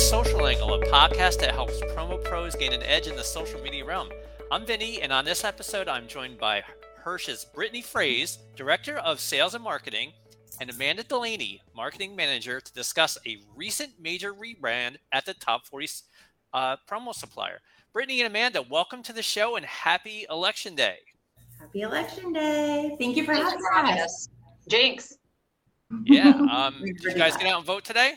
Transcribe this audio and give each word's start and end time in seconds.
Social 0.00 0.46
Angle, 0.46 0.74
a 0.74 0.86
podcast 0.86 1.40
that 1.40 1.52
helps 1.52 1.78
promo 1.94 2.24
pros 2.24 2.56
gain 2.56 2.72
an 2.72 2.82
edge 2.82 3.06
in 3.06 3.16
the 3.16 3.22
social 3.22 3.60
media 3.60 3.84
realm. 3.84 4.08
I'm 4.50 4.64
Vinny, 4.64 5.02
and 5.02 5.12
on 5.12 5.26
this 5.26 5.44
episode, 5.44 5.88
I'm 5.88 6.08
joined 6.08 6.38
by 6.38 6.64
Hirsch's 7.04 7.44
Brittany 7.44 7.82
Fraze, 7.82 8.38
Director 8.56 8.96
of 8.96 9.20
Sales 9.20 9.54
and 9.54 9.62
Marketing, 9.62 10.12
and 10.58 10.70
Amanda 10.70 11.04
Delaney, 11.04 11.60
Marketing 11.76 12.16
Manager, 12.16 12.60
to 12.60 12.72
discuss 12.72 13.18
a 13.26 13.38
recent 13.54 13.92
major 14.00 14.32
rebrand 14.32 14.96
at 15.12 15.26
the 15.26 15.34
top 15.34 15.66
40 15.66 15.88
uh, 16.54 16.76
promo 16.90 17.14
supplier. 17.14 17.60
Brittany 17.92 18.22
and 18.22 18.28
Amanda, 18.28 18.62
welcome 18.70 19.02
to 19.02 19.12
the 19.12 19.22
show 19.22 19.56
and 19.56 19.66
happy 19.66 20.24
Election 20.30 20.74
Day. 20.74 20.96
Happy 21.60 21.82
Election 21.82 22.32
Day. 22.32 22.96
Thank 22.98 23.16
you 23.18 23.24
for 23.24 23.34
Thanks 23.34 23.50
having, 23.50 23.60
for 23.64 23.72
having 23.72 24.02
us. 24.02 24.30
Jinx. 24.66 25.18
Yeah. 26.04 26.32
Um, 26.50 26.82
did 26.82 27.02
you 27.02 27.14
guys 27.14 27.36
get 27.36 27.48
out 27.48 27.58
and 27.58 27.66
vote 27.66 27.84
today? 27.84 28.14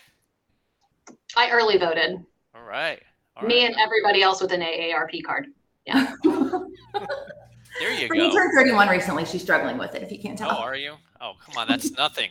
I 1.35 1.49
early 1.52 1.77
voted. 1.77 2.23
All 2.55 2.63
right. 2.63 3.02
All 3.35 3.48
Me 3.48 3.62
right. 3.62 3.71
and 3.71 3.75
everybody 3.80 4.21
else 4.21 4.41
with 4.41 4.52
an 4.52 4.62
AARP 4.62 5.23
card. 5.23 5.48
Yeah. 5.85 6.13
there 6.23 7.91
you 7.91 8.07
go. 8.07 8.16
You 8.16 8.31
turned 8.31 8.52
31 8.55 8.88
recently. 8.89 9.26
She's 9.26 9.41
struggling 9.41 9.77
with 9.77 9.95
it, 9.95 10.03
if 10.03 10.12
you 10.12 10.20
can't 10.20 10.38
tell. 10.38 10.52
Oh, 10.52 10.62
are 10.62 10.76
you? 10.76 10.95
Oh, 11.20 11.34
come 11.43 11.57
on. 11.57 11.67
That's 11.67 11.91
nothing. 11.91 12.29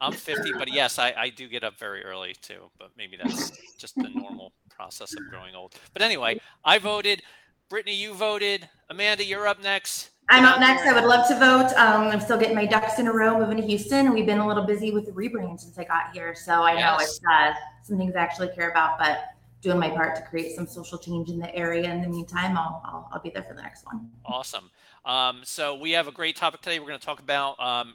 I'm 0.00 0.12
50, 0.12 0.52
but 0.58 0.72
yes, 0.72 0.98
I, 0.98 1.14
I 1.16 1.30
do 1.30 1.48
get 1.48 1.64
up 1.64 1.78
very 1.78 2.04
early 2.04 2.34
too. 2.42 2.70
But 2.78 2.90
maybe 2.96 3.16
that's 3.16 3.50
just 3.78 3.94
the 3.94 4.10
normal 4.14 4.52
process 4.68 5.14
of 5.14 5.20
growing 5.30 5.54
old. 5.54 5.74
But 5.92 6.02
anyway, 6.02 6.40
I 6.64 6.78
voted. 6.78 7.22
Brittany, 7.70 7.96
you 7.96 8.12
voted. 8.12 8.68
Amanda, 8.90 9.24
you're 9.24 9.46
up 9.46 9.62
next. 9.62 10.10
I'm 10.28 10.44
up 10.44 10.58
next. 10.58 10.86
I 10.86 10.94
would 10.94 11.04
love 11.04 11.28
to 11.28 11.38
vote. 11.38 11.72
Um, 11.76 12.08
I'm 12.08 12.20
still 12.20 12.38
getting 12.38 12.56
my 12.56 12.66
ducks 12.66 12.98
in 12.98 13.06
a 13.06 13.12
row 13.12 13.38
moving 13.38 13.56
to 13.58 13.62
Houston. 13.62 14.12
We've 14.12 14.26
been 14.26 14.38
a 14.38 14.46
little 14.46 14.64
busy 14.64 14.90
with 14.90 15.06
the 15.06 15.12
rebrand 15.12 15.60
since 15.60 15.78
I 15.78 15.84
got 15.84 16.12
here. 16.12 16.34
So 16.34 16.62
I 16.62 16.80
know 16.80 16.96
it's 16.98 17.20
uh, 17.30 17.52
some 17.82 17.98
things 17.98 18.16
I 18.16 18.20
actually 18.20 18.48
care 18.48 18.70
about, 18.70 18.98
but 18.98 19.24
doing 19.60 19.78
my 19.78 19.90
part 19.90 20.16
to 20.16 20.22
create 20.22 20.56
some 20.56 20.66
social 20.66 20.98
change 20.98 21.28
in 21.28 21.38
the 21.38 21.54
area. 21.54 21.90
In 21.90 22.00
the 22.00 22.08
meantime, 22.08 22.56
I'll, 22.56 22.82
I'll, 22.84 23.08
I'll 23.12 23.20
be 23.20 23.30
there 23.30 23.42
for 23.42 23.54
the 23.54 23.62
next 23.62 23.84
one. 23.84 24.10
Awesome. 24.24 24.70
Um, 25.04 25.42
so 25.44 25.74
we 25.74 25.90
have 25.92 26.08
a 26.08 26.12
great 26.12 26.36
topic 26.36 26.62
today. 26.62 26.78
We're 26.78 26.88
going 26.88 26.98
to 26.98 27.06
talk 27.06 27.20
about 27.20 27.60
um, 27.60 27.94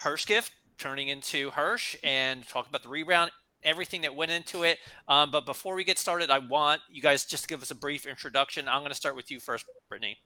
Hirsch 0.00 0.26
Gift 0.26 0.52
turning 0.78 1.08
into 1.08 1.50
Hirsch 1.50 1.96
and 2.02 2.46
talk 2.48 2.68
about 2.68 2.82
the 2.82 2.88
rebrand 2.88 3.30
everything 3.64 4.02
that 4.02 4.14
went 4.14 4.30
into 4.30 4.62
it. 4.62 4.78
Um, 5.08 5.32
but 5.32 5.44
before 5.44 5.74
we 5.74 5.82
get 5.82 5.98
started, 5.98 6.30
I 6.30 6.38
want 6.38 6.80
you 6.88 7.02
guys 7.02 7.24
just 7.24 7.42
to 7.42 7.48
give 7.48 7.60
us 7.60 7.72
a 7.72 7.74
brief 7.74 8.06
introduction. 8.06 8.68
I'm 8.68 8.80
going 8.80 8.90
to 8.90 8.96
start 8.96 9.16
with 9.16 9.32
you 9.32 9.40
first, 9.40 9.64
Brittany 9.88 10.16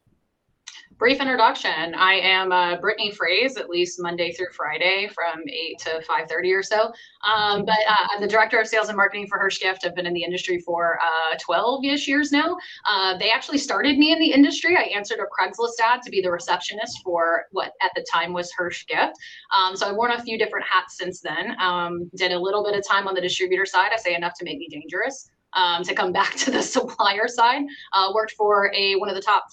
brief 1.02 1.20
introduction. 1.20 1.96
I 1.96 2.14
am 2.20 2.52
uh, 2.52 2.76
Brittany 2.76 3.10
Fraze, 3.10 3.58
at 3.58 3.68
least 3.68 4.00
Monday 4.00 4.30
through 4.30 4.52
Friday 4.52 5.10
from 5.12 5.42
8 5.48 5.76
to 5.80 5.90
5.30 6.08 6.56
or 6.56 6.62
so. 6.62 6.92
Um, 7.24 7.64
but 7.64 7.74
uh, 7.88 8.06
I'm 8.12 8.20
the 8.20 8.28
Director 8.28 8.60
of 8.60 8.68
Sales 8.68 8.86
and 8.86 8.96
Marketing 8.96 9.26
for 9.26 9.36
Hirsch 9.36 9.58
Gift. 9.58 9.84
I've 9.84 9.96
been 9.96 10.06
in 10.06 10.14
the 10.14 10.22
industry 10.22 10.60
for 10.60 11.00
12-ish 11.44 12.06
uh, 12.06 12.08
years 12.08 12.30
now. 12.30 12.56
Uh, 12.88 13.18
they 13.18 13.32
actually 13.32 13.58
started 13.58 13.98
me 13.98 14.12
in 14.12 14.20
the 14.20 14.30
industry. 14.30 14.76
I 14.76 14.82
answered 14.96 15.18
a 15.18 15.24
Craigslist 15.24 15.80
ad 15.82 16.02
to 16.02 16.10
be 16.10 16.20
the 16.20 16.30
receptionist 16.30 17.02
for 17.02 17.46
what 17.50 17.72
at 17.82 17.90
the 17.96 18.06
time 18.08 18.32
was 18.32 18.52
Gift. 18.86 19.16
Um, 19.52 19.74
so 19.74 19.88
I've 19.88 19.96
worn 19.96 20.12
a 20.12 20.22
few 20.22 20.38
different 20.38 20.66
hats 20.66 20.98
since 20.98 21.20
then. 21.20 21.60
Um, 21.60 22.12
did 22.14 22.30
a 22.30 22.38
little 22.38 22.62
bit 22.62 22.78
of 22.78 22.86
time 22.86 23.08
on 23.08 23.16
the 23.16 23.20
distributor 23.20 23.66
side. 23.66 23.90
I 23.92 23.96
say 23.96 24.14
enough 24.14 24.34
to 24.38 24.44
make 24.44 24.58
me 24.58 24.68
dangerous 24.70 25.32
um, 25.54 25.82
to 25.84 25.94
come 25.94 26.12
back 26.12 26.34
to 26.36 26.50
the 26.50 26.62
supplier 26.62 27.28
side. 27.28 27.62
Uh, 27.92 28.10
worked 28.14 28.32
for 28.32 28.72
a 28.74 28.94
one 28.96 29.08
of 29.08 29.14
the 29.14 29.22
top 29.22 29.48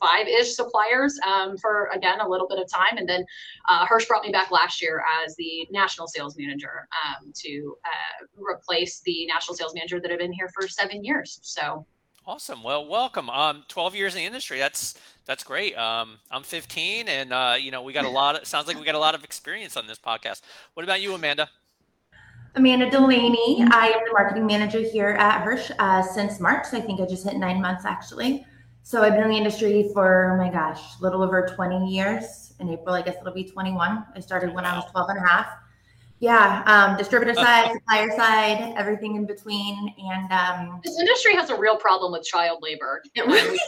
five-ish 0.00 0.54
suppliers 0.54 1.18
um, 1.26 1.56
for 1.56 1.88
again 1.94 2.20
a 2.20 2.28
little 2.28 2.48
bit 2.48 2.58
of 2.58 2.70
time, 2.70 2.96
and 2.96 3.08
then 3.08 3.24
uh, 3.68 3.86
Hirsch 3.86 4.06
brought 4.06 4.24
me 4.24 4.32
back 4.32 4.50
last 4.50 4.82
year 4.82 5.02
as 5.24 5.34
the 5.36 5.66
national 5.70 6.06
sales 6.08 6.36
manager 6.38 6.88
um, 7.04 7.32
to 7.34 7.76
uh, 7.84 8.26
replace 8.36 9.00
the 9.00 9.26
national 9.26 9.56
sales 9.56 9.74
manager 9.74 10.00
that 10.00 10.10
had 10.10 10.18
been 10.18 10.32
here 10.32 10.50
for 10.54 10.68
seven 10.68 11.04
years. 11.04 11.38
So. 11.42 11.86
Awesome. 12.24 12.62
Well, 12.62 12.86
welcome. 12.86 13.28
Um, 13.28 13.64
12 13.66 13.96
years 13.96 14.14
in 14.14 14.20
the 14.20 14.26
industry. 14.26 14.60
That's 14.60 14.94
that's 15.24 15.42
great. 15.42 15.76
Um, 15.76 16.18
I'm 16.30 16.44
15, 16.44 17.08
and 17.08 17.32
uh, 17.32 17.56
you 17.58 17.72
know 17.72 17.82
we 17.82 17.92
got 17.92 18.04
a 18.04 18.08
lot. 18.20 18.36
Of, 18.36 18.46
sounds 18.46 18.68
like 18.68 18.78
we 18.78 18.84
got 18.84 18.94
a 18.94 19.00
lot 19.00 19.16
of 19.16 19.24
experience 19.24 19.76
on 19.76 19.88
this 19.88 19.98
podcast. 19.98 20.42
What 20.74 20.84
about 20.84 21.00
you, 21.00 21.14
Amanda? 21.14 21.48
Amanda 22.54 22.90
Delaney. 22.90 23.64
I 23.70 23.86
am 23.88 24.00
the 24.04 24.12
marketing 24.12 24.46
manager 24.46 24.80
here 24.80 25.16
at 25.18 25.42
Hirsch 25.42 25.70
uh, 25.78 26.02
since 26.02 26.38
March. 26.38 26.66
I 26.72 26.80
think 26.80 27.00
I 27.00 27.06
just 27.06 27.24
hit 27.24 27.36
nine 27.36 27.62
months 27.62 27.86
actually. 27.86 28.44
So 28.82 29.02
I've 29.02 29.14
been 29.14 29.22
in 29.22 29.30
the 29.30 29.36
industry 29.36 29.88
for, 29.94 30.32
oh 30.32 30.36
my 30.36 30.50
gosh, 30.50 30.98
a 30.98 31.02
little 31.02 31.22
over 31.22 31.46
20 31.46 31.88
years. 31.88 32.52
In 32.60 32.68
April, 32.68 32.94
I 32.94 33.00
guess 33.00 33.16
it'll 33.18 33.32
be 33.32 33.44
21. 33.44 34.04
I 34.14 34.20
started 34.20 34.52
when 34.52 34.66
I 34.66 34.76
was 34.76 34.84
12 34.90 35.10
and 35.10 35.18
a 35.18 35.26
half. 35.26 35.46
Yeah, 36.22 36.62
um, 36.66 36.96
distributor 36.96 37.34
side, 37.34 37.72
supplier 37.72 38.16
side, 38.16 38.74
everything 38.76 39.16
in 39.16 39.26
between. 39.26 39.92
And 39.98 40.30
um, 40.30 40.80
this 40.84 40.96
industry 40.96 41.34
has 41.34 41.50
a 41.50 41.58
real 41.58 41.76
problem 41.76 42.12
with 42.12 42.22
child 42.22 42.60
labor. 42.62 43.02
It 43.16 43.26
really 43.26 43.58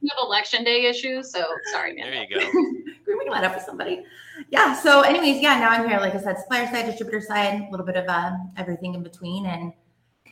we 0.00 0.08
have 0.08 0.18
election 0.22 0.62
day 0.62 0.84
issues, 0.84 1.32
so 1.32 1.44
sorry, 1.72 1.94
man. 1.94 2.12
There 2.12 2.22
you 2.22 2.40
go. 2.40 2.46
we 3.08 3.24
can 3.24 3.32
let 3.32 3.42
up 3.42 3.56
with 3.56 3.64
somebody. 3.64 4.04
Yeah. 4.50 4.72
So, 4.72 5.00
anyways, 5.00 5.42
yeah. 5.42 5.58
Now 5.58 5.70
I'm 5.70 5.88
here, 5.88 5.98
like 5.98 6.14
I 6.14 6.20
said, 6.20 6.38
supplier 6.38 6.68
side, 6.68 6.86
distributor 6.86 7.20
side, 7.20 7.62
a 7.62 7.70
little 7.72 7.84
bit 7.84 7.96
of 7.96 8.04
uh, 8.06 8.36
everything 8.56 8.94
in 8.94 9.02
between. 9.02 9.46
And 9.46 9.72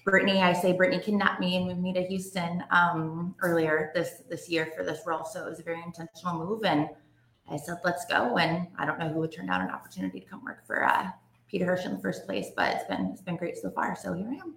Brittany, 0.04 0.42
I 0.42 0.52
say 0.52 0.74
Brittany 0.74 1.02
kidnapped 1.02 1.40
me 1.40 1.56
and 1.56 1.66
moved 1.66 1.80
me 1.80 1.92
to 1.94 2.02
Houston 2.02 2.62
um, 2.70 3.34
earlier 3.42 3.90
this 3.96 4.22
this 4.30 4.48
year 4.48 4.70
for 4.76 4.84
this 4.84 5.00
role. 5.04 5.24
So 5.24 5.44
it 5.44 5.50
was 5.50 5.58
a 5.58 5.64
very 5.64 5.82
intentional 5.84 6.38
move, 6.38 6.64
and 6.64 6.88
I 7.48 7.56
said, 7.56 7.76
let's 7.84 8.04
go. 8.06 8.36
And 8.38 8.66
I 8.78 8.86
don't 8.86 8.98
know 8.98 9.08
who 9.08 9.20
would 9.20 9.32
turn 9.32 9.46
down 9.46 9.62
an 9.62 9.70
opportunity 9.70 10.20
to 10.20 10.26
come 10.26 10.44
work 10.44 10.66
for 10.66 10.84
uh, 10.84 11.10
Peter 11.48 11.64
Hirsch 11.64 11.84
in 11.84 11.92
the 11.92 12.00
first 12.00 12.26
place, 12.26 12.48
but 12.56 12.74
it's 12.74 12.84
been 12.84 13.06
it's 13.12 13.22
been 13.22 13.36
great 13.36 13.56
so 13.56 13.70
far. 13.70 13.96
So 13.96 14.12
here 14.12 14.28
I 14.28 14.34
am. 14.34 14.54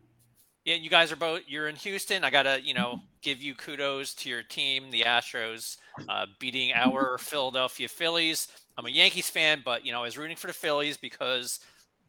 Yeah, 0.66 0.76
you 0.76 0.90
guys 0.90 1.12
are 1.12 1.16
both. 1.16 1.42
You're 1.48 1.68
in 1.68 1.76
Houston. 1.78 2.24
I 2.24 2.30
gotta, 2.30 2.60
you 2.64 2.74
know, 2.74 3.00
give 3.22 3.42
you 3.42 3.56
kudos 3.56 4.14
to 4.16 4.30
your 4.30 4.44
team, 4.44 4.92
the 4.92 5.02
Astros, 5.02 5.78
uh, 6.10 6.26
beating 6.40 6.74
our 6.74 7.18
Philadelphia 7.20 7.88
Phillies. 7.88 8.50
I'm 8.78 8.86
a 8.86 8.90
Yankees 8.90 9.30
fan, 9.30 9.62
but 9.64 9.86
you 9.86 9.92
know, 9.92 10.02
I 10.02 10.04
was 10.04 10.18
rooting 10.18 10.38
for 10.38 10.48
the 10.48 10.54
Phillies 10.54 10.98
because, 10.98 11.60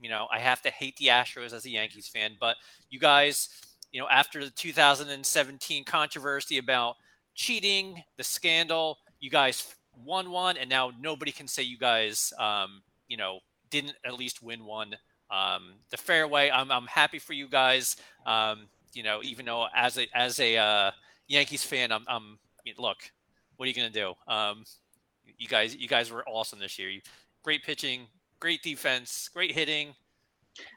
you 0.00 0.08
know, 0.08 0.26
I 0.32 0.38
have 0.38 0.62
to 0.62 0.70
hate 0.70 0.96
the 0.96 1.06
Astros 1.06 1.52
as 1.52 1.64
a 1.64 1.70
Yankees 1.70 2.08
fan. 2.08 2.36
But 2.40 2.56
you 2.90 2.98
guys, 2.98 3.48
you 3.92 4.00
know, 4.00 4.08
after 4.08 4.44
the 4.44 4.50
2017 4.50 5.84
controversy 5.84 6.58
about 6.58 6.96
cheating, 7.34 8.02
the 8.16 8.24
scandal, 8.24 8.98
you 9.20 9.30
guys 9.30 9.74
won 10.04 10.30
one, 10.30 10.56
and 10.56 10.68
now 10.68 10.92
nobody 11.00 11.32
can 11.32 11.48
say 11.48 11.62
you 11.62 11.78
guys, 11.78 12.32
um, 12.38 12.82
you 13.08 13.16
know, 13.16 13.40
didn't 13.70 13.94
at 14.04 14.14
least 14.14 14.42
win 14.42 14.64
one 14.64 14.96
um, 15.30 15.74
the 15.90 15.96
fairway. 15.96 16.50
I'm, 16.50 16.70
I'm 16.70 16.86
happy 16.86 17.18
for 17.18 17.32
you 17.32 17.48
guys. 17.48 17.96
Um, 18.26 18.68
you 18.92 19.02
know, 19.02 19.20
even 19.22 19.46
though 19.46 19.66
as 19.74 19.98
a 19.98 20.08
as 20.14 20.40
a 20.40 20.56
uh, 20.56 20.90
Yankees 21.28 21.62
fan, 21.62 21.92
I'm, 21.92 22.04
I'm 22.08 22.38
look, 22.78 22.98
what 23.56 23.66
are 23.66 23.68
you 23.68 23.74
gonna 23.74 23.90
do? 23.90 24.14
Um, 24.26 24.64
you 25.38 25.48
guys, 25.48 25.76
you 25.76 25.88
guys 25.88 26.10
were 26.10 26.24
awesome 26.26 26.58
this 26.58 26.78
year. 26.78 26.90
You, 26.90 27.00
Great 27.42 27.62
pitching, 27.62 28.06
great 28.38 28.62
defense, 28.62 29.30
great 29.32 29.52
hitting. 29.52 29.94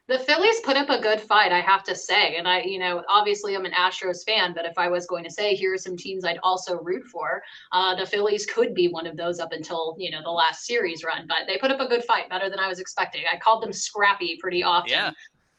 The 0.07 0.19
Phillies 0.19 0.59
put 0.61 0.75
up 0.75 0.89
a 0.89 1.01
good 1.01 1.21
fight, 1.21 1.51
I 1.51 1.61
have 1.61 1.83
to 1.85 1.95
say. 1.95 2.35
And 2.35 2.47
I, 2.47 2.61
you 2.61 2.77
know, 2.77 3.03
obviously 3.09 3.55
I'm 3.55 3.65
an 3.65 3.71
Astros 3.71 4.25
fan, 4.25 4.53
but 4.53 4.65
if 4.65 4.77
I 4.77 4.89
was 4.89 5.05
going 5.07 5.23
to 5.23 5.31
say 5.31 5.55
here 5.55 5.73
are 5.73 5.77
some 5.77 5.95
teams 5.95 6.25
I'd 6.25 6.39
also 6.43 6.79
root 6.81 7.05
for, 7.05 7.41
uh, 7.71 7.95
the 7.95 8.05
Phillies 8.05 8.45
could 8.45 8.73
be 8.73 8.89
one 8.89 9.07
of 9.07 9.15
those 9.15 9.39
up 9.39 9.53
until, 9.53 9.95
you 9.97 10.11
know, 10.11 10.21
the 10.21 10.29
last 10.29 10.65
series 10.65 11.03
run. 11.03 11.25
But 11.27 11.47
they 11.47 11.57
put 11.57 11.71
up 11.71 11.79
a 11.79 11.87
good 11.87 12.03
fight, 12.03 12.29
better 12.29 12.49
than 12.49 12.59
I 12.59 12.67
was 12.67 12.79
expecting. 12.79 13.23
I 13.31 13.37
called 13.37 13.63
them 13.63 13.73
scrappy 13.73 14.37
pretty 14.41 14.61
often. 14.61 14.91
Yeah. 14.91 15.11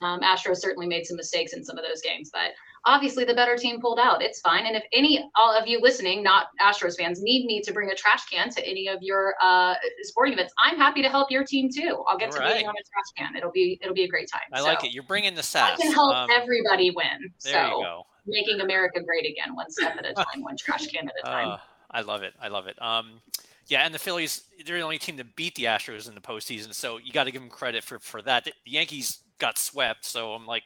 Um, 0.03 0.21
Astros 0.21 0.59
certainly 0.59 0.87
made 0.87 1.07
some 1.07 1.17
mistakes 1.17 1.55
in 1.55 1.65
some 1.65 1.79
of 1.79 1.85
those 1.85 2.03
games, 2.03 2.31
but 2.31 2.53
obviously 2.87 3.25
the 3.25 3.34
better 3.34 3.56
team 3.56 3.81
pulled 3.81 3.99
out. 3.99 4.22
It's 4.22 4.41
fine. 4.41 4.67
And 4.67 4.77
if 4.77 4.84
any 4.93 5.31
all 5.37 5.56
of 5.56 5.67
you 5.67 5.81
listening, 5.81 6.22
not 6.22 6.49
Astros 6.61 6.97
fans, 6.97 7.22
need 7.22 7.47
me 7.47 7.61
to 7.62 7.72
bring 7.72 7.91
a 7.91 7.95
trash 7.95 8.25
can 8.27 8.50
to 8.50 8.67
any 8.67 8.89
of 8.89 9.03
your 9.03 9.34
uh, 9.43 9.75
sporting 10.03 10.34
events, 10.34 10.53
I'm 10.62 10.77
happy 10.77 11.03
to 11.03 11.09
help 11.09 11.31
your 11.31 11.45
team 11.45 11.71
too. 11.72 12.05
I'll 12.09 12.19
get 12.19 12.31
all 12.31 12.36
to 12.36 12.41
right. 12.41 12.65
on 12.65 12.75
a 12.75 12.84
trash 12.84 13.13
can. 13.16 13.36
It'll 13.36 13.53
be 13.53 13.78
it'll 13.83 13.95
be 13.95 14.04
a 14.04 14.09
great 14.09 14.28
time. 14.31 14.42
I 14.53 14.59
so, 14.59 14.65
like 14.65 14.84
it. 14.84 14.92
You're 14.92 15.04
bringing 15.04 15.34
the 15.34 15.42
sass. 15.42 15.78
I 15.78 15.83
can 15.83 15.92
help 15.92 16.15
um, 16.15 16.31
everybody 16.31 16.91
win. 16.91 17.33
There 17.42 17.53
so, 17.53 17.78
you 17.78 17.84
go. 17.84 18.07
Making 18.27 18.60
America 18.60 19.03
great 19.03 19.31
again, 19.31 19.54
one 19.54 19.71
step 19.71 19.97
at 19.98 20.07
a 20.07 20.15
time, 20.15 20.41
one 20.41 20.57
trash 20.57 20.86
can 20.86 21.09
at 21.09 21.15
a 21.22 21.27
time. 21.27 21.48
Uh, 21.48 21.59
I 21.91 22.01
love 22.01 22.22
it. 22.22 22.33
I 22.41 22.48
love 22.48 22.66
it. 22.66 22.81
Um, 22.81 23.21
yeah, 23.66 23.84
and 23.84 23.95
the 23.95 23.98
Phillies, 23.98 24.42
they're 24.66 24.78
the 24.78 24.83
only 24.83 24.98
team 24.98 25.16
that 25.16 25.36
beat 25.36 25.54
the 25.54 25.65
Astros 25.65 26.09
in 26.09 26.15
the 26.15 26.21
postseason, 26.21 26.75
so 26.75 26.98
you 26.98 27.13
got 27.13 27.25
to 27.25 27.31
give 27.31 27.41
them 27.41 27.51
credit 27.51 27.84
for 27.84 27.98
for 27.98 28.21
that. 28.22 28.45
The 28.45 28.53
Yankees 28.65 29.21
got 29.39 29.59
swept, 29.59 30.04
so 30.04 30.33
I'm 30.33 30.47
like, 30.47 30.65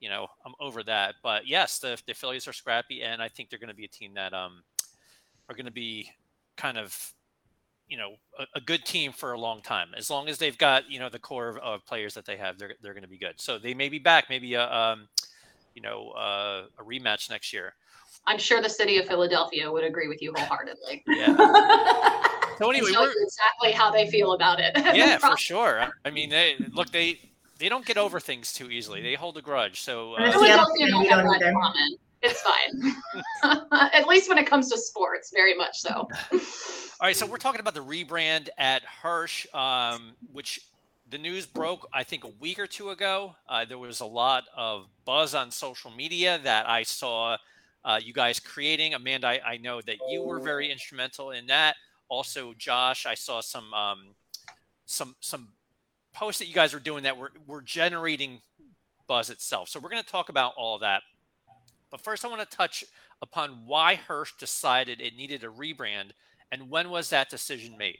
you 0.00 0.08
know, 0.08 0.26
I'm 0.44 0.54
over 0.60 0.82
that. 0.84 1.16
But 1.22 1.46
yes, 1.46 1.78
the, 1.78 2.00
the 2.06 2.14
Phillies 2.14 2.46
are 2.48 2.52
scrappy, 2.52 3.02
and 3.02 3.22
I 3.22 3.28
think 3.28 3.50
they're 3.50 3.58
going 3.58 3.68
to 3.68 3.74
be 3.74 3.84
a 3.84 3.88
team 3.88 4.14
that 4.14 4.32
um 4.32 4.62
are 5.48 5.54
going 5.54 5.66
to 5.66 5.72
be 5.72 6.10
kind 6.56 6.78
of 6.78 7.14
you 7.88 7.96
know 7.96 8.14
a, 8.38 8.44
a, 8.56 8.60
good 8.60 8.84
team 8.84 9.12
for 9.12 9.32
a 9.32 9.38
long 9.38 9.60
time. 9.60 9.88
As 9.96 10.10
long 10.10 10.28
as 10.28 10.38
they've 10.38 10.56
got 10.56 10.90
you 10.90 10.98
know 10.98 11.08
the 11.08 11.18
core 11.18 11.48
of, 11.48 11.58
of 11.58 11.86
players 11.86 12.14
that 12.14 12.24
they 12.24 12.36
have, 12.36 12.58
they're 12.58 12.74
they're 12.82 12.94
going 12.94 13.02
to 13.02 13.08
be 13.08 13.18
good. 13.18 13.34
So 13.40 13.58
they 13.58 13.74
may 13.74 13.88
be 13.88 13.98
back, 13.98 14.26
maybe 14.30 14.54
a 14.54 14.70
um, 14.72 15.08
you 15.74 15.82
know 15.82 16.10
uh, 16.10 16.64
a 16.78 16.82
rematch 16.82 17.30
next 17.30 17.52
year. 17.52 17.74
I'm 18.26 18.38
sure 18.38 18.62
the 18.62 18.70
city 18.70 18.98
of 18.98 19.06
Philadelphia 19.06 19.70
would 19.70 19.84
agree 19.84 20.08
with 20.08 20.22
you 20.22 20.32
wholeheartedly. 20.36 21.04
Yeah. 21.14 21.36
so 22.58 22.70
anyway, 22.70 22.90
we're 22.92 23.12
exactly 23.22 23.72
how 23.72 23.90
they 23.90 24.10
feel 24.10 24.32
about 24.32 24.60
it. 24.60 24.72
Yeah, 24.94 25.18
for 25.18 25.36
sure. 25.36 25.88
I 26.04 26.10
mean, 26.10 26.30
they 26.30 26.56
look 26.72 26.90
they 26.90 27.20
they 27.58 27.68
don't 27.68 27.84
get 27.84 27.96
over 27.96 28.20
things 28.20 28.52
too 28.52 28.70
easily. 28.70 29.02
They 29.02 29.14
hold 29.14 29.36
a 29.36 29.42
grudge. 29.42 29.80
So 29.82 30.14
uh, 30.14 30.32
Philadelphia 30.32 30.88
don't 30.88 31.06
have 31.06 31.24
that 31.24 31.52
common. 31.52 31.96
It's 32.22 32.40
fine. 32.40 32.94
At 33.92 34.08
least 34.08 34.28
when 34.28 34.38
it 34.38 34.46
comes 34.46 34.70
to 34.70 34.78
sports, 34.78 35.30
very 35.32 35.54
much 35.54 35.78
so. 35.78 36.08
All 36.32 37.08
right, 37.08 37.16
so 37.16 37.26
we're 37.26 37.36
talking 37.36 37.60
about 37.60 37.74
the 37.74 37.84
rebrand 37.84 38.48
at 38.56 38.82
Hirsch, 38.82 39.46
um, 39.52 40.12
which 40.32 40.60
the 41.10 41.18
news 41.18 41.44
broke, 41.44 41.86
I 41.92 42.02
think, 42.02 42.24
a 42.24 42.30
week 42.40 42.58
or 42.58 42.66
two 42.66 42.90
ago. 42.90 43.36
Uh, 43.46 43.66
there 43.66 43.78
was 43.78 44.00
a 44.00 44.06
lot 44.06 44.44
of 44.56 44.86
buzz 45.04 45.34
on 45.34 45.50
social 45.50 45.90
media 45.90 46.40
that 46.44 46.68
I 46.68 46.82
saw 46.82 47.36
uh, 47.84 48.00
you 48.02 48.14
guys 48.14 48.40
creating. 48.40 48.94
Amanda, 48.94 49.26
I, 49.26 49.40
I, 49.44 49.56
know 49.58 49.82
that 49.82 49.96
you 50.08 50.22
were 50.22 50.40
very 50.40 50.72
instrumental 50.72 51.32
in 51.32 51.46
that. 51.48 51.76
Also, 52.08 52.54
Josh, 52.56 53.04
I 53.04 53.14
saw 53.14 53.42
some 53.42 53.74
um, 53.74 54.14
some 54.86 55.14
some 55.20 55.48
posts 56.14 56.38
that 56.38 56.46
you 56.46 56.54
guys 56.54 56.72
were 56.72 56.80
doing 56.80 57.02
that 57.04 57.16
were 57.16 57.32
were 57.46 57.60
generating 57.62 58.40
buzz 59.06 59.28
itself. 59.28 59.68
So 59.68 59.78
we're 59.80 59.90
going 59.90 60.02
to 60.02 60.08
talk 60.08 60.30
about 60.30 60.54
all 60.56 60.76
of 60.76 60.80
that. 60.80 61.02
But 61.90 62.00
first, 62.00 62.24
I 62.24 62.28
want 62.28 62.48
to 62.48 62.56
touch 62.56 62.84
upon 63.20 63.66
why 63.66 63.96
Hirsch 63.96 64.32
decided 64.38 65.00
it 65.00 65.16
needed 65.16 65.44
a 65.44 65.48
rebrand 65.48 66.12
and 66.54 66.70
when 66.70 66.88
was 66.90 67.10
that 67.10 67.30
decision 67.30 67.76
made? 67.76 67.98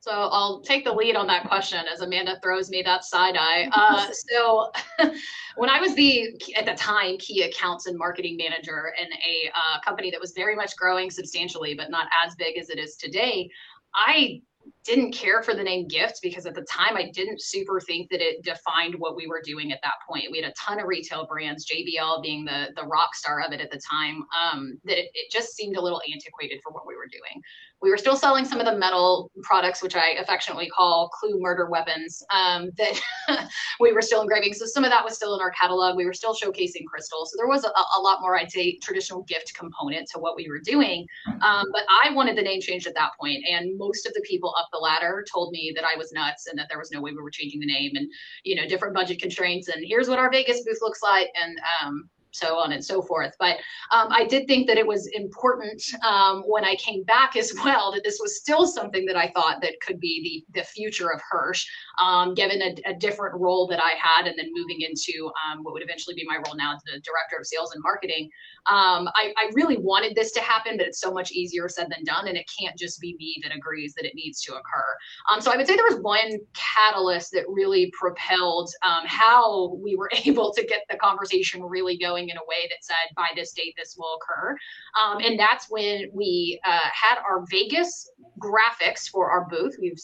So 0.00 0.12
I'll 0.12 0.60
take 0.60 0.84
the 0.84 0.92
lead 0.92 1.16
on 1.16 1.26
that 1.26 1.48
question 1.48 1.84
as 1.92 2.02
Amanda 2.02 2.38
throws 2.40 2.70
me 2.70 2.82
that 2.82 3.04
side 3.04 3.36
eye. 3.36 3.68
Uh, 3.72 4.08
so 4.12 4.70
when 5.56 5.68
I 5.68 5.80
was 5.80 5.96
the 5.96 6.40
at 6.56 6.66
the 6.66 6.74
time 6.74 7.18
key 7.18 7.42
accounts 7.42 7.86
and 7.86 7.98
marketing 7.98 8.36
manager 8.36 8.92
in 9.00 9.08
a 9.12 9.50
uh, 9.52 9.80
company 9.80 10.12
that 10.12 10.20
was 10.20 10.32
very 10.32 10.54
much 10.54 10.76
growing 10.76 11.10
substantially, 11.10 11.74
but 11.74 11.90
not 11.90 12.06
as 12.24 12.36
big 12.36 12.56
as 12.56 12.70
it 12.70 12.78
is 12.78 12.94
today, 12.94 13.50
I 13.96 14.40
didn't 14.88 15.12
care 15.12 15.42
for 15.42 15.52
the 15.54 15.62
name 15.62 15.86
gift 15.86 16.20
because 16.22 16.46
at 16.46 16.54
the 16.54 16.62
time 16.62 16.96
I 16.96 17.10
didn't 17.12 17.42
super 17.42 17.78
think 17.78 18.08
that 18.10 18.22
it 18.22 18.42
defined 18.42 18.94
what 18.96 19.16
we 19.16 19.26
were 19.26 19.42
doing 19.44 19.70
at 19.70 19.80
that 19.82 19.96
point. 20.08 20.24
We 20.32 20.40
had 20.40 20.50
a 20.50 20.54
ton 20.54 20.80
of 20.80 20.86
retail 20.86 21.26
brands, 21.26 21.66
JBL 21.66 22.22
being 22.22 22.46
the 22.46 22.68
the 22.74 22.84
rock 22.84 23.14
star 23.14 23.42
of 23.42 23.52
it 23.52 23.60
at 23.60 23.70
the 23.70 23.80
time. 23.90 24.24
Um, 24.32 24.80
that 24.84 24.98
it, 24.98 25.10
it 25.12 25.30
just 25.30 25.54
seemed 25.54 25.76
a 25.76 25.80
little 25.80 26.00
antiquated 26.10 26.60
for 26.64 26.72
what 26.72 26.86
we 26.86 26.96
were 26.96 27.06
doing. 27.06 27.42
We 27.80 27.90
were 27.90 27.96
still 27.96 28.16
selling 28.16 28.44
some 28.44 28.60
of 28.60 28.66
the 28.66 28.76
metal 28.76 29.30
products, 29.42 29.82
which 29.82 29.94
I 29.94 30.10
affectionately 30.20 30.68
call 30.68 31.08
clue 31.10 31.38
murder 31.40 31.68
weapons, 31.70 32.22
um, 32.34 32.70
that 32.76 33.48
we 33.80 33.92
were 33.92 34.02
still 34.02 34.20
engraving. 34.22 34.54
So 34.54 34.66
some 34.66 34.84
of 34.84 34.90
that 34.90 35.04
was 35.04 35.14
still 35.14 35.34
in 35.34 35.40
our 35.40 35.50
catalog. 35.50 35.96
We 35.96 36.06
were 36.06 36.14
still 36.14 36.34
showcasing 36.34 36.84
crystal. 36.86 37.26
So 37.26 37.36
there 37.36 37.46
was 37.46 37.64
a, 37.64 37.68
a 37.68 38.00
lot 38.00 38.20
more, 38.20 38.36
I'd 38.36 38.50
say, 38.50 38.78
traditional 38.82 39.22
gift 39.24 39.54
component 39.54 40.08
to 40.12 40.18
what 40.18 40.36
we 40.36 40.48
were 40.48 40.60
doing. 40.60 41.06
Um, 41.42 41.66
but 41.72 41.82
I 42.04 42.12
wanted 42.12 42.36
the 42.36 42.42
name 42.42 42.60
changed 42.60 42.86
at 42.86 42.94
that 42.94 43.10
point, 43.20 43.44
and 43.48 43.76
most 43.78 44.06
of 44.06 44.14
the 44.14 44.22
people 44.22 44.54
up 44.58 44.68
the 44.72 44.78
ladder 44.78 45.24
told 45.32 45.52
me 45.52 45.72
that 45.74 45.84
I 45.84 45.96
was 45.96 46.12
nuts 46.12 46.46
and 46.46 46.58
that 46.58 46.66
there 46.68 46.78
was 46.78 46.90
no 46.90 47.00
way 47.00 47.12
we 47.12 47.22
were 47.22 47.30
changing 47.30 47.60
the 47.60 47.66
name, 47.66 47.92
and 47.94 48.08
you 48.44 48.56
know, 48.56 48.66
different 48.66 48.94
budget 48.94 49.20
constraints. 49.20 49.68
And 49.68 49.84
here's 49.86 50.08
what 50.08 50.18
our 50.18 50.30
Vegas 50.30 50.64
booth 50.64 50.78
looks 50.80 51.02
like, 51.02 51.28
and 51.40 51.58
um, 51.82 52.08
so 52.38 52.58
on 52.58 52.72
and 52.72 52.84
so 52.84 53.02
forth. 53.02 53.34
But 53.38 53.56
um, 53.90 54.08
I 54.10 54.24
did 54.24 54.46
think 54.46 54.66
that 54.68 54.78
it 54.78 54.86
was 54.86 55.06
important 55.08 55.82
um, 56.04 56.42
when 56.46 56.64
I 56.64 56.76
came 56.76 57.02
back 57.04 57.36
as 57.36 57.52
well 57.64 57.92
that 57.92 58.04
this 58.04 58.18
was 58.20 58.36
still 58.36 58.66
something 58.66 59.04
that 59.06 59.16
I 59.16 59.28
thought 59.28 59.60
that 59.62 59.80
could 59.80 60.00
be 60.00 60.44
the 60.52 60.60
the 60.60 60.64
future 60.64 61.12
of 61.12 61.20
Hirsch, 61.28 61.66
um, 62.00 62.34
given 62.34 62.60
a, 62.62 62.90
a, 62.90 62.94
different 62.94 63.34
role 63.38 63.66
that 63.68 63.80
I 63.82 63.92
had, 63.98 64.26
and 64.26 64.38
then 64.38 64.50
moving 64.52 64.80
into 64.80 65.30
um, 65.46 65.62
what 65.62 65.72
would 65.72 65.82
eventually 65.82 66.14
be 66.14 66.24
my 66.24 66.36
role 66.36 66.56
now 66.56 66.74
as 66.74 66.82
the 66.84 67.00
director 67.00 67.36
of 67.38 67.46
sales 67.46 67.72
and 67.74 67.82
marketing. 67.82 68.30
Um, 68.66 69.08
I, 69.14 69.32
I, 69.36 69.50
really 69.54 69.78
wanted 69.78 70.14
this 70.14 70.32
to 70.32 70.40
happen, 70.40 70.76
but 70.76 70.86
it's 70.86 71.00
so 71.00 71.10
much 71.10 71.32
easier 71.32 71.68
said 71.68 71.88
than 71.90 72.04
done, 72.04 72.28
and 72.28 72.36
it 72.36 72.46
can't 72.58 72.76
just 72.76 73.00
be 73.00 73.16
me 73.18 73.40
that 73.42 73.54
agrees 73.54 73.94
that 73.94 74.04
it 74.04 74.14
needs 74.14 74.42
to 74.42 74.52
occur. 74.52 74.96
Um, 75.30 75.40
so 75.40 75.52
I 75.52 75.56
would 75.56 75.66
say 75.66 75.74
there 75.74 75.84
was 75.88 76.00
one 76.00 76.38
catalyst 76.54 77.32
that 77.32 77.44
really 77.48 77.92
propelled 77.98 78.70
how 79.08 79.74
we 79.82 79.96
were 79.96 80.10
able 80.24 80.52
to 80.52 80.64
get 80.64 80.82
the 80.90 80.96
conversation 80.96 81.62
really 81.62 81.98
going 81.98 82.27
in 82.30 82.36
a 82.36 82.46
way 82.46 82.68
that 82.68 82.82
said 82.82 83.14
by 83.16 83.28
this 83.34 83.52
date 83.52 83.74
this 83.76 83.96
will 83.98 84.18
occur. 84.20 84.56
Um, 85.02 85.18
and 85.22 85.38
that's 85.38 85.70
when 85.70 86.10
we 86.12 86.60
uh, 86.64 86.88
had 86.92 87.18
our 87.18 87.44
Vegas 87.50 88.10
graphics 88.38 89.08
for 89.08 89.30
our 89.30 89.46
booth. 89.48 89.76
We've, 89.80 89.98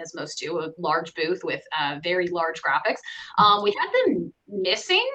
as 0.00 0.14
most 0.14 0.38
do, 0.38 0.60
a 0.60 0.70
large 0.78 1.14
booth 1.14 1.42
with 1.44 1.62
uh, 1.78 1.98
very 2.02 2.28
large 2.28 2.60
graphics. 2.62 3.00
Um, 3.38 3.62
we 3.62 3.74
had 3.78 3.90
them 3.92 4.32
missing 4.48 5.08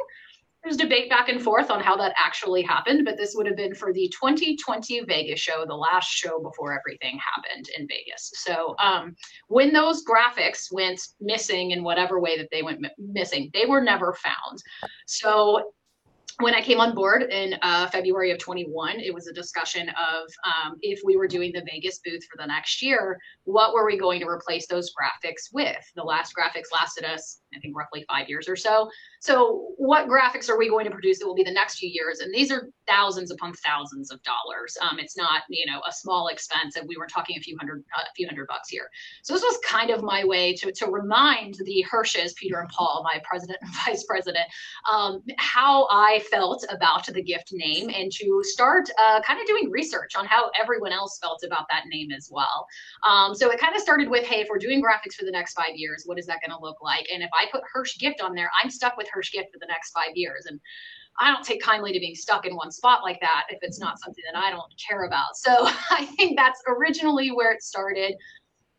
there's 0.68 0.78
debate 0.78 1.10
back 1.10 1.30
and 1.30 1.42
forth 1.42 1.72
on 1.72 1.81
how 1.81 1.95
that 1.95 2.13
actually 2.18 2.62
happened, 2.62 3.06
but 3.06 3.16
this 3.16 3.34
would 3.36 3.45
have 3.45 3.56
been 3.56 3.74
for 3.74 3.94
the 3.94 4.10
2020 4.10 5.01
Vegas 5.06 5.39
show, 5.39 5.66
the 5.66 5.74
last 5.74 6.10
show 6.10 6.42
before 6.42 6.78
everything 6.78 7.18
happened 7.19 7.69
in 7.78 7.88
Vegas. 7.88 8.31
So 8.36 8.75
um, 8.80 9.16
when 9.48 9.72
those 9.72 10.04
graphics 10.04 10.72
went 10.72 11.00
missing 11.22 11.72
in 11.72 11.84
whatever 11.84 12.19
way 12.19 12.38
that 12.38 12.50
they 12.51 12.63
went 12.63 12.84
m- 12.84 12.92
missing, 12.98 13.50
they 13.54 13.66
were 13.66 13.81
never 13.81 14.13
found. 14.16 14.62
So 15.06 15.72
when 16.39 16.54
I 16.54 16.62
came 16.62 16.80
on 16.80 16.94
board 16.94 17.24
in 17.24 17.56
uh, 17.63 17.88
February 17.88 18.30
of 18.30 18.38
21, 18.38 19.00
it 19.00 19.12
was 19.12 19.25
a 19.25 19.34
discussion 19.34 19.89
of 19.89 20.30
um, 20.45 20.78
if 20.84 21.00
we 21.04 21.18
were 21.18 21.28
doing 21.28 21.51
the 21.51 21.63
Vegas 21.66 22.00
booth 22.06 22.24
for 22.25 22.38
the 22.38 22.45
next 22.45 22.80
year, 22.84 23.18
what 23.45 23.74
were 23.74 23.88
we 23.88 23.98
going 23.98 24.19
to 24.19 24.28
replace 24.28 24.68
those 24.68 24.92
graphics 24.94 25.51
with? 25.51 25.84
The 25.95 26.04
last 26.04 26.36
graphics 26.36 26.72
lasted 26.72 27.06
us, 27.06 27.39
I 27.56 27.60
think, 27.60 27.75
roughly 27.75 28.06
five 28.07 28.30
years 28.30 28.48
or 28.48 28.56
so. 28.56 28.88
So, 29.19 29.69
what 29.78 30.07
graphics 30.07 30.48
are 30.48 30.60
we 30.60 30.69
going 30.69 30.86
to 30.86 30.92
produce 30.92 31.18
that 31.19 31.25
will 31.25 31.34
be 31.34 31.44
the 31.44 31.51
next 31.51 31.80
few 31.80 31.89
years? 31.89 32.19
And 32.19 32.31
these 32.31 32.51
are 32.51 32.69
thousands 32.88 33.31
upon 33.31 33.54
thousands 33.54 34.12
of 34.12 34.22
dollars. 34.22 34.78
Um, 34.80 35.00
it's 35.00 35.18
not, 35.18 35.42
you 35.50 35.66
know, 35.66 35.81
a 35.88 35.92
small 35.92 36.28
expense. 36.28 36.75
And 36.75 36.88
we 36.88 36.98
were 36.98 37.07
talking 37.07 37.36
a 37.38 37.42
few 37.42 37.57
hundred, 37.57 37.84
uh, 37.98 38.01
a 38.01 38.13
few 38.16 38.28
hundred 38.28 38.48
bucks 38.48 38.69
here. 38.69 38.89
So 39.24 39.34
this 39.34 39.42
was 39.42 39.57
kind 39.66 39.89
of 39.89 40.04
my 40.04 40.24
way 40.24 40.54
to 40.57 40.72
to 40.72 40.86
remind 40.86 41.56
the 41.56 41.81
Hirsches, 41.81 42.34
Peter 42.34 42.60
and 42.60 42.69
Paul, 42.69 43.01
my 43.04 43.19
president 43.28 43.57
and 43.62 43.74
vice 43.86 44.04
president, 44.04 44.45
um, 44.92 45.24
how 45.39 45.88
I 45.89 46.19
felt 46.31 46.65
about 46.69 47.06
the 47.06 47.21
gift 47.21 47.50
name, 47.51 47.89
and 47.89 48.12
to 48.12 48.41
start 48.44 48.89
uh, 49.00 49.21
kind 49.21 49.39
of 49.39 49.47
doing 49.47 49.69
research 49.71 50.15
on 50.15 50.25
how 50.25 50.51
everyone 50.59 50.91
else 50.91 51.19
felt 51.21 51.44
about 51.44 51.65
that 51.69 51.83
name 51.88 52.12
as 52.12 52.29
well. 52.31 52.68
Um, 53.07 53.35
so 53.35 53.50
it 53.51 53.59
kind 53.59 53.75
of 53.75 53.81
started 53.81 54.09
with, 54.09 54.25
hey, 54.25 54.41
if 54.41 54.47
we're 54.50 54.57
doing 54.57 54.83
graphics 54.83 55.15
for 55.18 55.25
the 55.25 55.31
next 55.31 55.53
five 55.53 55.75
years, 55.75 56.03
what 56.06 56.19
is 56.19 56.25
that 56.27 56.39
going 56.45 56.57
to 56.57 56.63
look 56.63 56.81
like? 56.81 57.07
And 57.13 57.24
if 57.24 57.29
I 57.33 57.47
put 57.51 57.63
Hirsch 57.71 57.97
Gift 57.97 58.21
on 58.21 58.35
there, 58.35 58.50
I'm 58.62 58.69
stuck 58.69 58.97
with 58.97 59.07
Hirsch 59.12 59.31
Gift 59.31 59.51
for 59.53 59.59
the 59.59 59.68
next 59.68 59.91
five 59.91 60.15
years. 60.15 60.45
And 60.45 60.59
I 61.19 61.31
don't 61.31 61.44
take 61.44 61.62
kindly 61.62 61.94
to 61.94 62.00
being 62.00 62.15
stuck 62.15 62.45
in 62.45 62.56
one 62.56 62.71
spot 62.71 63.01
like 63.03 63.19
that 63.21 63.45
if 63.50 63.59
it's 63.62 63.79
not 63.79 64.00
something 64.00 64.24
that 64.31 64.38
I 64.38 64.51
don't 64.51 64.71
care 64.77 65.06
about. 65.06 65.35
So 65.35 65.51
I 65.91 66.06
think 66.18 66.38
that's 66.38 66.62
originally 66.68 67.31
where 67.31 67.51
it 67.51 67.63
started. 67.63 68.15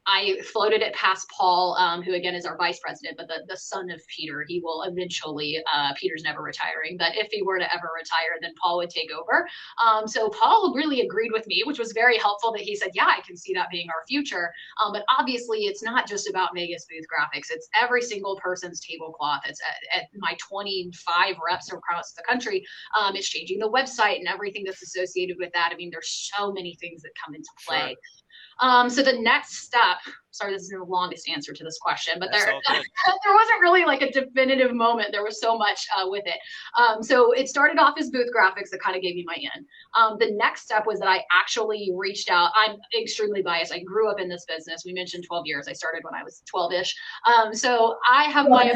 I 0.08 0.40
floated 0.52 0.80
it 0.80 0.94
past 0.94 1.28
Paul, 1.28 1.76
um, 1.78 2.02
who 2.02 2.14
again 2.14 2.34
is 2.34 2.46
our 2.46 2.56
vice 2.56 2.80
president, 2.80 3.18
but 3.18 3.28
the, 3.28 3.44
the 3.46 3.56
son 3.56 3.90
of 3.90 4.00
Peter. 4.06 4.44
He 4.48 4.60
will 4.60 4.84
eventually, 4.84 5.62
uh, 5.72 5.92
Peter's 6.00 6.22
never 6.22 6.40
retiring, 6.40 6.96
but 6.98 7.14
if 7.14 7.28
he 7.30 7.42
were 7.42 7.58
to 7.58 7.74
ever 7.74 7.90
retire, 7.94 8.38
then 8.40 8.54
Paul 8.60 8.78
would 8.78 8.88
take 8.88 9.10
over. 9.12 9.46
Um, 9.86 10.08
so 10.08 10.30
Paul 10.30 10.72
really 10.74 11.02
agreed 11.02 11.30
with 11.30 11.46
me, 11.46 11.62
which 11.66 11.78
was 11.78 11.92
very 11.92 12.16
helpful 12.16 12.52
that 12.52 12.62
he 12.62 12.74
said, 12.74 12.90
Yeah, 12.94 13.06
I 13.06 13.20
can 13.26 13.36
see 13.36 13.52
that 13.52 13.68
being 13.70 13.88
our 13.90 14.06
future. 14.08 14.50
Um, 14.82 14.92
but 14.92 15.04
obviously, 15.18 15.66
it's 15.66 15.82
not 15.82 16.08
just 16.08 16.28
about 16.28 16.54
Vegas 16.54 16.86
booth 16.88 17.04
graphics, 17.04 17.50
it's 17.50 17.68
every 17.80 18.00
single 18.00 18.40
person's 18.42 18.80
tablecloth. 18.80 19.42
It's 19.46 19.60
at, 19.92 20.00
at 20.00 20.08
my 20.16 20.36
25 20.38 21.36
reps 21.46 21.70
across 21.70 22.12
the 22.12 22.22
country. 22.22 22.64
Um, 22.98 23.14
it's 23.14 23.28
changing 23.28 23.58
the 23.58 23.70
website 23.70 24.16
and 24.16 24.26
everything 24.26 24.64
that's 24.64 24.82
associated 24.82 25.36
with 25.38 25.52
that. 25.52 25.70
I 25.70 25.76
mean, 25.76 25.90
there's 25.90 26.30
so 26.34 26.50
many 26.50 26.78
things 26.80 27.02
that 27.02 27.10
come 27.22 27.34
into 27.34 27.50
play. 27.66 27.88
Sure. 27.88 28.17
Um, 28.60 28.90
so 28.90 29.02
the 29.02 29.18
next 29.20 29.64
step, 29.64 29.98
sorry, 30.30 30.52
this 30.52 30.62
is 30.62 30.70
the 30.70 30.84
longest 30.84 31.28
answer 31.28 31.52
to 31.52 31.64
this 31.64 31.78
question, 31.78 32.14
but 32.18 32.30
there, 32.32 32.46
there 32.68 33.34
wasn't 33.34 33.60
really 33.60 33.84
like 33.84 34.02
a 34.02 34.10
definitive 34.10 34.74
moment. 34.74 35.10
There 35.12 35.24
was 35.24 35.40
so 35.40 35.56
much 35.56 35.86
uh, 35.96 36.08
with 36.08 36.24
it. 36.26 36.38
Um, 36.78 37.02
so 37.02 37.32
it 37.32 37.48
started 37.48 37.78
off 37.78 37.94
as 37.98 38.10
booth 38.10 38.28
graphics 38.36 38.70
that 38.70 38.80
kind 38.80 38.96
of 38.96 39.02
gave 39.02 39.14
me 39.14 39.24
my 39.26 39.36
in. 39.36 39.64
Um, 39.96 40.16
the 40.18 40.32
next 40.32 40.62
step 40.62 40.86
was 40.86 40.98
that 41.00 41.08
I 41.08 41.22
actually 41.32 41.92
reached 41.96 42.30
out. 42.30 42.50
I'm 42.56 42.76
extremely 43.00 43.42
biased. 43.42 43.72
I 43.72 43.80
grew 43.80 44.10
up 44.10 44.20
in 44.20 44.28
this 44.28 44.44
business. 44.46 44.82
We 44.84 44.92
mentioned 44.92 45.24
12 45.26 45.46
years. 45.46 45.68
I 45.68 45.72
started 45.72 46.02
when 46.02 46.14
I 46.14 46.22
was 46.22 46.42
12 46.48 46.72
ish. 46.72 46.96
Um, 47.26 47.54
so 47.54 47.96
I 48.08 48.24
have 48.24 48.48
my 48.48 48.72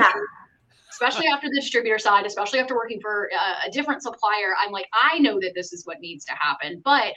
especially 0.93 1.27
after 1.27 1.49
the 1.49 1.57
distributor 1.57 1.99
side, 1.99 2.27
especially 2.27 2.61
after 2.61 2.75
working 2.75 3.01
for 3.01 3.31
uh, 3.35 3.67
a 3.67 3.71
different 3.71 4.03
supplier, 4.03 4.55
I'm 4.59 4.71
like, 4.73 4.87
I 4.93 5.19
know 5.19 5.41
that 5.41 5.53
this 5.55 5.73
is 5.73 5.87
what 5.87 6.01
needs 6.01 6.25
to 6.27 6.33
happen, 6.33 6.81
but 6.85 7.15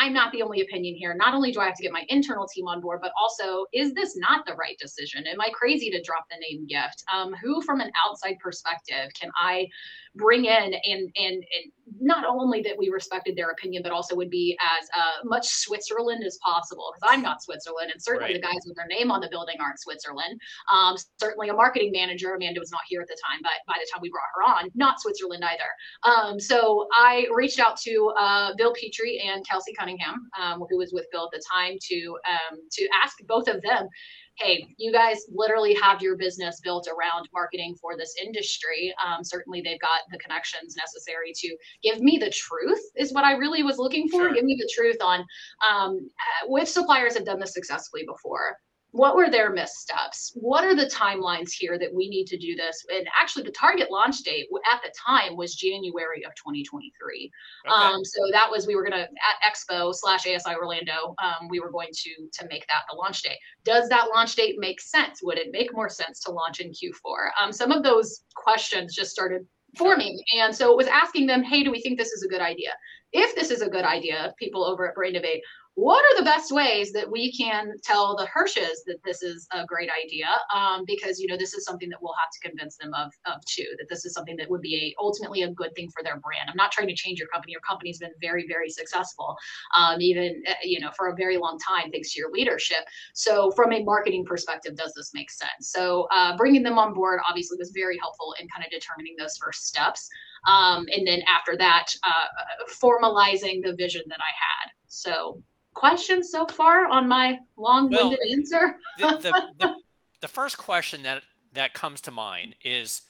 I'm 0.00 0.12
not 0.12 0.32
the 0.32 0.42
only 0.42 0.62
opinion 0.62 0.94
here. 0.94 1.14
Not 1.14 1.34
only 1.34 1.52
do 1.52 1.60
I 1.60 1.66
have 1.66 1.76
to 1.76 1.82
get 1.82 1.92
my 1.92 2.04
internal 2.08 2.46
team 2.46 2.66
on 2.66 2.80
board, 2.80 3.00
but 3.02 3.12
also, 3.20 3.66
is 3.72 3.92
this 3.94 4.16
not 4.16 4.46
the 4.46 4.54
right 4.54 4.76
decision? 4.78 5.26
Am 5.26 5.40
I 5.40 5.50
crazy 5.52 5.90
to 5.90 6.02
drop 6.02 6.24
the 6.30 6.38
name 6.38 6.66
gift? 6.66 7.04
Um, 7.12 7.34
who, 7.42 7.60
from 7.62 7.80
an 7.80 7.90
outside 8.04 8.38
perspective, 8.40 9.10
can 9.18 9.30
I 9.36 9.68
bring 10.14 10.44
in 10.44 10.74
and, 10.74 11.10
and 11.16 11.44
and 11.44 11.72
not 12.00 12.24
only 12.24 12.62
that 12.62 12.76
we 12.76 12.88
respected 12.88 13.36
their 13.36 13.50
opinion, 13.50 13.82
but 13.82 13.92
also 13.92 14.16
would 14.16 14.30
be 14.30 14.56
as 14.60 14.88
uh, 14.96 15.24
much 15.24 15.46
Switzerland 15.46 16.24
as 16.24 16.38
possible. 16.44 16.92
Because 16.94 17.12
I'm 17.12 17.22
not 17.22 17.42
Switzerland, 17.42 17.90
and 17.92 18.02
certainly 18.02 18.32
right. 18.32 18.40
the 18.40 18.46
guys 18.46 18.60
with 18.66 18.76
their 18.76 18.86
name 18.86 19.10
on 19.10 19.20
the 19.20 19.28
building 19.28 19.56
aren't 19.60 19.80
Switzerland. 19.80 20.40
Um, 20.72 20.96
certainly 21.18 21.48
a 21.48 21.54
marketing 21.54 21.92
manager, 21.92 22.34
Amanda 22.34 22.60
was 22.60 22.70
not 22.70 22.80
here 22.88 23.00
at 23.00 23.08
the 23.08 23.16
time, 23.24 23.40
but 23.42 23.52
by 23.66 23.78
the 23.78 23.88
time 23.92 24.00
we 24.02 24.10
brought 24.10 24.30
her 24.34 24.42
on, 24.42 24.70
not 24.74 25.00
Switzerland 25.00 25.44
either. 25.44 25.70
Um, 26.04 26.40
so 26.40 26.88
I 26.92 27.26
reached 27.32 27.60
out 27.60 27.76
to 27.80 28.12
uh, 28.18 28.54
Bill 28.56 28.74
Petrie 28.74 29.22
and 29.26 29.46
Kelsey 29.46 29.72
Cunningham, 29.74 30.28
um, 30.40 30.64
who 30.68 30.78
was 30.78 30.92
with 30.92 31.06
Bill 31.12 31.28
at 31.32 31.38
the 31.38 31.42
time, 31.52 31.76
to 31.90 32.18
um, 32.28 32.58
to 32.72 32.88
ask 33.02 33.16
both 33.26 33.48
of 33.48 33.62
them, 33.62 33.88
hey, 34.36 34.66
you 34.76 34.92
guys 34.92 35.22
literally 35.30 35.74
have 35.74 36.02
your 36.02 36.16
business 36.16 36.60
built 36.60 36.88
around 36.88 37.28
marketing 37.32 37.74
for 37.80 37.96
this 37.96 38.14
industry. 38.22 38.94
Um, 39.04 39.22
certainly, 39.22 39.60
they've 39.60 39.80
got 39.80 40.00
the 40.10 40.18
connections 40.18 40.76
necessary 40.76 41.32
to 41.34 41.56
give 41.82 42.00
me 42.00 42.18
the 42.18 42.30
truth, 42.30 42.80
is 42.96 43.12
what 43.12 43.24
I 43.24 43.32
really 43.32 43.62
was 43.62 43.78
looking 43.78 44.08
for. 44.08 44.22
Sure. 44.22 44.34
Give 44.34 44.44
me 44.44 44.56
the 44.58 44.70
truth 44.74 44.96
on 45.00 45.24
um, 45.68 46.10
which 46.46 46.68
suppliers 46.68 47.14
have 47.14 47.24
done 47.24 47.40
this 47.40 47.52
successfully 47.52 48.04
before 48.06 48.56
what 48.92 49.16
were 49.16 49.30
their 49.30 49.50
missteps? 49.50 50.32
What 50.34 50.64
are 50.64 50.76
the 50.76 50.86
timelines 50.86 51.50
here 51.52 51.78
that 51.78 51.92
we 51.92 52.08
need 52.08 52.26
to 52.26 52.38
do 52.38 52.54
this? 52.54 52.84
And 52.94 53.06
actually 53.20 53.44
the 53.44 53.52
target 53.52 53.90
launch 53.90 54.22
date 54.22 54.48
at 54.72 54.82
the 54.82 54.92
time 55.06 55.36
was 55.36 55.54
january 55.54 56.24
of 56.24 56.32
2023 56.34 57.30
okay. 57.66 57.74
um, 57.74 58.04
so 58.04 58.20
that 58.32 58.50
was 58.50 58.66
we 58.66 58.74
were 58.74 58.82
going 58.82 58.92
to 58.92 59.02
at 59.02 59.52
expo 59.52 59.94
slash 59.94 60.26
asi 60.26 60.54
orlando 60.54 61.14
um, 61.22 61.48
we 61.48 61.60
were 61.60 61.70
going 61.70 61.88
to 61.92 62.10
to 62.32 62.46
make 62.48 62.66
that 62.68 62.82
the 62.90 62.96
launch 62.96 63.22
date. 63.22 63.38
Does 63.64 63.88
that 63.88 64.08
launch 64.14 64.36
date 64.36 64.56
make 64.58 64.80
sense? 64.80 65.20
Would 65.22 65.38
it 65.38 65.48
make 65.52 65.74
more 65.74 65.88
sense 65.88 66.20
to 66.20 66.30
launch 66.30 66.60
in 66.60 66.70
q4 66.70 67.30
um, 67.40 67.52
some 67.52 67.72
of 67.72 67.82
those 67.82 68.24
questions 68.34 68.94
just 68.94 69.10
started 69.10 69.46
forming 69.78 70.20
and 70.38 70.54
so 70.54 70.70
it 70.70 70.76
was 70.76 70.86
asking 70.86 71.26
them 71.26 71.42
hey 71.42 71.62
do 71.62 71.70
we 71.70 71.80
think 71.80 71.98
this 71.98 72.12
is 72.12 72.22
a 72.22 72.28
good 72.28 72.42
idea? 72.42 72.72
If 73.12 73.34
this 73.34 73.50
is 73.50 73.62
a 73.62 73.68
good 73.68 73.84
idea 73.84 74.34
people 74.38 74.64
over 74.64 74.88
at 74.88 74.96
Brandivate 74.96 75.40
what 75.74 76.04
are 76.04 76.18
the 76.18 76.24
best 76.24 76.52
ways 76.52 76.92
that 76.92 77.10
we 77.10 77.32
can 77.32 77.72
tell 77.82 78.14
the 78.14 78.26
Hirsches 78.26 78.84
that 78.86 79.02
this 79.04 79.22
is 79.22 79.48
a 79.52 79.64
great 79.64 79.88
idea? 80.04 80.26
Um, 80.54 80.84
because 80.86 81.18
you 81.18 81.26
know 81.26 81.36
this 81.36 81.54
is 81.54 81.64
something 81.64 81.88
that 81.88 81.98
we'll 82.02 82.14
have 82.20 82.30
to 82.30 82.48
convince 82.48 82.76
them 82.76 82.92
of, 82.92 83.10
of 83.24 83.42
too. 83.46 83.66
That 83.78 83.88
this 83.88 84.04
is 84.04 84.12
something 84.12 84.36
that 84.36 84.50
would 84.50 84.60
be 84.60 84.76
a 84.76 85.02
ultimately 85.02 85.42
a 85.42 85.50
good 85.50 85.74
thing 85.74 85.88
for 85.88 86.02
their 86.02 86.20
brand. 86.20 86.50
I'm 86.50 86.56
not 86.56 86.72
trying 86.72 86.88
to 86.88 86.94
change 86.94 87.18
your 87.18 87.28
company. 87.28 87.52
Your 87.52 87.62
company's 87.62 87.98
been 87.98 88.12
very 88.20 88.46
very 88.46 88.68
successful, 88.68 89.34
um, 89.74 90.00
even 90.02 90.42
eh, 90.46 90.54
you 90.62 90.78
know 90.78 90.90
for 90.94 91.08
a 91.08 91.16
very 91.16 91.38
long 91.38 91.58
time 91.58 91.90
thanks 91.90 92.12
to 92.12 92.20
your 92.20 92.30
leadership. 92.30 92.84
So 93.14 93.50
from 93.52 93.72
a 93.72 93.82
marketing 93.82 94.26
perspective, 94.26 94.76
does 94.76 94.92
this 94.94 95.12
make 95.14 95.30
sense? 95.30 95.70
So 95.70 96.06
uh, 96.10 96.36
bringing 96.36 96.62
them 96.62 96.78
on 96.78 96.92
board 96.92 97.20
obviously 97.26 97.56
was 97.58 97.70
very 97.74 97.96
helpful 97.98 98.34
in 98.38 98.46
kind 98.54 98.64
of 98.64 98.70
determining 98.70 99.14
those 99.18 99.38
first 99.38 99.66
steps. 99.66 100.06
Um, 100.46 100.86
and 100.92 101.06
then 101.06 101.22
after 101.28 101.56
that, 101.56 101.86
uh, 102.02 102.66
formalizing 102.68 103.62
the 103.62 103.74
vision 103.74 104.02
that 104.08 104.18
I 104.20 104.32
had. 104.36 104.72
So 104.88 105.42
questions 105.74 106.30
so 106.30 106.46
far 106.46 106.86
on 106.86 107.08
my 107.08 107.38
long-winded 107.56 108.18
well, 108.20 108.32
answer? 108.32 108.76
the, 108.98 109.06
the, 109.22 109.42
the, 109.58 109.74
the 110.20 110.28
first 110.28 110.58
question 110.58 111.02
that 111.02 111.22
that 111.54 111.74
comes 111.74 112.00
to 112.00 112.10
mind 112.10 112.54
is 112.64 113.02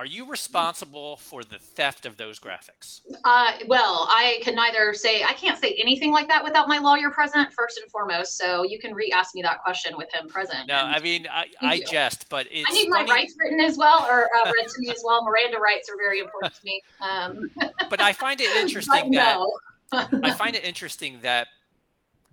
are 0.00 0.06
you 0.06 0.24
responsible 0.24 1.16
for 1.18 1.44
the 1.44 1.58
theft 1.58 2.06
of 2.06 2.16
those 2.16 2.40
graphics? 2.40 3.02
Uh, 3.22 3.52
well, 3.66 4.06
I 4.08 4.40
can 4.42 4.54
neither 4.54 4.94
say 4.94 5.22
I 5.22 5.34
can't 5.34 5.58
say 5.58 5.76
anything 5.78 6.10
like 6.10 6.26
that 6.28 6.42
without 6.42 6.68
my 6.68 6.78
lawyer 6.78 7.10
present 7.10 7.52
first 7.52 7.78
and 7.78 7.90
foremost. 7.90 8.38
So 8.38 8.64
you 8.64 8.78
can 8.78 8.94
re-ask 8.94 9.34
me 9.34 9.42
that 9.42 9.62
question 9.62 9.98
with 9.98 10.10
him 10.10 10.26
present. 10.26 10.68
No, 10.68 10.76
I 10.76 11.00
mean 11.00 11.28
I, 11.30 11.48
I 11.60 11.80
jest, 11.80 12.30
but 12.30 12.46
I 12.46 12.72
need 12.72 12.88
my 12.88 13.04
rights 13.04 13.34
written 13.38 13.60
as 13.60 13.76
well, 13.76 14.06
or 14.08 14.30
uh, 14.34 14.50
read 14.50 14.68
to 14.68 14.80
me 14.80 14.88
as 14.88 15.02
well. 15.04 15.22
Miranda 15.22 15.58
rights 15.58 15.90
are 15.90 15.96
very 15.98 16.20
important 16.20 16.54
to 16.54 16.64
me. 16.64 16.80
Um, 17.02 17.50
but 17.90 18.00
I 18.00 18.14
find 18.14 18.40
it 18.40 18.56
interesting 18.62 19.10
that 19.10 19.38
I 19.92 20.32
find 20.32 20.56
it 20.56 20.64
interesting 20.64 21.18
that 21.20 21.48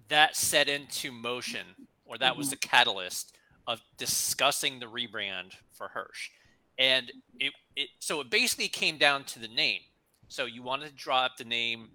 that 0.09 0.35
set 0.35 0.69
into 0.69 1.11
motion, 1.11 1.65
or 2.05 2.17
that 2.17 2.31
mm-hmm. 2.31 2.39
was 2.39 2.49
the 2.49 2.57
catalyst 2.57 3.37
of 3.67 3.81
discussing 3.97 4.79
the 4.79 4.85
rebrand 4.85 5.53
for 5.73 5.89
Hirsch. 5.89 6.29
And 6.79 7.11
it, 7.39 7.53
it 7.75 7.89
so 7.99 8.21
it 8.21 8.29
basically 8.29 8.67
came 8.67 8.97
down 8.97 9.23
to 9.25 9.39
the 9.39 9.47
name. 9.47 9.81
So 10.29 10.45
you 10.45 10.61
wanted 10.61 10.89
to 10.89 10.95
drop 10.95 11.37
the 11.37 11.45
name 11.45 11.89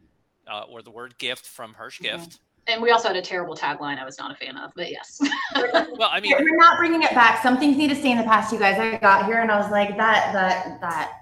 uh, 0.50 0.64
or 0.69 0.83
the 0.83 0.90
word 0.90 1.16
gift 1.19 1.47
from 1.47 1.75
Hirsch 1.75 2.00
mm-hmm. 2.00 2.16
Gift. 2.19 2.38
And 2.69 2.81
we 2.81 2.92
also 2.92 3.09
had 3.09 3.16
a 3.16 3.23
terrible 3.23 3.57
tagline 3.57 3.99
I 3.99 4.04
was 4.04 4.19
not 4.19 4.31
a 4.31 4.35
fan 4.37 4.57
of, 4.57 4.71
but 4.76 4.88
yes. 4.88 5.21
well, 5.54 6.11
I 6.12 6.21
mean, 6.21 6.33
we're 6.38 6.57
not 6.57 6.78
bringing 6.78 7.02
it 7.02 7.11
back. 7.11 7.42
Some 7.42 7.59
things 7.59 7.76
need 7.76 7.88
to 7.88 7.97
stay 7.97 8.12
in 8.12 8.19
the 8.19 8.25
past, 8.25 8.52
you 8.52 8.59
guys. 8.59 8.78
I 8.78 8.99
got 8.99 9.26
here 9.26 9.40
and 9.40 9.50
I 9.50 9.59
was 9.59 9.71
like, 9.71 9.97
that, 9.97 10.33
that, 10.33 10.81
that. 10.81 11.12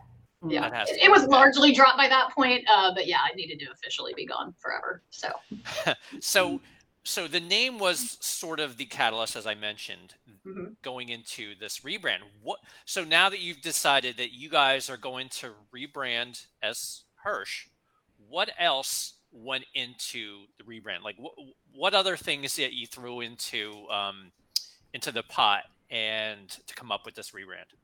Yeah, 0.47 0.85
it, 0.85 0.99
it 1.03 1.11
was 1.11 1.25
largely 1.25 1.73
dropped 1.73 1.99
by 1.99 2.09
that 2.09 2.31
point, 2.35 2.65
uh, 2.71 2.95
but 2.95 3.07
yeah, 3.07 3.19
I 3.19 3.35
needed 3.35 3.59
to 3.61 3.71
officially 3.73 4.15
be 4.15 4.25
gone 4.25 4.55
forever. 4.59 5.03
So, 5.11 5.29
so 6.21 6.61
so 7.05 7.27
the 7.27 7.41
name 7.41 7.79
was 7.79 8.19
sort 8.21 8.61
of 8.61 8.77
the 8.77 8.85
catalyst, 8.85 9.37
as 9.37 9.47
I 9.47 9.55
mentioned, 9.55 10.15
mm-hmm. 10.47 10.73
going 10.83 11.09
into 11.09 11.55
this 11.59 11.81
rebrand. 11.81 12.19
What? 12.43 12.59
So 12.85 13.05
now 13.05 13.31
that 13.31 13.41
you've 13.41 13.63
decided 13.63 14.19
that 14.19 14.33
you 14.33 14.51
guys 14.51 14.91
are 14.91 14.97
going 14.99 15.29
to 15.31 15.53
rebrand 15.75 16.47
as 16.63 17.05
Hirsch, 17.25 17.67
what 18.29 18.51
else 18.59 19.15
went 19.33 19.65
into 19.75 20.41
the 20.59 20.65
rebrand? 20.65 21.03
Like 21.03 21.17
what? 21.19 21.33
What 21.73 21.95
other 21.95 22.17
things 22.17 22.57
that 22.57 22.75
you 22.75 22.87
threw 22.87 23.21
into 23.21 23.87
um, 23.91 24.31
into 24.93 25.11
the 25.11 25.23
pot 25.23 25.63
and 25.91 26.49
to 26.67 26.75
come 26.75 26.93
up 26.93 27.07
with 27.07 27.15
this 27.15 27.31
rebrand? 27.31 27.75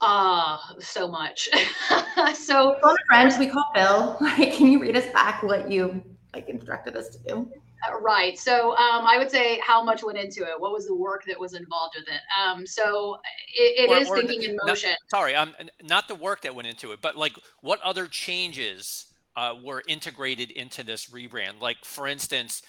Ah, 0.00 0.70
uh, 0.70 0.80
so 0.80 1.08
much. 1.08 1.48
so, 2.34 2.78
friends, 3.08 3.38
we 3.38 3.48
call 3.48 3.70
Bill. 3.74 4.16
Like, 4.20 4.54
can 4.54 4.68
you 4.68 4.80
read 4.80 4.96
us 4.96 5.06
back 5.12 5.42
what 5.42 5.70
you 5.70 6.02
like 6.32 6.48
instructed 6.48 6.96
us 6.96 7.08
to 7.10 7.18
do? 7.18 7.50
Uh, 7.86 7.98
right. 8.00 8.38
So 8.38 8.70
um, 8.76 9.06
I 9.06 9.18
would 9.18 9.30
say 9.30 9.60
how 9.64 9.82
much 9.82 10.02
went 10.02 10.18
into 10.18 10.42
it. 10.42 10.58
What 10.58 10.72
was 10.72 10.86
the 10.86 10.94
work 10.94 11.24
that 11.26 11.38
was 11.38 11.54
involved 11.54 11.96
with 11.98 12.08
it? 12.08 12.20
Um, 12.40 12.66
so 12.66 13.18
it, 13.54 13.88
it 13.88 13.90
or, 13.90 13.98
is 13.98 14.08
or 14.08 14.16
thinking 14.18 14.42
in 14.42 14.58
motion. 14.64 14.90
sorry, 15.10 15.34
um, 15.34 15.54
not 15.82 16.08
the 16.08 16.14
work 16.14 16.42
that 16.42 16.54
went 16.54 16.68
into 16.68 16.92
it, 16.92 17.00
but 17.02 17.16
like 17.16 17.32
what 17.60 17.80
other 17.82 18.06
changes 18.06 19.06
uh, 19.36 19.54
were 19.62 19.82
integrated 19.88 20.50
into 20.50 20.82
this 20.82 21.06
rebrand? 21.06 21.60
Like 21.60 21.84
for 21.84 22.06
instance, 22.06 22.62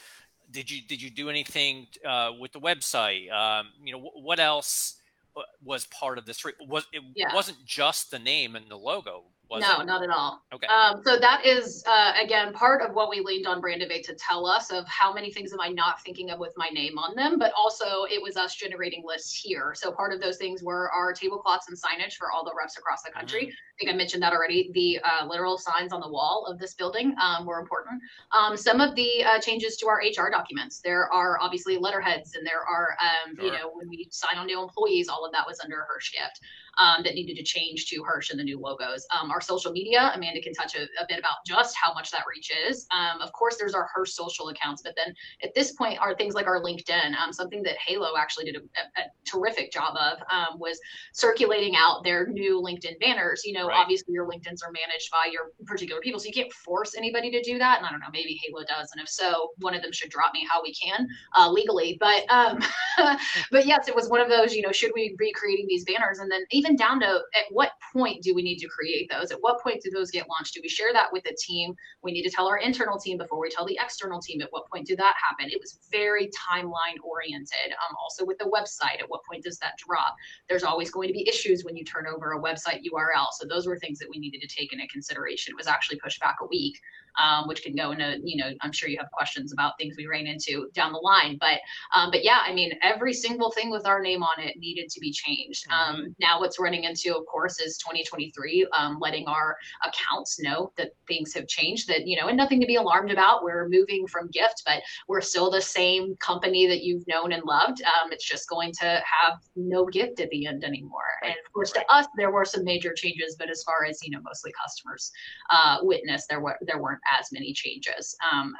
did 0.52 0.70
you 0.70 0.82
did 0.88 1.02
you 1.02 1.10
do 1.10 1.30
anything 1.30 1.88
uh, 2.06 2.32
with 2.40 2.52
the 2.52 2.60
website? 2.60 3.32
Um, 3.32 3.68
you 3.84 3.94
know, 3.94 4.12
what 4.16 4.40
else 4.40 4.96
uh, 5.36 5.42
was 5.64 5.86
part 5.88 6.18
of 6.18 6.26
this? 6.26 6.46
Re- 6.46 6.54
was 6.68 6.86
it 6.94 7.04
yeah. 7.16 7.34
wasn't 7.34 7.64
just 7.66 8.12
the 8.12 8.20
name 8.20 8.56
and 8.56 8.70
the 8.70 8.78
logo? 8.78 9.24
No, 9.52 9.82
it? 9.82 9.86
not 9.86 10.04
at 10.04 10.10
all. 10.10 10.42
Okay. 10.54 10.68
Um, 10.68 11.02
so 11.06 11.18
that 11.18 11.46
is 11.46 11.84
uh, 11.88 12.14
again 12.22 12.54
part 12.54 12.82
of 12.82 12.96
what 12.96 13.10
we 13.10 13.20
leaned 13.20 13.46
on 13.46 13.62
Brandivate 13.62 14.04
to 14.04 14.16
tell 14.16 14.46
us 14.46 14.72
of 14.72 14.86
how 14.88 15.14
many 15.14 15.32
things 15.32 15.54
am 15.54 15.62
I 15.62 15.70
not 15.70 16.02
thinking 16.02 16.32
of 16.32 16.40
with 16.40 16.54
my 16.58 16.70
name 16.70 16.98
on 16.98 17.16
them, 17.16 17.38
but 17.38 17.52
also 17.56 18.06
it 18.10 18.22
was 18.22 18.38
us 18.38 18.56
generating 18.56 19.04
lists 19.06 19.34
here. 19.34 19.74
So 19.76 19.92
part 19.92 20.14
of 20.14 20.22
those 20.22 20.38
things 20.38 20.64
were 20.64 20.92
our 20.92 21.14
tablecloths 21.14 21.68
and 21.70 21.78
signage 21.78 22.14
for 22.14 22.32
all 22.32 22.44
the 22.44 22.54
reps 22.58 22.78
across 22.78 23.04
the 23.04 23.12
country. 23.12 23.42
Mm-hmm. 23.42 23.50
I 23.50 23.76
think 23.80 23.92
I 23.92 23.98
mentioned 23.98 24.24
that 24.24 24.34
already. 24.34 24.72
The 24.74 25.00
uh, 25.04 25.28
literal 25.28 25.58
signs 25.58 25.94
on 25.94 26.02
the 26.02 26.10
wall 26.10 26.46
of 26.48 26.60
this 26.60 26.74
building 26.74 27.16
um, 27.22 27.46
were 27.46 27.60
important. 27.60 28.02
Um, 28.38 28.58
some 28.58 28.82
of 28.82 28.96
the 28.96 29.24
uh, 29.24 29.40
changes 29.40 29.78
to 29.78 29.88
our 29.88 29.98
HR 29.98 30.30
documents. 30.30 30.80
There 30.80 31.12
are 31.14 31.40
obviously 31.40 31.78
letterheads, 31.78 32.36
and 32.36 32.46
there 32.46 32.62
are 32.62 32.98
um, 33.02 33.36
sure. 33.36 33.46
you 33.46 33.52
know 33.52 33.72
when 33.74 33.90
we 33.90 34.08
sign 34.12 34.38
on 34.38 34.48
new 34.48 34.62
employees, 34.62 35.10
all 35.10 35.26
of 35.26 35.32
that 35.34 35.46
was 35.46 35.60
under 35.60 35.86
Hirsch 35.90 36.12
Gift 36.12 36.40
um, 36.78 37.04
that 37.04 37.16
needed 37.16 37.38
to 37.38 37.44
change 37.44 37.88
to 37.88 38.04
Hirsch 38.04 38.30
and 38.30 38.40
the 38.40 38.44
new 38.44 38.60
logos. 38.60 39.06
Um, 39.18 39.32
our 39.32 39.42
social 39.42 39.72
media, 39.72 40.12
Amanda 40.14 40.42
can 40.42 40.54
touch 40.54 40.76
a, 40.76 40.84
a, 41.02 41.06
bit 41.08 41.20
about 41.20 41.38
just 41.46 41.76
how 41.76 41.94
much 41.94 42.12
that 42.12 42.24
reach 42.30 42.52
is. 42.68 42.88
Um, 42.92 43.22
of 43.22 43.32
course, 43.34 43.58
there's 43.58 43.74
our 43.74 43.88
Hirsch 43.94 44.12
social 44.12 44.50
accounts, 44.50 44.82
but 44.82 44.96
then 44.96 45.14
at 45.44 45.54
this 45.54 45.74
point 45.74 46.00
are 46.00 46.16
things 46.16 46.34
like 46.34 46.48
our 46.48 46.62
LinkedIn. 46.62 47.16
Um, 47.16 47.32
something 47.32 47.62
that 47.64 47.78
Halo 47.78 48.18
actually 48.18 48.46
did 48.46 48.56
a, 48.56 48.60
a, 48.60 49.02
a 49.02 49.06
terrific 49.26 49.72
job 49.72 49.96
of 49.98 50.20
um, 50.32 50.60
was 50.60 50.80
circulating 51.14 51.76
out 51.76 52.04
their 52.04 52.28
new 52.28 52.62
LinkedIn 52.62 53.00
banners. 53.00 53.44
You 53.46 53.54
know, 53.54 53.68
right. 53.68 53.78
obviously 53.78 54.14
your 54.14 54.28
LinkedIn's 54.28 54.64
are 54.64 54.72
managed 54.72 55.12
by 55.12 55.30
your 55.32 55.52
particular 55.66 56.02
people, 56.02 56.20
so 56.20 56.28
you 56.28 56.34
can't 56.34 56.52
force 56.54 56.96
anybody 56.96 57.30
to 57.32 57.42
do 57.42 57.58
that. 57.58 57.78
And 57.78 57.86
I 57.88 57.92
don't 57.92 58.00
know, 58.00 58.08
maybe 58.12 58.40
Halo 58.46 58.64
does, 58.66 58.92
and 58.94 59.02
if 59.02 59.10
so, 59.10 59.52
one 59.58 59.76
of 59.76 59.82
them 59.82 59.92
should 59.92 60.10
drop 60.10 60.34
me 60.34 60.48
how 60.50 60.62
we 60.62 60.74
can 60.74 61.08
uh, 61.38 61.50
legally. 61.50 61.98
But 62.00 62.24
um, 62.30 62.60
but 63.52 63.66
yes, 63.66 63.88
it 63.88 63.96
was 63.96 64.10
one 64.10 64.22
of 64.22 64.30
those. 64.30 64.56
You 64.56 64.62
know, 64.62 64.72
should 64.72 64.92
we 64.96 65.16
be 65.18 65.32
creating 65.34 65.68
these 65.68 65.84
banners? 65.86 66.20
And 66.20 66.32
then 66.32 66.46
even 66.64 66.76
down 66.76 67.00
to 67.02 67.08
at 67.08 67.46
what 67.52 67.72
point 67.92 68.24
do 68.24 68.34
we 68.34 68.42
need 68.42 68.58
to 68.58 68.68
create 68.68 69.10
those? 69.12 69.32
At 69.32 69.40
what 69.42 69.62
point 69.62 69.82
do 69.82 69.90
those 69.92 70.12
get 70.12 70.28
launched? 70.30 70.54
Do 70.54 70.62
we 70.64 70.70
share 70.70 70.94
that 70.94 71.12
with 71.12 71.24
the 71.24 71.36
team? 71.40 71.76
We 72.02 72.12
need 72.12 72.24
to 72.24 72.30
tell 72.30 72.48
our 72.48 72.58
internal 72.58 73.00
team 73.00 73.18
before 73.18 73.40
we 73.40 73.50
tell 73.50 73.66
the 73.66 73.78
external 73.82 74.22
team. 74.22 74.42
At 74.42 74.52
what 74.52 74.70
point 74.70 74.88
did 74.88 75.00
that 75.00 75.16
happen? 75.22 75.52
It 75.52 75.60
was 75.60 75.80
very 75.92 76.30
timeline 76.30 76.98
oriented. 77.04 77.72
Um, 77.72 77.96
also 78.02 78.26
with 78.26 78.38
the 78.38 78.46
website, 78.46 79.02
at 79.02 79.10
what 79.10 79.22
point 79.30 79.44
does 79.44 79.58
that 79.60 79.74
drop? 79.78 80.16
There's 80.50 80.64
always 80.64 80.90
going 80.90 81.08
to 81.08 81.14
be 81.14 81.28
issues 81.28 81.64
when 81.64 81.76
you 81.76 81.84
turn 81.84 82.06
over 82.08 82.34
a 82.34 82.42
website 82.42 82.82
URL. 82.92 83.28
So 83.38 83.48
those 83.48 83.68
were 83.68 83.78
things 83.78 84.00
that 84.00 84.10
we 84.10 84.20
needed 84.20 84.42
to 84.42 84.48
take 84.48 84.74
into 84.74 84.88
consideration. 84.88 85.52
It 85.52 85.58
was 85.58 85.68
actually 85.68 86.00
pushed 86.00 86.20
back 86.20 86.38
a 86.42 86.48
week 86.48 86.78
um, 87.22 87.48
which 87.48 87.64
can 87.64 87.76
go 87.76 87.92
into, 87.92 88.20
you 88.24 88.38
know, 88.38 88.52
I'm 88.62 88.72
sure 88.72 88.90
you 88.90 88.98
have 89.00 89.12
questions 89.12 89.54
about 89.54 89.74
things 89.78 89.96
we 89.98 90.08
ran 90.08 90.28
into 90.28 90.70
down 90.74 90.94
the 90.94 91.00
line. 91.00 91.38
But, 91.40 91.60
um, 91.96 92.12
but 92.12 92.24
yeah, 92.24 92.40
I 92.46 92.54
mean, 92.54 92.74
every 92.82 93.14
single 93.14 93.52
thing 93.52 93.70
with 93.70 93.86
our 93.86 94.02
name 94.02 94.24
on 94.24 94.40
it 94.40 94.58
needed 94.58 94.90
to 94.90 95.00
be 95.00 95.12
changed. 95.12 95.68
Mm-hmm. 95.70 95.96
Um, 95.96 96.16
now, 96.20 96.40
what's 96.40 96.60
running 96.60 96.84
into, 96.84 97.16
of 97.16 97.26
course, 97.26 97.60
is 97.60 97.78
2023, 97.78 98.68
um, 98.78 98.98
letting 99.00 99.28
our 99.28 99.58
accounts 99.86 100.40
know 100.40 100.72
that 100.78 100.92
things 101.08 101.34
have 101.34 101.48
changed. 101.48 101.88
That 101.88 102.08
you 102.08 102.20
know, 102.20 102.28
and 102.28 102.38
nothing 102.38 102.60
to 102.62 102.68
be 102.68 102.76
alarmed 102.76 103.12
about. 103.12 103.44
We're 103.44 103.68
moving 103.70 104.08
from 104.08 104.30
Gift, 104.30 104.64
but 104.66 104.82
we're 105.08 105.22
still 105.22 105.52
the 105.52 105.62
same 105.62 106.16
company 106.18 106.68
that 106.68 106.84
you've 106.84 107.08
known 107.08 107.32
and 107.34 107.44
loved. 107.46 107.82
Um, 107.82 108.12
it's 108.12 108.28
just 108.28 108.50
going 108.50 108.72
to 108.80 108.86
have 108.86 109.40
no 109.56 109.86
gift 109.86 110.20
at 110.20 110.30
the 110.30 110.46
end 110.48 110.64
anymore. 110.64 111.02
And 111.24 111.34
of 111.34 111.54
course, 111.54 111.72
to 111.72 111.84
us, 111.94 112.08
there 112.18 112.32
were 112.32 112.46
some 112.46 112.64
major 112.64 112.94
changes, 112.94 113.36
but 113.38 113.50
as 113.50 113.64
far 113.64 113.86
as 113.86 114.00
you 114.04 114.12
know, 114.12 114.22
mostly 114.24 114.52
customers 114.62 115.12
uh, 115.50 115.78
witness, 115.82 116.26
there 116.28 116.42
were 116.42 116.58
there 116.62 116.82
weren't 116.82 117.02
as 117.20 117.32
many 117.32 117.54
changes. 117.54 118.16
Um, 118.32 118.54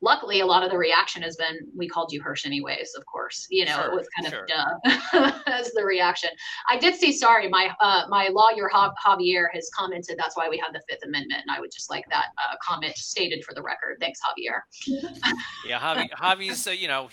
luckily, 0.00 0.40
a 0.40 0.46
lot 0.46 0.62
of 0.62 0.70
the 0.70 0.78
reaction 0.78 1.22
has 1.22 1.36
been, 1.36 1.68
"We 1.76 1.88
called 1.88 2.12
you 2.12 2.22
Hirsch 2.22 2.46
anyways." 2.46 2.94
Of 2.96 3.04
course, 3.06 3.46
you 3.50 3.64
know, 3.64 3.76
sure, 3.76 3.92
it 3.92 3.94
was 3.94 4.08
kind 4.16 4.28
sure. 4.28 4.42
of 4.42 4.48
duh 4.48 5.40
as 5.46 5.70
the 5.72 5.84
reaction. 5.84 6.30
I 6.68 6.78
did 6.78 6.94
see. 6.94 7.12
Sorry, 7.12 7.48
my 7.48 7.70
uh, 7.80 8.04
my 8.08 8.28
lawyer 8.28 8.70
Javier 8.72 9.46
has 9.52 9.70
commented. 9.76 10.16
That's 10.18 10.36
why 10.36 10.48
we 10.48 10.58
have 10.58 10.72
the 10.72 10.82
Fifth 10.88 11.04
Amendment, 11.04 11.42
and 11.42 11.50
I 11.50 11.60
would 11.60 11.72
just 11.72 11.90
like 11.90 12.04
that 12.10 12.26
uh, 12.38 12.56
comment 12.62 12.96
stated 12.96 13.44
for 13.44 13.54
the 13.54 13.62
record. 13.62 13.98
Thanks, 14.00 14.20
Javier. 14.20 14.60
yeah, 15.66 15.78
Javi, 15.78 16.10
Javi's. 16.10 16.66
Uh, 16.66 16.70
you 16.70 16.88
know, 16.88 17.08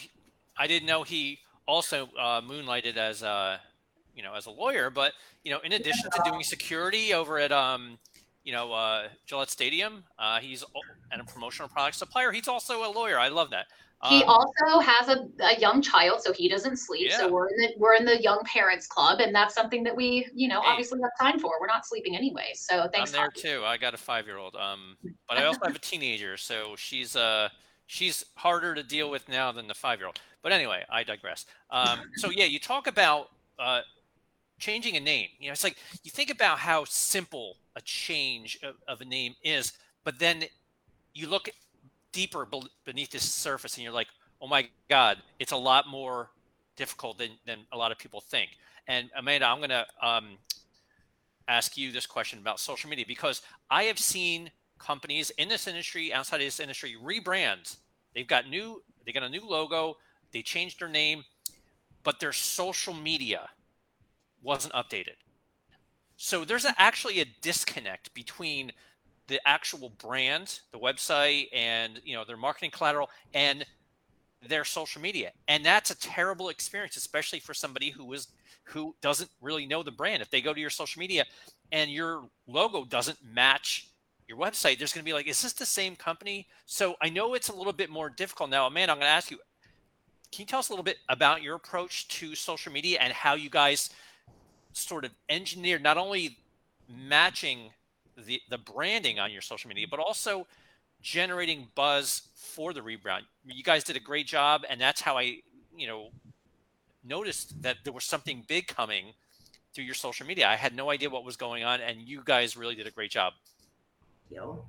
I 0.58 0.68
didn't 0.68 0.88
know 0.88 1.04
he 1.04 1.40
also 1.68 2.10
uh, 2.20 2.42
moonlighted 2.42 2.98
as 2.98 3.22
a 3.22 3.60
you 4.16 4.24
know 4.24 4.34
as 4.34 4.46
a 4.46 4.52
lawyer, 4.52 4.90
but 4.90 5.14
you 5.44 5.52
know, 5.52 5.60
in 5.60 5.74
addition 5.74 6.10
to 6.12 6.22
doing 6.26 6.44
security 6.44 7.14
over 7.14 7.40
at 7.40 7.52
um, 7.52 7.98
you 8.48 8.54
know, 8.54 8.72
uh, 8.72 9.10
Gillette 9.26 9.50
Stadium, 9.50 10.06
uh, 10.18 10.40
he's 10.40 10.64
and 11.12 11.20
a 11.20 11.26
promotional 11.26 11.68
product 11.68 11.98
supplier. 11.98 12.32
He's 12.32 12.48
also 12.48 12.90
a 12.90 12.90
lawyer. 12.90 13.20
I 13.20 13.28
love 13.28 13.50
that. 13.50 13.66
Um, 14.00 14.14
he 14.14 14.24
also 14.24 14.80
has 14.80 15.10
a, 15.10 15.28
a, 15.44 15.60
young 15.60 15.82
child, 15.82 16.22
so 16.22 16.32
he 16.32 16.48
doesn't 16.48 16.78
sleep. 16.78 17.10
Yeah. 17.10 17.18
So 17.18 17.30
we're 17.30 17.50
in 17.50 17.58
the 17.58 17.74
we're 17.78 17.96
in 17.96 18.06
the 18.06 18.22
young 18.22 18.40
parents 18.46 18.88
club, 18.88 19.20
and 19.20 19.36
that's 19.36 19.54
something 19.54 19.84
that 19.84 19.94
we, 19.94 20.30
you 20.34 20.48
know, 20.48 20.62
hey. 20.62 20.70
obviously 20.70 20.98
have 21.02 21.12
time 21.20 21.42
for. 21.42 21.56
We're 21.60 21.68
not 21.68 21.86
sleeping 21.86 22.16
anyway, 22.16 22.52
so 22.56 22.88
thanks. 22.94 23.14
I'm 23.14 23.20
there 23.20 23.32
too. 23.32 23.66
I 23.66 23.76
got 23.76 23.94
a 23.94 23.98
five 23.98 24.28
year 24.28 24.38
old, 24.38 24.56
um, 24.56 24.96
but 25.28 25.38
I 25.38 25.44
also 25.44 25.60
have 25.66 25.76
a 25.76 25.80
teenager, 25.80 26.38
so 26.38 26.74
she's 26.78 27.18
uh 27.18 27.50
she's 27.88 28.24
harder 28.36 28.74
to 28.76 28.84
deal 28.84 29.10
with 29.10 29.28
now 29.28 29.52
than 29.52 29.68
the 29.68 29.74
five 29.74 30.00
year 30.00 30.08
old. 30.08 30.22
But 30.42 30.54
anyway, 30.54 30.86
I 30.90 31.04
digress. 31.04 31.48
Um, 31.70 32.00
so 32.16 32.30
yeah, 32.30 32.46
you 32.46 32.60
talk 32.60 32.88
about 32.88 33.28
uh, 33.60 33.82
changing 34.60 34.98
a 34.98 35.00
name. 35.00 35.30
You 35.40 35.48
know, 35.48 35.54
it's 35.54 35.64
like 35.64 35.78
you 36.04 36.12
think 36.12 36.30
about 36.30 36.60
how 36.60 36.86
simple 36.86 37.58
a 37.76 37.82
change 37.82 38.60
of, 38.64 38.76
of 38.88 39.02
a 39.02 39.06
name 39.06 39.36
is, 39.44 39.74
but 40.04 40.20
then 40.20 40.46
you 41.14 41.30
look 41.30 41.50
deeper 42.12 42.48
beneath 42.86 43.12
the 43.12 43.20
surface 43.20 43.76
and 43.76 43.84
you're 43.84 43.94
like, 43.94 44.08
oh 44.42 44.48
my 44.48 44.68
God, 44.90 45.18
it's 45.40 45.52
a 45.52 45.58
lot 45.58 45.88
more 45.88 46.30
difficult 46.76 47.18
than, 47.18 47.32
than 47.46 47.60
a 47.72 47.78
lot 47.78 47.92
of 47.92 47.98
people 47.98 48.22
think. 48.22 48.52
And 48.88 49.10
Amanda, 49.16 49.48
I'm 49.48 49.58
going 49.58 49.70
to 49.70 49.86
um, 50.02 50.38
ask 51.48 51.78
you 51.78 51.92
this 51.92 52.06
question 52.06 52.40
about 52.40 52.60
social 52.60 52.90
media 52.90 53.06
because 53.08 53.42
I 53.70 53.84
have 53.84 54.00
seen 54.00 54.52
companies 54.78 55.32
in 55.32 55.50
this 55.50 55.68
industry, 55.68 56.14
outside 56.14 56.38
of 56.38 56.48
this 56.48 56.60
industry, 56.60 56.96
rebrand. 57.04 57.78
They've 58.14 58.28
got 58.28 58.48
new, 58.48 58.82
they 59.06 59.12
got 59.12 59.24
a 59.24 59.30
new 59.30 59.46
logo, 59.48 59.98
they 60.32 60.42
changed 60.42 60.80
their 60.80 60.88
name, 60.88 61.24
but 62.04 62.20
their 62.20 62.34
social 62.34 62.94
media 62.94 63.50
wasn't 64.42 64.74
updated. 64.74 65.16
So 66.18 66.46
there's 66.46 66.66
a, 66.66 66.74
actually 66.78 67.20
a 67.20 67.26
disconnect 67.42 68.14
between 68.14 68.72
the 69.28 69.40
actual 69.46 69.90
brand, 69.90 70.60
the 70.72 70.80
website, 70.80 71.48
and 71.54 72.02
you 72.04 72.16
know 72.16 72.26
their 72.26 72.38
marketing 72.38 72.72
collateral 72.72 73.10
and 73.34 73.66
their 74.48 74.64
social 74.64 75.02
media, 75.02 75.32
and 75.48 75.66
that's 75.66 75.92
a 75.92 76.00
terrible 76.00 76.50
experience, 76.50 76.96
especially 76.96 77.40
for 77.40 77.54
somebody 77.54 77.90
who 77.90 78.12
is 78.14 78.28
who 78.64 78.96
doesn't 79.02 79.30
really 79.42 79.66
know 79.66 79.84
the 79.84 79.92
brand. 79.92 80.22
If 80.22 80.30
they 80.30 80.42
go 80.42 80.54
to 80.54 80.60
your 80.60 80.70
social 80.70 81.00
media 81.00 81.26
and 81.72 81.92
your 81.92 82.24
logo 82.48 82.84
doesn't 82.84 83.18
match 83.24 83.90
your 84.28 84.38
website, 84.38 84.78
there's 84.78 84.92
going 84.92 85.04
to 85.04 85.10
be 85.10 85.14
like, 85.14 85.28
is 85.28 85.42
this 85.42 85.54
the 85.54 85.66
same 85.66 85.96
company? 85.96 86.48
So 86.66 86.96
I 87.02 87.10
know 87.10 87.34
it's 87.34 87.50
a 87.50 87.56
little 87.56 87.74
bit 87.74 87.90
more 87.90 88.10
difficult 88.10 88.50
now. 88.50 88.68
Man, 88.70 88.90
I'm 88.90 88.98
going 88.98 89.08
to 89.08 89.12
ask 89.12 89.32
you, 89.32 89.40
can 90.32 90.44
you 90.44 90.46
tell 90.46 90.60
us 90.60 90.70
a 90.70 90.74
little 90.74 90.84
bit 90.84 90.98
about 91.08 91.42
your 91.42 91.56
approach 91.56 92.08
to 92.10 92.36
social 92.36 92.72
media 92.74 93.00
and 93.02 93.14
how 93.14 93.36
you 93.36 93.50
guys 93.50 93.90
sort 94.78 95.06
of 95.06 95.12
engineered 95.30 95.84
not 95.84 95.98
only 95.98 96.38
matching 96.90 97.72
the 98.26 98.42
the 98.50 98.58
branding 98.58 99.20
on 99.20 99.32
your 99.32 99.42
social 99.42 99.68
media, 99.68 99.86
but 99.90 100.00
also 100.00 100.48
generating 101.02 101.68
buzz 101.76 102.30
for 102.36 102.74
the 102.74 102.82
rebrand. 102.82 103.22
You 103.46 103.64
guys 103.64 103.84
did 103.84 103.96
a 103.96 104.00
great 104.00 104.28
job, 104.28 104.64
and 104.70 104.80
that's 104.82 105.02
how 105.02 105.18
I, 105.18 105.40
you 105.76 105.88
know, 105.88 106.10
noticed 107.04 107.62
that 107.62 107.78
there 107.84 107.94
was 107.94 108.04
something 108.04 108.44
big 108.48 108.68
coming 108.68 109.14
through 109.74 109.86
your 109.86 109.94
social 109.94 110.26
media. 110.26 110.48
I 110.48 110.56
had 110.56 110.76
no 110.76 110.90
idea 110.90 111.10
what 111.10 111.24
was 111.24 111.38
going 111.38 111.64
on, 111.64 111.82
and 111.82 112.02
you 112.02 112.22
guys 112.26 112.58
really 112.58 112.76
did 112.76 112.88
a 112.88 112.92
great 112.92 113.12
job. 113.12 113.34
Thank 114.30 114.42
you. 114.42 114.64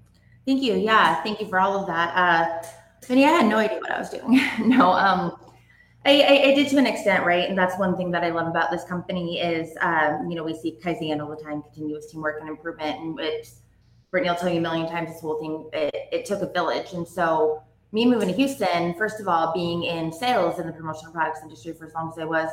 Thank 0.46 0.62
you. 0.62 0.74
Yeah, 0.74 1.22
thank 1.22 1.40
you 1.40 1.48
for 1.48 1.60
all 1.60 1.80
of 1.80 1.86
that. 1.86 2.14
Uh, 2.14 2.66
Vinny, 3.06 3.24
I 3.24 3.28
had 3.28 3.46
no 3.46 3.56
idea 3.56 3.78
what 3.78 3.90
I 3.90 3.98
was 3.98 4.10
doing. 4.10 4.40
no, 4.68 4.90
um, 4.92 5.36
I, 6.08 6.20
I, 6.22 6.48
I, 6.48 6.54
did 6.54 6.68
to 6.68 6.78
an 6.78 6.86
extent, 6.86 7.26
right? 7.26 7.46
And 7.46 7.58
that's 7.58 7.78
one 7.78 7.94
thing 7.94 8.10
that 8.12 8.24
I 8.24 8.30
love 8.30 8.46
about 8.46 8.70
this 8.70 8.82
company 8.84 9.40
is, 9.40 9.76
um, 9.82 10.30
you 10.30 10.36
know, 10.36 10.42
we 10.42 10.54
see 10.54 10.78
Kaizen 10.82 11.22
all 11.22 11.28
the 11.28 11.42
time, 11.42 11.62
continuous 11.62 12.10
teamwork 12.10 12.40
and 12.40 12.48
improvement. 12.48 12.98
And 12.98 13.20
it's, 13.20 13.60
Brittany 14.10 14.30
will 14.30 14.38
tell 14.38 14.48
you 14.48 14.56
a 14.56 14.62
million 14.62 14.88
times 14.88 15.10
this 15.10 15.20
whole 15.20 15.38
thing, 15.38 15.68
it, 15.74 15.94
it 16.10 16.24
took 16.24 16.40
a 16.40 16.50
village. 16.50 16.94
And 16.94 17.06
so 17.06 17.62
me 17.92 18.06
moving 18.06 18.28
to 18.28 18.34
Houston, 18.34 18.94
first 18.94 19.20
of 19.20 19.28
all, 19.28 19.52
being 19.52 19.84
in 19.84 20.10
sales 20.10 20.58
in 20.58 20.66
the 20.66 20.72
promotional 20.72 21.12
products 21.12 21.40
industry 21.42 21.74
for 21.74 21.84
as 21.84 21.92
long 21.92 22.10
as 22.10 22.18
I 22.18 22.24
was, 22.24 22.48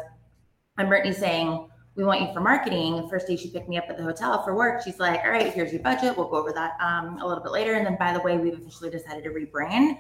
and 0.78 0.90
Brittany 0.90 1.14
saying, 1.14 1.70
we 1.96 2.04
want 2.04 2.20
you 2.20 2.34
for 2.34 2.42
marketing. 2.42 2.98
The 2.98 3.08
first 3.08 3.26
day 3.26 3.38
she 3.38 3.52
picked 3.52 3.70
me 3.70 3.78
up 3.78 3.86
at 3.88 3.96
the 3.96 4.04
hotel 4.04 4.44
for 4.44 4.54
work, 4.54 4.82
she's 4.84 5.00
like, 5.00 5.22
all 5.24 5.32
right, 5.32 5.54
here's 5.54 5.72
your 5.72 5.82
budget. 5.82 6.18
We'll 6.18 6.28
go 6.28 6.36
over 6.36 6.52
that 6.52 6.74
um, 6.82 7.20
a 7.22 7.26
little 7.26 7.42
bit 7.42 7.54
later. 7.54 7.76
And 7.76 7.86
then, 7.86 7.96
by 7.98 8.12
the 8.12 8.20
way, 8.20 8.38
we've 8.38 8.60
officially 8.60 8.90
decided 8.90 9.24
to 9.24 9.30
rebrand. 9.30 9.98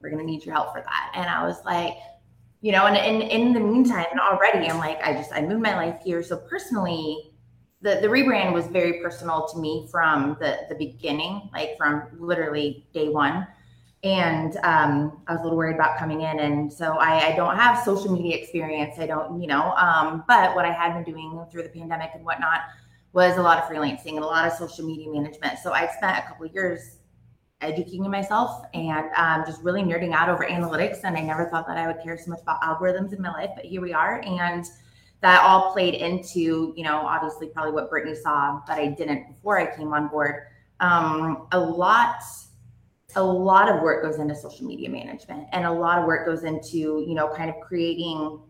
We're 0.00 0.10
going 0.10 0.24
to 0.24 0.24
need 0.24 0.44
your 0.44 0.54
help 0.54 0.72
for 0.72 0.80
that. 0.80 1.12
And 1.16 1.28
I 1.28 1.44
was 1.44 1.56
like, 1.64 1.94
you 2.60 2.72
know, 2.72 2.86
and 2.86 3.22
in, 3.22 3.52
the 3.52 3.60
meantime, 3.60 4.06
already 4.18 4.68
I'm 4.68 4.78
like, 4.78 5.00
I 5.02 5.12
just, 5.12 5.32
I 5.32 5.42
moved 5.42 5.62
my 5.62 5.76
life 5.76 6.00
here. 6.04 6.22
So 6.22 6.36
personally, 6.36 7.30
the, 7.82 7.98
the 8.00 8.08
rebrand 8.08 8.52
was 8.52 8.66
very 8.66 9.00
personal 9.00 9.46
to 9.48 9.58
me 9.58 9.86
from 9.90 10.36
the, 10.40 10.58
the 10.68 10.74
beginning, 10.74 11.48
like 11.52 11.76
from 11.76 12.08
literally 12.18 12.86
day 12.92 13.08
one. 13.08 13.46
And 14.02 14.56
um, 14.58 15.22
I 15.26 15.32
was 15.32 15.40
a 15.40 15.44
little 15.44 15.56
worried 15.56 15.74
about 15.74 15.98
coming 15.98 16.22
in. 16.22 16.40
And 16.40 16.72
so 16.72 16.98
I, 16.98 17.32
I 17.32 17.36
don't 17.36 17.56
have 17.56 17.84
social 17.84 18.12
media 18.12 18.36
experience. 18.36 18.98
I 18.98 19.06
don't, 19.06 19.40
you 19.40 19.46
know, 19.46 19.72
um, 19.72 20.24
but 20.26 20.54
what 20.54 20.64
I 20.64 20.72
had 20.72 20.94
been 20.94 21.14
doing 21.14 21.44
through 21.50 21.62
the 21.64 21.68
pandemic 21.68 22.10
and 22.14 22.24
whatnot 22.24 22.60
was 23.12 23.36
a 23.36 23.42
lot 23.42 23.58
of 23.58 23.64
freelancing 23.64 24.14
and 24.14 24.20
a 24.20 24.26
lot 24.26 24.46
of 24.46 24.52
social 24.52 24.86
media 24.86 25.10
management. 25.10 25.58
So 25.60 25.72
I 25.72 25.88
spent 25.96 26.18
a 26.18 26.22
couple 26.28 26.46
years 26.46 26.97
educating 27.60 28.08
myself 28.10 28.64
and 28.74 29.06
um, 29.16 29.44
just 29.46 29.62
really 29.62 29.82
nerding 29.82 30.12
out 30.12 30.28
over 30.28 30.44
analytics. 30.44 31.00
And 31.04 31.16
I 31.16 31.20
never 31.20 31.48
thought 31.48 31.66
that 31.66 31.76
I 31.76 31.86
would 31.86 32.02
care 32.02 32.16
so 32.16 32.30
much 32.30 32.40
about 32.42 32.60
algorithms 32.62 33.12
in 33.12 33.20
my 33.20 33.32
life, 33.32 33.50
but 33.56 33.64
here 33.64 33.80
we 33.80 33.92
are. 33.92 34.20
And 34.24 34.64
that 35.20 35.42
all 35.42 35.72
played 35.72 35.94
into, 35.94 36.72
you 36.76 36.84
know, 36.84 36.98
obviously 36.98 37.48
probably 37.48 37.72
what 37.72 37.90
Brittany 37.90 38.14
saw 38.14 38.60
that 38.68 38.78
I 38.78 38.86
didn't 38.86 39.26
before 39.28 39.58
I 39.58 39.74
came 39.76 39.92
on 39.92 40.08
board. 40.08 40.44
Um, 40.80 41.48
a 41.50 41.58
lot, 41.58 42.22
a 43.16 43.22
lot 43.22 43.68
of 43.68 43.82
work 43.82 44.04
goes 44.04 44.20
into 44.20 44.36
social 44.36 44.64
media 44.64 44.88
management 44.88 45.48
and 45.52 45.64
a 45.64 45.72
lot 45.72 45.98
of 45.98 46.06
work 46.06 46.24
goes 46.24 46.44
into, 46.44 47.04
you 47.06 47.14
know, 47.14 47.28
kind 47.34 47.50
of 47.50 47.56
creating, 47.60 48.40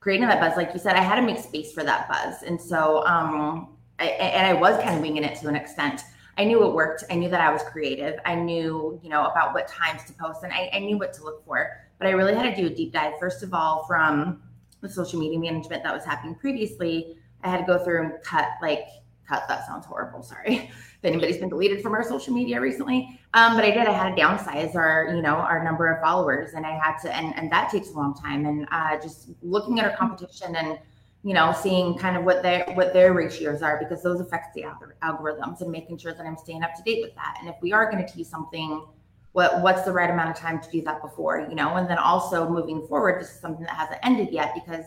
creating 0.00 0.26
that 0.28 0.40
buzz. 0.40 0.56
Like 0.56 0.72
you 0.72 0.80
said, 0.80 0.96
I 0.96 1.02
had 1.02 1.16
to 1.16 1.22
make 1.22 1.38
space 1.38 1.72
for 1.72 1.84
that 1.84 2.08
buzz. 2.08 2.42
And 2.42 2.58
so, 2.58 3.04
um, 3.06 3.76
I, 3.98 4.06
and 4.06 4.46
I 4.46 4.54
was 4.54 4.82
kind 4.82 4.94
of 4.94 5.02
winging 5.02 5.24
it 5.24 5.38
to 5.40 5.48
an 5.48 5.56
extent. 5.56 6.02
I 6.38 6.44
knew 6.44 6.64
it 6.64 6.72
worked. 6.72 7.02
I 7.10 7.16
knew 7.16 7.28
that 7.28 7.40
I 7.40 7.52
was 7.52 7.62
creative. 7.64 8.20
I 8.24 8.36
knew, 8.36 9.00
you 9.02 9.10
know, 9.10 9.26
about 9.26 9.54
what 9.54 9.66
times 9.66 10.04
to 10.04 10.12
post 10.12 10.44
and 10.44 10.52
I, 10.52 10.70
I 10.72 10.78
knew 10.78 10.96
what 10.96 11.12
to 11.14 11.24
look 11.24 11.44
for. 11.44 11.80
But 11.98 12.06
I 12.06 12.10
really 12.12 12.32
had 12.32 12.54
to 12.54 12.54
do 12.54 12.68
a 12.68 12.74
deep 12.74 12.92
dive, 12.92 13.14
first 13.18 13.42
of 13.42 13.52
all, 13.52 13.84
from 13.86 14.40
the 14.80 14.88
social 14.88 15.18
media 15.18 15.38
management 15.38 15.82
that 15.82 15.92
was 15.92 16.04
happening 16.04 16.36
previously. 16.36 17.16
I 17.42 17.50
had 17.50 17.58
to 17.58 17.66
go 17.66 17.82
through 17.82 18.04
and 18.04 18.12
cut, 18.22 18.46
like, 18.62 18.86
cut, 19.28 19.48
that 19.48 19.66
sounds 19.66 19.84
horrible. 19.84 20.22
Sorry 20.22 20.54
if 20.70 21.04
anybody's 21.04 21.38
been 21.38 21.48
deleted 21.48 21.82
from 21.82 21.92
our 21.92 22.04
social 22.04 22.32
media 22.32 22.60
recently. 22.60 23.20
Um, 23.34 23.56
but 23.56 23.64
I 23.64 23.72
did, 23.72 23.88
I 23.88 23.92
had 23.92 24.14
to 24.14 24.22
downsize 24.22 24.76
our, 24.76 25.12
you 25.12 25.22
know, 25.22 25.34
our 25.34 25.62
number 25.64 25.92
of 25.92 26.00
followers 26.00 26.52
and 26.54 26.64
I 26.64 26.78
had 26.78 26.98
to, 26.98 27.14
and, 27.14 27.36
and 27.36 27.50
that 27.50 27.68
takes 27.70 27.90
a 27.90 27.94
long 27.94 28.14
time. 28.14 28.46
And 28.46 28.68
uh, 28.70 28.96
just 29.00 29.30
looking 29.42 29.80
at 29.80 29.90
our 29.90 29.96
competition 29.96 30.54
and, 30.54 30.78
you 31.24 31.34
know, 31.34 31.52
seeing 31.52 31.98
kind 31.98 32.16
of 32.16 32.24
what 32.24 32.42
their 32.42 32.64
what 32.74 32.92
their 32.92 33.12
ratios 33.12 33.62
are 33.62 33.78
because 33.78 34.02
those 34.02 34.20
affect 34.20 34.54
the 34.54 34.64
algorithms 35.02 35.60
and 35.60 35.70
making 35.70 35.98
sure 35.98 36.14
that 36.14 36.24
I'm 36.24 36.36
staying 36.36 36.62
up 36.62 36.74
to 36.76 36.82
date 36.82 37.02
with 37.02 37.14
that. 37.16 37.38
And 37.40 37.48
if 37.48 37.56
we 37.60 37.72
are 37.72 37.90
going 37.90 38.04
to 38.04 38.12
tease 38.12 38.28
something, 38.28 38.86
what 39.32 39.60
what's 39.60 39.82
the 39.82 39.92
right 39.92 40.10
amount 40.10 40.30
of 40.30 40.36
time 40.36 40.60
to 40.60 40.70
do 40.70 40.80
that 40.82 41.02
before, 41.02 41.46
you 41.48 41.54
know? 41.54 41.74
And 41.74 41.88
then 41.90 41.98
also 41.98 42.48
moving 42.48 42.86
forward, 42.86 43.20
this 43.20 43.30
is 43.30 43.40
something 43.40 43.64
that 43.64 43.74
hasn't 43.74 43.98
ended 44.02 44.28
yet 44.30 44.54
because 44.54 44.84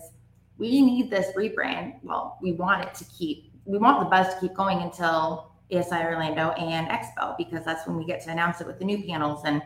we 0.57 0.81
need 0.81 1.09
this 1.09 1.35
rebrand. 1.35 1.95
Well, 2.01 2.37
we 2.41 2.53
want 2.53 2.83
it 2.83 2.93
to 2.95 3.05
keep 3.05 3.51
we 3.65 3.77
want 3.77 3.99
the 3.99 4.05
buzz 4.05 4.33
to 4.33 4.39
keep 4.39 4.53
going 4.53 4.81
until 4.81 5.51
ASI 5.71 5.95
Orlando 5.95 6.51
and 6.51 6.87
Expo 6.87 7.37
because 7.37 7.63
that's 7.63 7.87
when 7.87 7.97
we 7.97 8.05
get 8.05 8.21
to 8.23 8.31
announce 8.31 8.61
it 8.61 8.67
with 8.67 8.79
the 8.79 8.85
new 8.85 9.03
panels 9.03 9.43
and 9.45 9.61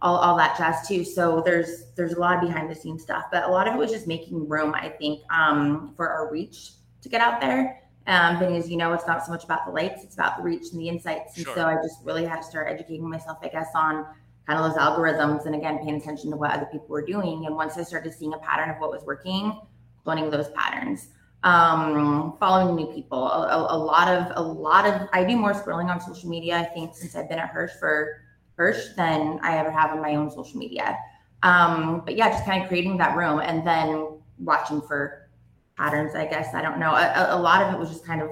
all, 0.00 0.16
all 0.16 0.36
that 0.36 0.56
jazz 0.56 0.86
too. 0.86 1.04
So 1.04 1.42
there's 1.44 1.86
there's 1.96 2.12
a 2.12 2.20
lot 2.20 2.36
of 2.36 2.40
behind 2.40 2.70
the 2.70 2.74
scenes 2.74 3.02
stuff, 3.02 3.24
but 3.32 3.44
a 3.44 3.48
lot 3.48 3.66
of 3.66 3.74
it 3.74 3.78
was 3.78 3.90
just 3.90 4.06
making 4.06 4.48
room, 4.48 4.74
I 4.74 4.88
think, 4.88 5.22
um, 5.32 5.92
for 5.96 6.08
our 6.08 6.30
reach 6.30 6.72
to 7.02 7.08
get 7.08 7.20
out 7.20 7.40
there. 7.40 7.82
Um, 8.06 8.42
as 8.42 8.70
you 8.70 8.78
know, 8.78 8.94
it's 8.94 9.06
not 9.06 9.24
so 9.26 9.30
much 9.30 9.44
about 9.44 9.66
the 9.66 9.72
likes, 9.72 10.02
it's 10.02 10.14
about 10.14 10.38
the 10.38 10.42
reach 10.42 10.72
and 10.72 10.80
the 10.80 10.88
insights. 10.88 11.36
And 11.36 11.44
sure. 11.44 11.54
so 11.54 11.66
I 11.66 11.74
just 11.76 11.98
really 12.04 12.24
had 12.24 12.36
to 12.36 12.42
start 12.42 12.68
educating 12.70 13.08
myself, 13.08 13.38
I 13.42 13.48
guess, 13.48 13.68
on 13.74 14.06
kind 14.46 14.58
of 14.58 14.70
those 14.70 14.80
algorithms 14.80 15.44
and 15.44 15.54
again, 15.54 15.78
paying 15.78 15.96
attention 15.96 16.30
to 16.30 16.36
what 16.36 16.52
other 16.52 16.66
people 16.72 16.88
were 16.88 17.04
doing. 17.04 17.44
And 17.44 17.54
once 17.54 17.76
I 17.76 17.82
started 17.82 18.14
seeing 18.14 18.32
a 18.32 18.38
pattern 18.38 18.70
of 18.70 18.76
what 18.80 18.90
was 18.90 19.02
working, 19.02 19.60
cloning 20.06 20.30
those 20.30 20.48
patterns. 20.50 21.08
Um, 21.44 22.34
following 22.40 22.74
new 22.74 22.92
people, 22.92 23.28
a, 23.28 23.46
a, 23.46 23.76
a 23.76 23.78
lot 23.78 24.08
of, 24.08 24.32
a 24.36 24.42
lot 24.42 24.86
of, 24.86 25.06
I 25.12 25.22
do 25.22 25.36
more 25.36 25.52
scrolling 25.52 25.90
on 25.90 26.00
social 26.00 26.30
media, 26.30 26.56
I 26.56 26.64
think, 26.64 26.96
since 26.96 27.14
I've 27.14 27.28
been 27.28 27.38
at 27.38 27.50
Hirsch 27.50 27.72
for 27.78 28.22
Hirsch 28.58 28.88
than 28.96 29.38
I 29.42 29.56
ever 29.56 29.70
have 29.70 29.92
on 29.92 30.02
my 30.02 30.16
own 30.16 30.30
social 30.30 30.58
media. 30.58 30.98
Um, 31.44 32.02
but 32.04 32.16
yeah, 32.16 32.30
just 32.30 32.44
kind 32.44 32.62
of 32.62 32.68
creating 32.68 32.98
that 32.98 33.16
room 33.16 33.38
and 33.38 33.64
then 33.64 34.18
watching 34.38 34.82
for 34.82 35.30
patterns, 35.76 36.14
I 36.16 36.26
guess. 36.26 36.54
I 36.54 36.60
don't 36.60 36.80
know. 36.80 36.90
A, 36.90 37.28
a 37.30 37.38
lot 37.38 37.62
of 37.62 37.72
it 37.72 37.78
was 37.78 37.88
just 37.88 38.04
kind 38.04 38.20
of, 38.20 38.30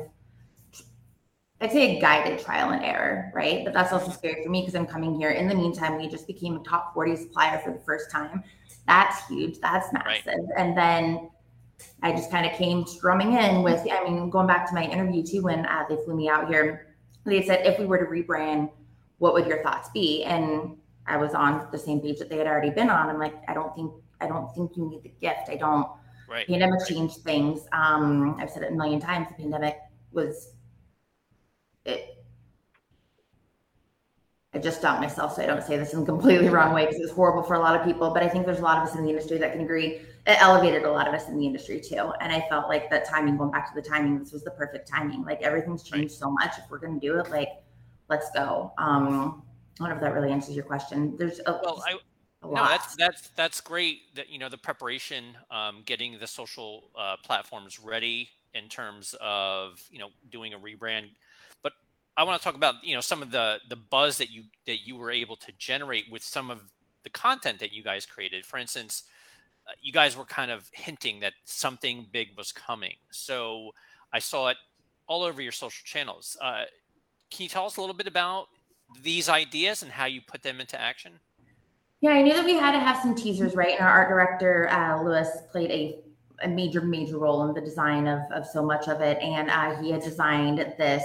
I'd 1.60 1.70
say 1.70 1.96
a 1.96 2.00
guided 2.00 2.40
trial 2.40 2.70
and 2.70 2.84
error, 2.84 3.30
right? 3.32 3.64
But 3.64 3.72
that's 3.72 3.92
also 3.92 4.10
scary 4.10 4.42
for 4.42 4.50
me 4.50 4.62
because 4.62 4.74
I'm 4.74 4.86
coming 4.86 5.14
here. 5.14 5.30
In 5.30 5.48
the 5.48 5.54
meantime, 5.54 5.96
we 5.96 6.08
just 6.08 6.26
became 6.26 6.56
a 6.56 6.62
top 6.64 6.92
40 6.92 7.16
supplier 7.16 7.60
for 7.60 7.72
the 7.72 7.80
first 7.80 8.10
time. 8.10 8.42
That's 8.88 9.26
huge. 9.28 9.60
That's 9.60 9.92
massive. 9.92 10.26
Right. 10.26 10.58
And 10.58 10.76
then 10.76 11.30
I 12.02 12.12
just 12.12 12.30
kind 12.32 12.46
of 12.46 12.52
came 12.52 12.84
strumming 12.84 13.34
in 13.34 13.62
with, 13.62 13.86
I 13.90 14.02
mean, 14.04 14.28
going 14.28 14.48
back 14.48 14.68
to 14.68 14.74
my 14.74 14.84
interview 14.84 15.22
too, 15.22 15.42
when 15.42 15.64
uh, 15.66 15.84
they 15.88 15.96
flew 16.04 16.16
me 16.16 16.28
out 16.28 16.48
here, 16.48 16.88
they 17.24 17.42
said, 17.42 17.64
if 17.64 17.78
we 17.78 17.86
were 17.86 17.98
to 17.98 18.04
rebrand, 18.04 18.70
what 19.18 19.34
would 19.34 19.46
your 19.46 19.62
thoughts 19.62 19.88
be? 19.94 20.24
And 20.24 20.76
I 21.06 21.16
was 21.16 21.34
on 21.34 21.68
the 21.72 21.78
same 21.78 22.00
page 22.00 22.18
that 22.18 22.28
they 22.28 22.36
had 22.36 22.46
already 22.46 22.70
been 22.70 22.90
on. 22.90 23.08
I'm 23.08 23.18
like, 23.18 23.34
I 23.48 23.54
don't 23.54 23.74
think, 23.74 23.92
I 24.20 24.26
don't 24.26 24.52
think 24.54 24.76
you 24.76 24.88
need 24.88 25.02
the 25.02 25.12
gift. 25.20 25.48
I 25.48 25.56
don't, 25.56 25.88
right. 26.28 26.46
pandemic 26.46 26.80
right. 26.80 26.88
changed 26.88 27.18
things. 27.18 27.66
Um, 27.72 28.36
I've 28.40 28.50
said 28.50 28.62
it 28.62 28.72
a 28.72 28.74
million 28.74 29.00
times. 29.00 29.28
The 29.28 29.34
pandemic 29.34 29.78
was, 30.12 30.52
it, 31.84 32.12
I 34.52 34.58
just 34.58 34.78
stopped 34.78 35.00
myself 35.02 35.36
so 35.36 35.42
I 35.42 35.46
don't 35.46 35.62
say 35.62 35.76
this 35.76 35.92
in 35.92 36.02
a 36.02 36.04
completely 36.06 36.48
wrong 36.48 36.72
way 36.72 36.86
because 36.86 36.98
it's 37.00 37.12
horrible 37.12 37.42
for 37.42 37.54
a 37.54 37.60
lot 37.60 37.78
of 37.78 37.86
people. 37.86 38.10
But 38.10 38.22
I 38.22 38.28
think 38.28 38.46
there's 38.46 38.60
a 38.60 38.62
lot 38.62 38.78
of 38.78 38.88
us 38.88 38.96
in 38.96 39.02
the 39.04 39.10
industry 39.10 39.36
that 39.38 39.52
can 39.52 39.60
agree. 39.60 40.00
It 40.26 40.42
elevated 40.42 40.84
a 40.84 40.90
lot 40.90 41.06
of 41.06 41.14
us 41.14 41.28
in 41.28 41.36
the 41.38 41.46
industry 41.46 41.78
too. 41.80 42.12
And 42.20 42.32
I 42.32 42.44
felt 42.48 42.68
like 42.68 42.90
that 42.90 43.06
timing, 43.06 43.36
going 43.36 43.50
back 43.50 43.68
to 43.72 43.80
the 43.80 43.86
timing, 43.86 44.18
this 44.18 44.32
was 44.32 44.44
the 44.44 44.50
perfect 44.52 44.88
timing. 44.88 45.24
Like 45.24 45.42
everything's 45.42 45.82
changed 45.82 46.14
right. 46.14 46.20
so 46.20 46.30
much. 46.30 46.52
If 46.58 46.70
we're 46.70 46.78
going 46.78 46.98
to 46.98 47.06
do 47.06 47.18
it, 47.20 47.30
like, 47.30 47.50
let's 48.08 48.30
go. 48.30 48.72
Um, 48.78 49.42
I 49.80 49.84
don't 49.84 49.90
know 49.90 49.94
if 49.96 50.00
that 50.00 50.14
really 50.14 50.32
answers 50.32 50.54
your 50.54 50.64
question. 50.64 51.16
There's 51.18 51.40
a, 51.46 51.60
well, 51.62 51.82
I, 51.86 51.92
a 52.42 52.46
no, 52.46 52.64
that's 52.64 52.96
that's 52.96 53.28
that's 53.36 53.60
great. 53.60 54.14
That 54.14 54.30
you 54.30 54.38
know 54.38 54.48
the 54.48 54.58
preparation, 54.58 55.36
um, 55.50 55.82
getting 55.84 56.18
the 56.18 56.26
social 56.26 56.90
uh, 56.98 57.16
platforms 57.22 57.78
ready 57.78 58.30
in 58.54 58.68
terms 58.68 59.14
of 59.20 59.82
you 59.90 59.98
know 59.98 60.08
doing 60.30 60.54
a 60.54 60.58
rebrand 60.58 61.10
But 61.62 61.72
I 62.16 62.24
want 62.24 62.40
to 62.40 62.44
talk 62.44 62.54
about 62.54 62.76
you 62.82 62.94
know 62.94 63.00
some 63.00 63.22
of 63.22 63.30
the 63.30 63.58
the 63.68 63.76
buzz 63.76 64.18
that 64.18 64.30
you 64.30 64.44
that 64.66 64.86
you 64.86 64.96
were 64.96 65.10
able 65.10 65.36
to 65.36 65.52
generate 65.58 66.10
with 66.10 66.22
some 66.22 66.50
of 66.50 66.62
the 67.04 67.10
content 67.10 67.60
that 67.60 67.72
you 67.72 67.82
guys 67.82 68.06
created. 68.06 68.44
For 68.44 68.58
instance, 68.58 69.04
uh, 69.68 69.72
you 69.80 69.92
guys 69.92 70.16
were 70.16 70.24
kind 70.24 70.50
of 70.50 70.68
hinting 70.72 71.20
that 71.20 71.34
something 71.44 72.06
big 72.10 72.28
was 72.36 72.50
coming. 72.52 72.94
So 73.10 73.72
I 74.12 74.18
saw 74.18 74.48
it 74.48 74.56
all 75.06 75.22
over 75.22 75.40
your 75.40 75.52
social 75.52 75.84
channels. 75.84 76.36
Uh, 76.40 76.64
can 77.30 77.44
you 77.44 77.48
tell 77.48 77.66
us 77.66 77.76
a 77.76 77.80
little 77.80 77.96
bit 77.96 78.06
about 78.06 78.48
these 79.02 79.28
ideas 79.28 79.82
and 79.82 79.90
how 79.90 80.06
you 80.06 80.20
put 80.20 80.42
them 80.42 80.60
into 80.60 80.80
action? 80.80 81.12
Yeah, 82.00 82.10
I 82.10 82.22
knew 82.22 82.34
that 82.34 82.44
we 82.44 82.54
had 82.54 82.72
to 82.72 82.78
have 82.78 82.98
some 83.00 83.14
teasers, 83.14 83.54
right? 83.54 83.72
And 83.78 83.80
our 83.80 83.90
art 83.90 84.08
director, 84.08 84.68
uh, 84.70 85.02
Lewis, 85.02 85.28
played 85.50 85.70
a, 85.70 86.00
a 86.44 86.48
major, 86.48 86.82
major 86.82 87.18
role 87.18 87.48
in 87.48 87.54
the 87.54 87.60
design 87.60 88.06
of, 88.06 88.20
of 88.32 88.46
so 88.46 88.62
much 88.62 88.88
of 88.88 89.00
it. 89.00 89.18
And 89.18 89.50
uh, 89.50 89.80
he 89.80 89.90
had 89.90 90.02
designed 90.02 90.58
this 90.58 91.04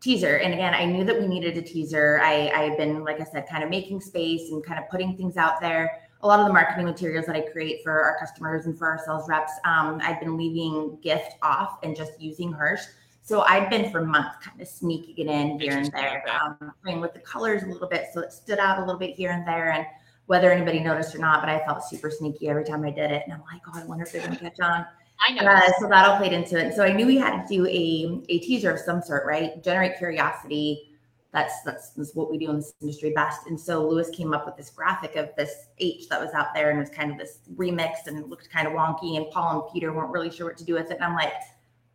teaser. 0.00 0.36
And 0.36 0.54
again, 0.54 0.72
I 0.72 0.84
knew 0.84 1.04
that 1.04 1.20
we 1.20 1.26
needed 1.26 1.56
a 1.56 1.62
teaser. 1.62 2.20
I, 2.22 2.48
I 2.48 2.62
had 2.62 2.76
been, 2.76 3.04
like 3.04 3.20
I 3.20 3.24
said, 3.24 3.48
kind 3.48 3.62
of 3.62 3.70
making 3.70 4.00
space 4.00 4.50
and 4.50 4.64
kind 4.64 4.82
of 4.82 4.88
putting 4.88 5.16
things 5.16 5.36
out 5.36 5.60
there. 5.60 6.00
A 6.22 6.26
lot 6.26 6.38
of 6.38 6.46
the 6.46 6.52
marketing 6.52 6.84
materials 6.84 7.26
that 7.26 7.36
I 7.36 7.40
create 7.40 7.82
for 7.82 7.92
our 7.92 8.18
customers 8.18 8.66
and 8.66 8.78
for 8.78 8.86
our 8.88 9.00
sales 9.04 9.28
reps, 9.28 9.52
um, 9.64 10.00
I've 10.02 10.20
been 10.20 10.36
leaving 10.36 10.98
gift 11.02 11.34
off 11.42 11.78
and 11.82 11.96
just 11.96 12.20
using 12.20 12.52
Hirsch. 12.52 12.82
So 13.30 13.42
I'd 13.42 13.70
been 13.70 13.92
for 13.92 14.04
months 14.04 14.44
kind 14.44 14.60
of 14.60 14.66
sneaking 14.66 15.28
it 15.28 15.30
in 15.30 15.60
here 15.60 15.78
and 15.78 15.86
there, 15.92 16.24
um, 16.42 16.72
playing 16.82 17.00
with 17.00 17.14
the 17.14 17.20
colors 17.20 17.62
a 17.62 17.66
little 17.66 17.86
bit. 17.86 18.06
So 18.12 18.22
it 18.22 18.32
stood 18.32 18.58
out 18.58 18.78
a 18.78 18.80
little 18.80 18.98
bit 18.98 19.14
here 19.14 19.30
and 19.30 19.46
there. 19.46 19.70
And 19.70 19.86
whether 20.26 20.50
anybody 20.50 20.80
noticed 20.80 21.14
or 21.14 21.18
not, 21.18 21.40
but 21.40 21.48
I 21.48 21.64
felt 21.64 21.84
super 21.84 22.10
sneaky 22.10 22.48
every 22.48 22.64
time 22.64 22.84
I 22.84 22.90
did 22.90 23.12
it. 23.12 23.22
And 23.24 23.32
I'm 23.32 23.42
like, 23.42 23.60
oh, 23.68 23.80
I 23.80 23.84
wonder 23.84 24.02
if 24.02 24.10
they're 24.10 24.22
going 24.22 24.34
to 24.36 24.40
catch 24.40 24.58
on. 24.58 24.84
I 25.28 25.32
know. 25.34 25.48
Uh, 25.48 25.70
so 25.78 25.88
that 25.88 26.08
all 26.08 26.16
played 26.16 26.32
into 26.32 26.58
it. 26.58 26.74
So 26.74 26.82
I 26.82 26.92
knew 26.92 27.06
we 27.06 27.18
had 27.18 27.46
to 27.46 27.54
do 27.54 27.66
a, 27.68 28.20
a 28.28 28.40
teaser 28.40 28.72
of 28.72 28.80
some 28.80 29.00
sort, 29.00 29.24
right? 29.24 29.62
Generate 29.62 29.96
curiosity. 29.96 30.96
That's, 31.32 31.54
that's, 31.62 31.90
that's 31.90 32.16
what 32.16 32.32
we 32.32 32.36
do 32.36 32.50
in 32.50 32.56
this 32.56 32.74
industry 32.82 33.12
best. 33.14 33.46
And 33.46 33.60
so 33.60 33.88
Lewis 33.88 34.10
came 34.10 34.34
up 34.34 34.44
with 34.44 34.56
this 34.56 34.70
graphic 34.70 35.14
of 35.14 35.28
this 35.36 35.68
H 35.78 36.08
that 36.08 36.20
was 36.20 36.32
out 36.32 36.52
there 36.52 36.70
and 36.70 36.80
it 36.80 36.82
was 36.82 36.90
kind 36.90 37.12
of 37.12 37.16
this 37.16 37.38
remix 37.54 38.08
and 38.08 38.18
it 38.18 38.28
looked 38.28 38.50
kind 38.50 38.66
of 38.66 38.72
wonky. 38.72 39.18
And 39.18 39.30
Paul 39.30 39.62
and 39.62 39.72
Peter 39.72 39.92
weren't 39.92 40.10
really 40.10 40.32
sure 40.32 40.46
what 40.46 40.56
to 40.56 40.64
do 40.64 40.74
with 40.74 40.90
it. 40.90 40.96
And 40.96 41.04
I'm 41.04 41.14
like, 41.14 41.32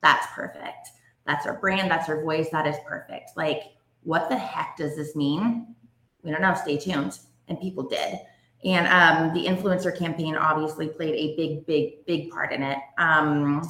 that's 0.01 0.27
perfect. 0.27 0.91
That's 1.25 1.45
our 1.45 1.55
brand. 1.59 1.89
That's 1.89 2.09
our 2.09 2.21
voice. 2.21 2.49
That 2.51 2.67
is 2.67 2.75
perfect. 2.85 3.31
Like, 3.35 3.63
what 4.03 4.29
the 4.29 4.37
heck 4.37 4.77
does 4.77 4.95
this 4.95 5.15
mean? 5.15 5.75
We 6.23 6.31
don't 6.31 6.41
know. 6.41 6.53
Stay 6.53 6.77
tuned. 6.77 7.19
And 7.47 7.59
people 7.59 7.83
did. 7.83 8.19
And 8.63 8.87
um, 8.87 9.33
the 9.33 9.45
influencer 9.45 9.95
campaign 9.95 10.35
obviously 10.35 10.87
played 10.87 11.13
a 11.13 11.35
big, 11.35 11.65
big, 11.65 12.05
big 12.05 12.31
part 12.31 12.51
in 12.51 12.63
it. 12.63 12.79
Um, 12.97 13.61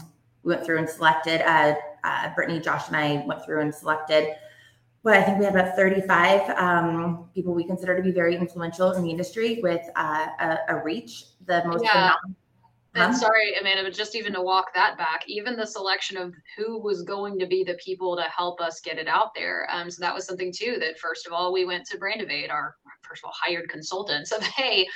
we 0.43 0.53
went 0.53 0.65
through 0.65 0.77
and 0.77 0.89
selected, 0.89 1.41
uh, 1.41 1.75
uh, 2.03 2.33
Brittany, 2.35 2.59
Josh, 2.61 2.87
and 2.87 2.95
I 2.95 3.25
went 3.25 3.43
through 3.43 3.61
and 3.61 3.73
selected. 3.73 4.35
Well, 5.03 5.19
I 5.19 5.23
think 5.23 5.39
we 5.39 5.45
had 5.45 5.55
about 5.55 5.75
35 5.75 6.49
um, 6.57 7.29
people 7.35 7.53
we 7.53 7.63
consider 7.63 7.95
to 7.95 8.01
be 8.01 8.11
very 8.11 8.35
influential 8.35 8.91
in 8.93 9.03
the 9.03 9.09
industry 9.09 9.59
with 9.61 9.81
uh, 9.95 10.27
a, 10.39 10.57
a, 10.69 10.83
reach. 10.83 11.25
The 11.45 11.63
most 11.65 11.83
yeah. 11.83 12.13
And 12.95 13.15
sorry, 13.15 13.55
Amanda, 13.59 13.83
but 13.83 13.93
just 13.93 14.15
even 14.15 14.33
to 14.33 14.41
walk 14.41 14.73
that 14.73 14.97
back, 14.97 15.25
even 15.27 15.57
the 15.57 15.67
selection 15.67 16.15
of 16.15 16.33
who 16.57 16.79
was 16.79 17.03
going 17.03 17.37
to 17.39 17.45
be 17.45 17.63
the 17.63 17.73
people 17.75 18.15
to 18.15 18.23
help 18.23 18.61
us 18.61 18.79
get 18.79 18.97
it 18.97 19.07
out 19.07 19.33
there. 19.35 19.67
Um, 19.69 19.91
so 19.91 19.99
that 19.99 20.15
was 20.15 20.25
something 20.25 20.53
too 20.53 20.77
that 20.79 20.97
first 20.97 21.27
of 21.27 21.33
all, 21.33 21.51
we 21.51 21.65
went 21.65 21.85
to 21.87 21.97
Brandivate, 21.97 22.49
our 22.49 22.75
first 23.01 23.21
of 23.23 23.27
all 23.27 23.33
hired 23.35 23.67
consultants 23.69 24.31
of, 24.31 24.41
hey, 24.43 24.87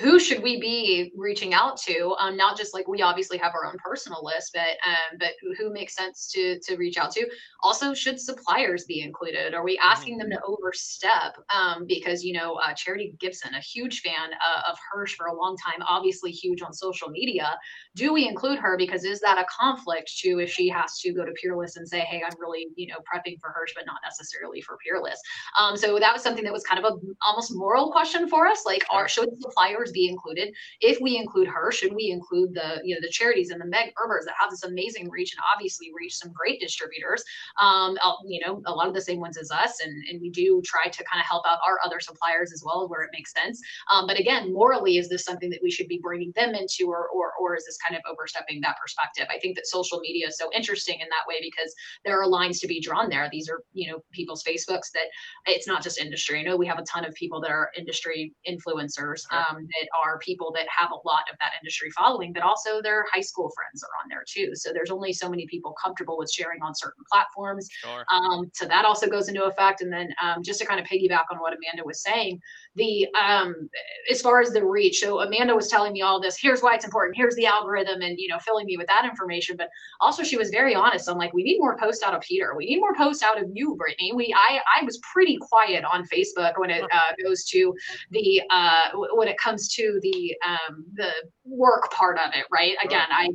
who 0.00 0.18
should 0.18 0.42
we 0.42 0.58
be 0.60 1.12
reaching 1.14 1.52
out 1.52 1.76
to? 1.76 2.14
Um, 2.18 2.36
not 2.36 2.56
just 2.56 2.72
like 2.72 2.88
we 2.88 3.02
obviously 3.02 3.36
have 3.38 3.52
our 3.54 3.66
own 3.66 3.76
personal 3.84 4.24
list, 4.24 4.50
but 4.54 4.78
um, 4.88 5.18
but 5.18 5.32
who 5.58 5.70
makes 5.70 5.94
sense 5.94 6.30
to 6.32 6.58
to 6.60 6.76
reach 6.76 6.96
out 6.96 7.10
to? 7.12 7.26
Also, 7.62 7.92
should 7.92 8.18
suppliers 8.18 8.84
be 8.84 9.02
included? 9.02 9.52
Are 9.52 9.62
we 9.62 9.78
asking 9.78 10.16
them 10.16 10.30
to 10.30 10.36
mm-hmm. 10.36 10.52
overstep? 10.52 11.36
Um, 11.54 11.84
because 11.86 12.24
you 12.24 12.32
know, 12.32 12.54
uh, 12.54 12.72
Charity 12.72 13.14
Gibson, 13.20 13.54
a 13.54 13.60
huge 13.60 14.00
fan 14.00 14.30
uh, 14.32 14.70
of 14.70 14.78
Hirsch 14.90 15.16
for 15.16 15.26
a 15.26 15.34
long 15.34 15.56
time, 15.56 15.84
obviously 15.86 16.30
huge 16.30 16.62
on 16.62 16.72
social 16.72 17.10
media. 17.10 17.58
Do 17.94 18.14
we 18.14 18.26
include 18.26 18.58
her? 18.60 18.78
Because 18.78 19.04
is 19.04 19.20
that 19.20 19.38
a 19.38 19.44
conflict 19.50 20.16
to 20.20 20.40
if 20.40 20.50
she 20.50 20.68
has 20.70 20.98
to 21.00 21.12
go 21.12 21.26
to 21.26 21.32
Peerless 21.32 21.76
and 21.76 21.86
say, 21.86 22.00
hey, 22.00 22.22
I'm 22.24 22.40
really 22.40 22.68
you 22.76 22.86
know 22.86 23.00
prepping 23.00 23.38
for 23.38 23.50
Hirsch, 23.50 23.72
but 23.74 23.84
not 23.84 23.98
necessarily 24.02 24.62
for 24.62 24.78
Peerless? 24.82 25.20
Um, 25.58 25.76
so 25.76 25.98
that 25.98 26.12
was 26.14 26.22
something 26.22 26.44
that 26.44 26.54
was 26.54 26.64
kind 26.64 26.82
of 26.82 26.90
a 26.90 26.96
almost 27.26 27.54
moral 27.54 27.92
question 27.92 28.28
for 28.30 28.46
us. 28.46 28.64
Like, 28.64 28.86
are 28.90 29.08
should 29.08 29.28
suppliers 29.42 29.73
be 29.92 30.08
included? 30.08 30.54
If 30.80 31.00
we 31.00 31.16
include 31.16 31.48
her, 31.48 31.70
should 31.72 31.94
we 31.94 32.10
include 32.10 32.54
the 32.54 32.80
you 32.84 32.94
know 32.94 33.00
the 33.00 33.10
charities 33.10 33.50
and 33.50 33.60
the 33.60 33.66
Meg 33.66 33.92
Herbers 33.94 34.24
that 34.24 34.34
have 34.38 34.50
this 34.50 34.64
amazing 34.64 35.10
reach 35.10 35.32
and 35.32 35.42
obviously 35.54 35.90
reach 35.94 36.16
some 36.16 36.32
great 36.32 36.60
distributors? 36.60 37.22
Um, 37.60 37.96
you 38.26 38.40
know, 38.44 38.62
a 38.66 38.72
lot 38.72 38.88
of 38.88 38.94
the 38.94 39.00
same 39.00 39.20
ones 39.20 39.36
as 39.36 39.50
us, 39.50 39.80
and 39.84 39.92
and 40.10 40.20
we 40.20 40.30
do 40.30 40.62
try 40.64 40.88
to 40.88 41.04
kind 41.04 41.20
of 41.20 41.26
help 41.26 41.44
out 41.46 41.58
our 41.66 41.78
other 41.84 42.00
suppliers 42.00 42.52
as 42.52 42.62
well 42.64 42.88
where 42.88 43.02
it 43.02 43.10
makes 43.12 43.32
sense. 43.32 43.60
Um, 43.90 44.06
but 44.06 44.18
again, 44.18 44.52
morally, 44.52 44.98
is 44.98 45.08
this 45.08 45.24
something 45.24 45.50
that 45.50 45.60
we 45.62 45.70
should 45.70 45.88
be 45.88 46.00
bringing 46.02 46.32
them 46.34 46.54
into, 46.54 46.88
or 46.88 47.08
or 47.08 47.32
or 47.40 47.56
is 47.56 47.64
this 47.64 47.78
kind 47.78 47.96
of 47.96 48.02
overstepping 48.10 48.60
that 48.62 48.76
perspective? 48.80 49.26
I 49.30 49.38
think 49.38 49.56
that 49.56 49.66
social 49.66 50.00
media 50.00 50.28
is 50.28 50.38
so 50.38 50.50
interesting 50.54 51.00
in 51.00 51.08
that 51.08 51.28
way 51.28 51.36
because 51.40 51.74
there 52.04 52.20
are 52.20 52.26
lines 52.26 52.60
to 52.60 52.66
be 52.66 52.80
drawn 52.80 53.08
there. 53.08 53.28
These 53.30 53.48
are 53.48 53.62
you 53.72 53.90
know 53.90 54.02
people's 54.12 54.42
Facebooks 54.42 54.90
that 54.92 55.08
it's 55.46 55.66
not 55.66 55.82
just 55.82 55.98
industry. 55.98 56.40
I 56.40 56.42
know 56.42 56.56
we 56.56 56.66
have 56.66 56.78
a 56.78 56.84
ton 56.84 57.04
of 57.04 57.14
people 57.14 57.40
that 57.40 57.50
are 57.50 57.70
industry 57.76 58.32
influencers. 58.48 59.22
Um, 59.30 59.63
that 59.66 59.88
are 60.04 60.18
people 60.18 60.52
that 60.54 60.66
have 60.68 60.90
a 60.90 61.06
lot 61.06 61.24
of 61.30 61.38
that 61.40 61.52
industry 61.60 61.90
following, 61.90 62.32
but 62.32 62.42
also 62.42 62.82
their 62.82 63.04
high 63.12 63.20
school 63.20 63.50
friends 63.54 63.82
are 63.82 64.02
on 64.02 64.08
there 64.08 64.24
too. 64.26 64.54
So 64.54 64.72
there's 64.72 64.90
only 64.90 65.12
so 65.12 65.28
many 65.28 65.46
people 65.46 65.74
comfortable 65.82 66.18
with 66.18 66.30
sharing 66.30 66.62
on 66.62 66.74
certain 66.74 67.04
platforms. 67.10 67.68
Sure. 67.70 68.04
Um, 68.12 68.50
so 68.54 68.66
that 68.66 68.84
also 68.84 69.08
goes 69.08 69.28
into 69.28 69.44
effect. 69.44 69.80
And 69.82 69.92
then 69.92 70.08
um, 70.22 70.42
just 70.42 70.60
to 70.60 70.66
kind 70.66 70.80
of 70.80 70.86
piggyback 70.86 71.24
on 71.30 71.38
what 71.38 71.52
Amanda 71.52 71.84
was 71.84 72.02
saying, 72.02 72.40
the 72.76 73.06
um, 73.14 73.68
as 74.10 74.20
far 74.20 74.40
as 74.40 74.50
the 74.50 74.64
reach. 74.64 75.00
So 75.00 75.20
Amanda 75.20 75.54
was 75.54 75.68
telling 75.68 75.92
me 75.92 76.02
all 76.02 76.20
this. 76.20 76.36
Here's 76.38 76.60
why 76.60 76.74
it's 76.74 76.84
important. 76.84 77.16
Here's 77.16 77.36
the 77.36 77.46
algorithm, 77.46 78.02
and 78.02 78.18
you 78.18 78.28
know, 78.28 78.38
filling 78.38 78.66
me 78.66 78.76
with 78.76 78.86
that 78.88 79.04
information. 79.04 79.56
But 79.56 79.68
also, 80.00 80.22
she 80.22 80.36
was 80.36 80.50
very 80.50 80.74
honest. 80.74 81.08
I'm 81.08 81.18
like, 81.18 81.32
we 81.32 81.42
need 81.42 81.58
more 81.58 81.76
posts 81.76 82.02
out 82.02 82.14
of 82.14 82.20
Peter. 82.22 82.54
We 82.56 82.66
need 82.66 82.80
more 82.80 82.94
posts 82.94 83.22
out 83.22 83.40
of 83.40 83.48
you, 83.52 83.76
Brittany. 83.76 84.12
We 84.14 84.34
I 84.36 84.60
I 84.80 84.84
was 84.84 84.98
pretty 85.12 85.38
quiet 85.40 85.84
on 85.84 86.06
Facebook 86.06 86.58
when 86.58 86.70
it 86.70 86.82
uh, 86.84 87.12
goes 87.22 87.44
to 87.44 87.74
the 88.10 88.42
uh, 88.50 88.90
when 89.12 89.28
it 89.28 89.38
comes 89.38 89.53
to 89.56 89.98
the 90.02 90.36
um, 90.46 90.84
the 90.94 91.10
work 91.44 91.90
part 91.90 92.18
of 92.18 92.32
it. 92.34 92.46
Right. 92.50 92.76
Again, 92.84 93.06
I 93.10 93.28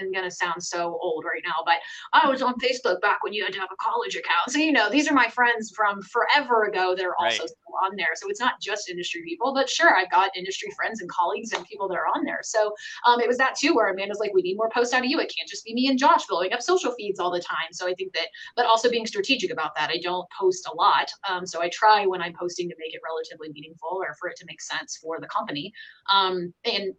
I'm 0.00 0.12
gonna 0.12 0.30
sound 0.30 0.62
so 0.62 0.98
old 1.02 1.24
right 1.24 1.42
now, 1.44 1.62
but 1.64 1.76
I 2.12 2.28
was 2.28 2.42
on 2.42 2.54
Facebook 2.60 3.00
back 3.00 3.22
when 3.22 3.32
you 3.32 3.44
had 3.44 3.52
to 3.54 3.60
have 3.60 3.70
a 3.72 3.76
college 3.76 4.16
account. 4.16 4.50
So 4.50 4.58
you 4.58 4.72
know, 4.72 4.90
these 4.90 5.08
are 5.08 5.14
my 5.14 5.28
friends 5.28 5.72
from 5.74 6.02
forever 6.02 6.64
ago 6.64 6.94
that 6.94 7.04
are 7.04 7.16
also 7.18 7.42
right. 7.42 7.48
still 7.48 7.74
on 7.82 7.96
there. 7.96 8.10
So 8.14 8.28
it's 8.28 8.40
not 8.40 8.60
just 8.60 8.88
industry 8.88 9.22
people, 9.26 9.54
but 9.54 9.68
sure, 9.68 9.94
I've 9.94 10.10
got 10.10 10.36
industry 10.36 10.70
friends 10.76 11.00
and 11.00 11.10
colleagues 11.10 11.52
and 11.52 11.64
people 11.66 11.88
that 11.88 11.96
are 11.96 12.06
on 12.14 12.24
there. 12.24 12.40
So 12.42 12.72
um, 13.06 13.20
it 13.20 13.28
was 13.28 13.38
that 13.38 13.56
too, 13.56 13.74
where 13.74 13.92
Amanda's 13.92 14.18
like, 14.20 14.32
we 14.34 14.42
need 14.42 14.56
more 14.56 14.70
posts 14.70 14.94
out 14.94 15.04
of 15.04 15.10
you. 15.10 15.18
It 15.20 15.32
can't 15.36 15.48
just 15.48 15.64
be 15.64 15.74
me 15.74 15.88
and 15.88 15.98
Josh 15.98 16.26
blowing 16.26 16.52
up 16.52 16.62
social 16.62 16.92
feeds 16.92 17.20
all 17.20 17.30
the 17.30 17.40
time. 17.40 17.72
So 17.72 17.88
I 17.88 17.94
think 17.94 18.12
that, 18.14 18.28
but 18.56 18.66
also 18.66 18.90
being 18.90 19.06
strategic 19.06 19.50
about 19.52 19.74
that. 19.76 19.90
I 19.90 19.98
don't 19.98 20.26
post 20.38 20.68
a 20.70 20.74
lot, 20.74 21.08
um, 21.28 21.46
so 21.46 21.62
I 21.62 21.68
try 21.68 22.06
when 22.06 22.22
I'm 22.22 22.34
posting 22.38 22.68
to 22.68 22.74
make 22.78 22.94
it 22.94 23.00
relatively 23.04 23.48
meaningful 23.52 23.88
or 23.90 24.14
for 24.18 24.28
it 24.28 24.36
to 24.36 24.44
make 24.46 24.60
sense 24.60 24.98
for 25.02 25.18
the 25.20 25.26
company. 25.26 25.72
Um, 26.12 26.52
and 26.64 26.94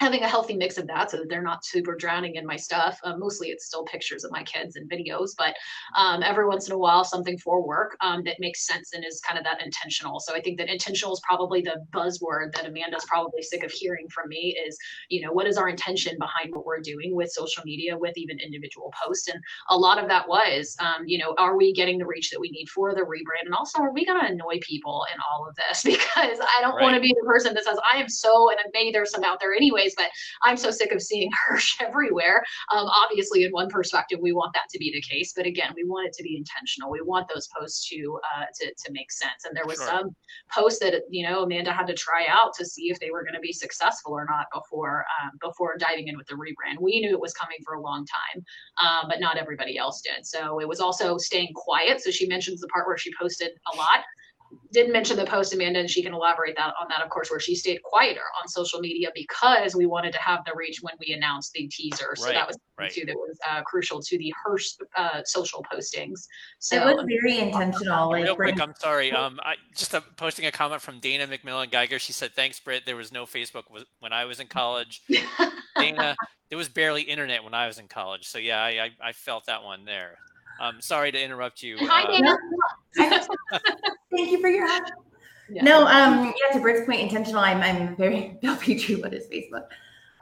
having 0.00 0.22
a 0.22 0.28
healthy 0.28 0.56
mix 0.56 0.76
of 0.76 0.86
that 0.88 1.10
so 1.10 1.18
that 1.18 1.28
they're 1.28 1.42
not 1.42 1.64
super 1.64 1.94
drowning 1.94 2.34
in 2.34 2.44
my 2.44 2.56
stuff. 2.56 2.98
Uh, 3.04 3.16
mostly 3.16 3.48
it's 3.48 3.66
still 3.66 3.84
pictures 3.84 4.24
of 4.24 4.32
my 4.32 4.42
kids 4.42 4.76
and 4.76 4.90
videos, 4.90 5.30
but 5.38 5.54
um, 5.96 6.22
every 6.22 6.46
once 6.46 6.66
in 6.66 6.74
a 6.74 6.78
while 6.78 7.04
something 7.04 7.38
for 7.38 7.66
work 7.66 7.96
um, 8.00 8.22
that 8.24 8.40
makes 8.40 8.66
sense 8.66 8.92
and 8.92 9.04
is 9.04 9.20
kind 9.20 9.38
of 9.38 9.44
that 9.44 9.64
intentional. 9.64 10.20
So 10.20 10.34
I 10.34 10.40
think 10.40 10.58
that 10.58 10.68
intentional 10.68 11.14
is 11.14 11.22
probably 11.26 11.62
the 11.62 11.84
buzzword 11.92 12.52
that 12.54 12.66
Amanda's 12.66 13.04
probably 13.06 13.42
sick 13.42 13.62
of 13.62 13.70
hearing 13.70 14.08
from 14.08 14.28
me 14.28 14.56
is, 14.66 14.76
you 15.08 15.20
know, 15.20 15.32
what 15.32 15.46
is 15.46 15.56
our 15.56 15.68
intention 15.68 16.16
behind 16.18 16.54
what 16.54 16.66
we're 16.66 16.80
doing 16.80 17.14
with 17.14 17.30
social 17.30 17.62
media, 17.64 17.96
with 17.96 18.16
even 18.16 18.38
individual 18.40 18.92
posts? 19.02 19.28
And 19.28 19.40
a 19.70 19.76
lot 19.76 20.02
of 20.02 20.08
that 20.08 20.28
was, 20.28 20.76
um, 20.80 21.04
you 21.06 21.18
know, 21.18 21.34
are 21.38 21.56
we 21.56 21.72
getting 21.72 21.98
the 21.98 22.06
reach 22.06 22.30
that 22.30 22.40
we 22.40 22.50
need 22.50 22.68
for 22.68 22.94
the 22.94 23.02
rebrand? 23.02 23.46
And 23.46 23.54
also, 23.54 23.80
are 23.80 23.92
we 23.92 24.04
going 24.04 24.20
to 24.20 24.26
annoy 24.26 24.58
people 24.60 25.06
in 25.14 25.20
all 25.30 25.46
of 25.48 25.54
this? 25.56 25.84
Because 25.94 26.38
I 26.40 26.60
don't 26.60 26.74
right. 26.74 26.82
want 26.82 26.94
to 26.96 27.00
be 27.00 27.14
the 27.18 27.24
person 27.26 27.54
that 27.54 27.64
says, 27.64 27.78
I 27.92 27.98
am 27.98 28.08
so, 28.08 28.50
and 28.50 28.58
maybe 28.72 28.90
there's 28.90 29.10
some 29.10 29.24
out 29.24 29.38
there 29.40 29.54
anyways, 29.54 29.93
but 29.96 30.10
I'm 30.42 30.56
so 30.56 30.70
sick 30.70 30.92
of 30.92 31.02
seeing 31.02 31.30
Hirsch 31.46 31.76
everywhere. 31.80 32.42
Um, 32.72 32.86
obviously, 32.86 33.44
in 33.44 33.52
one 33.52 33.68
perspective, 33.68 34.18
we 34.20 34.32
want 34.32 34.52
that 34.54 34.68
to 34.70 34.78
be 34.78 34.90
the 34.92 35.00
case, 35.02 35.32
but 35.36 35.46
again, 35.46 35.72
we 35.76 35.84
want 35.84 36.08
it 36.08 36.12
to 36.14 36.22
be 36.22 36.36
intentional. 36.36 36.90
We 36.90 37.02
want 37.02 37.28
those 37.32 37.48
posts 37.56 37.88
to 37.88 38.20
uh, 38.36 38.46
to 38.60 38.66
to 38.66 38.92
make 38.92 39.10
sense. 39.12 39.44
And 39.44 39.56
there 39.56 39.66
was 39.66 39.76
sure. 39.76 39.86
some 39.86 40.16
posts 40.52 40.80
that 40.80 40.94
you 41.10 41.26
know 41.28 41.42
Amanda 41.42 41.72
had 41.72 41.86
to 41.86 41.94
try 41.94 42.26
out 42.28 42.54
to 42.54 42.64
see 42.64 42.90
if 42.90 42.98
they 43.00 43.10
were 43.10 43.22
going 43.22 43.34
to 43.34 43.40
be 43.40 43.52
successful 43.52 44.12
or 44.12 44.26
not 44.28 44.46
before 44.52 45.04
um, 45.22 45.30
before 45.40 45.76
diving 45.78 46.08
in 46.08 46.16
with 46.16 46.26
the 46.26 46.34
rebrand. 46.34 46.80
We 46.80 47.00
knew 47.00 47.10
it 47.10 47.20
was 47.20 47.34
coming 47.34 47.58
for 47.64 47.74
a 47.74 47.80
long 47.80 48.06
time, 48.06 48.44
um, 48.82 49.08
but 49.08 49.20
not 49.20 49.36
everybody 49.36 49.78
else 49.78 50.00
did. 50.00 50.26
So 50.26 50.60
it 50.60 50.68
was 50.68 50.80
also 50.80 51.18
staying 51.18 51.52
quiet. 51.54 52.00
So 52.00 52.10
she 52.10 52.26
mentions 52.26 52.60
the 52.60 52.68
part 52.68 52.86
where 52.86 52.98
she 52.98 53.12
posted 53.18 53.52
a 53.72 53.76
lot 53.76 54.04
didn't 54.72 54.92
mention 54.92 55.16
the 55.16 55.24
post, 55.24 55.54
Amanda, 55.54 55.80
and 55.80 55.90
she 55.90 56.02
can 56.02 56.14
elaborate 56.14 56.56
that 56.56 56.74
on 56.80 56.88
that, 56.88 57.02
of 57.02 57.08
course, 57.10 57.30
where 57.30 57.40
she 57.40 57.54
stayed 57.54 57.82
quieter 57.82 58.22
on 58.40 58.48
social 58.48 58.80
media 58.80 59.10
because 59.14 59.74
we 59.74 59.86
wanted 59.86 60.12
to 60.12 60.18
have 60.18 60.44
the 60.44 60.52
reach 60.54 60.80
when 60.82 60.94
we 61.00 61.12
announced 61.12 61.52
the 61.52 61.66
teaser. 61.68 62.14
So 62.16 62.26
right, 62.26 62.34
that 62.34 62.46
was 62.46 62.58
right. 62.78 62.92
too 62.92 63.04
that 63.06 63.16
was 63.16 63.38
uh, 63.50 63.62
crucial 63.62 64.02
to 64.02 64.18
the 64.18 64.32
Hirsch 64.44 64.72
uh, 64.96 65.22
social 65.24 65.64
postings. 65.72 66.26
So 66.58 66.88
it 66.88 66.96
was 66.96 67.06
very 67.22 67.38
intentional. 67.38 68.10
Like, 68.10 68.24
real 68.24 68.36
quick, 68.36 68.60
I'm 68.60 68.74
sorry. 68.78 69.12
Um, 69.12 69.38
I 69.42 69.54
just 69.74 69.94
uh, 69.94 70.00
posting 70.16 70.46
a 70.46 70.52
comment 70.52 70.82
from 70.82 70.98
Dana 71.00 71.26
McMillan 71.26 71.70
Geiger. 71.70 71.98
She 71.98 72.12
said, 72.12 72.32
"Thanks, 72.34 72.60
Britt. 72.60 72.84
There 72.86 72.96
was 72.96 73.12
no 73.12 73.24
Facebook 73.24 73.64
when 74.00 74.12
I 74.12 74.24
was 74.24 74.40
in 74.40 74.46
college." 74.46 75.02
Dana, 75.76 76.16
there 76.48 76.58
was 76.58 76.68
barely 76.68 77.02
internet 77.02 77.42
when 77.42 77.54
I 77.54 77.66
was 77.66 77.78
in 77.78 77.88
college. 77.88 78.26
So 78.28 78.38
yeah, 78.38 78.62
I, 78.62 78.68
I, 78.68 78.90
I 79.08 79.12
felt 79.12 79.46
that 79.46 79.62
one 79.64 79.84
there. 79.84 80.18
Um, 80.60 80.80
sorry 80.80 81.12
to 81.12 81.22
interrupt 81.22 81.62
you. 81.62 81.76
Hi, 81.80 82.04
uh, 82.98 83.20
Thank 84.10 84.30
you 84.30 84.40
for 84.40 84.48
your 84.48 84.66
help. 84.66 84.84
Yeah. 85.50 85.62
No, 85.62 85.86
um, 85.86 86.32
yeah, 86.40 86.54
to 86.54 86.60
Britt's 86.60 86.86
point, 86.86 87.00
intentional. 87.00 87.40
I'm, 87.40 87.60
I'm 87.60 87.96
very 87.96 88.38
Bill 88.42 88.56
Petrie. 88.56 88.96
What 88.96 89.12
is 89.12 89.26
Facebook? 89.26 89.66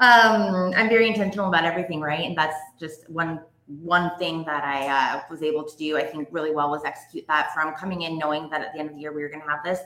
Um, 0.01 0.73
I'm 0.77 0.89
very 0.89 1.07
intentional 1.07 1.49
about 1.49 1.65
everything, 1.65 2.01
right? 2.01 2.25
And 2.25 2.37
that's 2.37 2.57
just 2.81 3.09
one 3.09 3.41
one 3.81 4.11
thing 4.19 4.45
that 4.45 4.65
I 4.65 4.89
uh, 4.89 5.23
was 5.31 5.43
able 5.43 5.65
to 5.65 5.77
do. 5.77 5.97
I 5.97 6.03
think 6.03 6.29
really 6.31 6.53
well 6.53 6.71
was 6.71 6.85
execute 6.85 7.27
that 7.29 7.55
from 7.55 7.73
coming 7.75 8.03
in 8.03 8.19
knowing 8.19 8.51
that 8.51 8.61
at 8.61 8.73
the 8.75 8.81
end 8.81 8.91
of 8.91 8.97
the 8.97 9.01
year 9.01 9.15
we 9.15 9.23
were 9.23 9.29
going 9.29 9.41
to 9.43 9.49
have 9.49 9.63
this, 9.65 9.81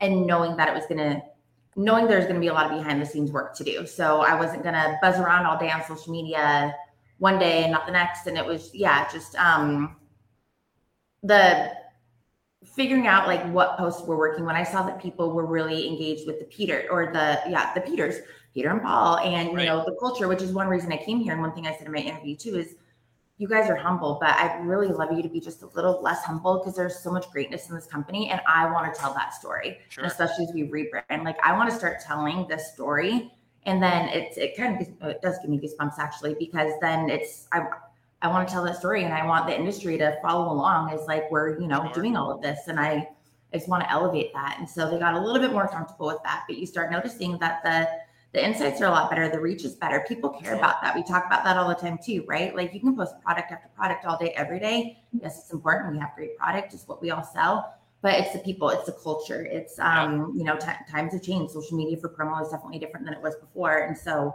and 0.00 0.26
knowing 0.26 0.56
that 0.56 0.68
it 0.68 0.74
was 0.74 0.84
going 0.86 0.98
to, 0.98 1.22
knowing 1.74 2.06
there's 2.06 2.24
going 2.24 2.34
to 2.34 2.40
be 2.40 2.48
a 2.48 2.52
lot 2.52 2.70
of 2.70 2.78
behind 2.78 3.00
the 3.00 3.06
scenes 3.06 3.32
work 3.32 3.54
to 3.56 3.64
do. 3.64 3.86
So 3.86 4.20
I 4.20 4.38
wasn't 4.38 4.62
going 4.62 4.74
to 4.74 4.98
buzz 5.00 5.18
around 5.18 5.46
all 5.46 5.58
day 5.58 5.70
on 5.70 5.82
social 5.84 6.12
media 6.12 6.74
one 7.22 7.38
day 7.38 7.62
and 7.62 7.70
not 7.70 7.86
the 7.86 7.92
next. 7.92 8.26
And 8.26 8.36
it 8.36 8.44
was, 8.44 8.70
yeah, 8.74 9.08
just 9.10 9.36
um, 9.36 9.96
the 11.22 11.70
figuring 12.74 13.06
out 13.06 13.28
like 13.28 13.44
what 13.52 13.78
posts 13.78 14.02
were 14.02 14.16
working 14.16 14.44
when 14.44 14.56
I 14.56 14.64
saw 14.64 14.82
that 14.82 15.00
people 15.00 15.32
were 15.32 15.46
really 15.46 15.86
engaged 15.86 16.26
with 16.26 16.40
the 16.40 16.46
Peter 16.46 16.88
or 16.90 17.12
the, 17.12 17.40
yeah, 17.48 17.72
the 17.74 17.80
Peters, 17.80 18.16
Peter 18.52 18.70
and 18.70 18.82
Paul, 18.82 19.18
and, 19.18 19.54
right. 19.54 19.62
you 19.62 19.68
know, 19.68 19.84
the 19.84 19.96
culture, 20.00 20.26
which 20.26 20.42
is 20.42 20.52
one 20.52 20.66
reason 20.66 20.90
I 20.92 20.96
came 20.96 21.20
here. 21.20 21.32
And 21.32 21.40
one 21.40 21.52
thing 21.52 21.66
I 21.66 21.76
said 21.76 21.86
in 21.86 21.92
my 21.92 22.00
interview 22.00 22.34
too 22.36 22.56
is, 22.56 22.74
you 23.38 23.48
guys 23.48 23.70
are 23.70 23.76
humble, 23.76 24.18
but 24.20 24.30
I 24.30 24.58
really 24.58 24.88
love 24.88 25.10
you 25.12 25.22
to 25.22 25.28
be 25.28 25.40
just 25.40 25.62
a 25.62 25.66
little 25.74 26.00
less 26.02 26.22
humble 26.22 26.58
because 26.58 26.76
there's 26.76 26.98
so 26.98 27.10
much 27.10 27.30
greatness 27.30 27.68
in 27.68 27.74
this 27.74 27.86
company. 27.86 28.30
And 28.30 28.40
I 28.46 28.70
want 28.70 28.92
to 28.92 29.00
tell 29.00 29.14
that 29.14 29.32
story, 29.34 29.78
sure. 29.88 30.04
especially 30.04 30.44
as 30.44 30.52
we 30.54 30.64
rebrand. 30.64 31.24
Like, 31.24 31.38
I 31.42 31.56
want 31.56 31.70
to 31.70 31.76
start 31.76 31.96
telling 32.06 32.46
this 32.46 32.72
story 32.72 33.32
and 33.66 33.82
then 33.82 34.08
it's 34.08 34.36
it 34.36 34.56
kind 34.56 34.80
of 34.80 35.08
it 35.10 35.22
does 35.22 35.38
give 35.40 35.50
me 35.50 35.58
goosebumps 35.58 35.98
actually 35.98 36.34
because 36.38 36.72
then 36.80 37.08
it's 37.08 37.46
I 37.52 37.66
I 38.20 38.28
want 38.28 38.46
to 38.46 38.52
tell 38.52 38.64
that 38.64 38.76
story 38.76 39.04
and 39.04 39.12
I 39.12 39.26
want 39.26 39.46
the 39.46 39.56
industry 39.56 39.98
to 39.98 40.16
follow 40.22 40.52
along 40.52 40.90
as 40.92 41.06
like 41.06 41.30
we're 41.30 41.60
you 41.60 41.66
know 41.66 41.90
doing 41.94 42.16
all 42.16 42.30
of 42.30 42.42
this 42.42 42.68
and 42.68 42.78
I 42.78 43.08
I 43.54 43.58
just 43.58 43.68
want 43.68 43.84
to 43.84 43.90
elevate 43.90 44.32
that. 44.32 44.56
And 44.58 44.68
so 44.68 44.90
they 44.90 44.98
got 44.98 45.12
a 45.12 45.20
little 45.20 45.40
bit 45.40 45.52
more 45.52 45.68
comfortable 45.68 46.06
with 46.06 46.22
that 46.24 46.44
but 46.48 46.56
you 46.56 46.66
start 46.66 46.90
noticing 46.90 47.38
that 47.38 47.62
the 47.62 47.88
the 48.32 48.42
insights 48.42 48.80
are 48.80 48.86
a 48.86 48.90
lot 48.90 49.10
better 49.10 49.28
the 49.28 49.40
reach 49.40 49.64
is 49.64 49.74
better. 49.74 50.04
People 50.08 50.30
care 50.30 50.54
about 50.54 50.82
that. 50.82 50.94
We 50.94 51.02
talk 51.02 51.26
about 51.26 51.44
that 51.44 51.56
all 51.56 51.68
the 51.68 51.74
time 51.74 51.98
too 52.04 52.24
right? 52.26 52.54
Like 52.56 52.74
you 52.74 52.80
can 52.80 52.96
post 52.96 53.14
product 53.22 53.52
after 53.52 53.68
product 53.76 54.04
all 54.04 54.18
day 54.18 54.30
every 54.30 54.58
day. 54.58 54.98
Mm-hmm. 55.14 55.24
Yes 55.24 55.38
it's 55.38 55.52
important. 55.52 55.92
We 55.92 56.00
have 56.00 56.14
great 56.16 56.36
product. 56.36 56.74
It's 56.74 56.88
what 56.88 57.00
we 57.00 57.10
all 57.10 57.24
sell 57.24 57.74
but 58.02 58.14
it's 58.14 58.32
the 58.32 58.40
people, 58.40 58.68
it's 58.68 58.84
the 58.84 58.92
culture. 58.92 59.46
It's 59.46 59.78
um, 59.78 60.34
you 60.36 60.44
know, 60.44 60.56
t- 60.56 60.66
times 60.90 61.12
have 61.12 61.22
changed. 61.22 61.52
Social 61.52 61.76
media 61.76 61.96
for 61.96 62.08
promo 62.08 62.42
is 62.42 62.50
definitely 62.50 62.80
different 62.80 63.06
than 63.06 63.14
it 63.14 63.22
was 63.22 63.36
before, 63.36 63.78
and 63.78 63.96
so 63.96 64.34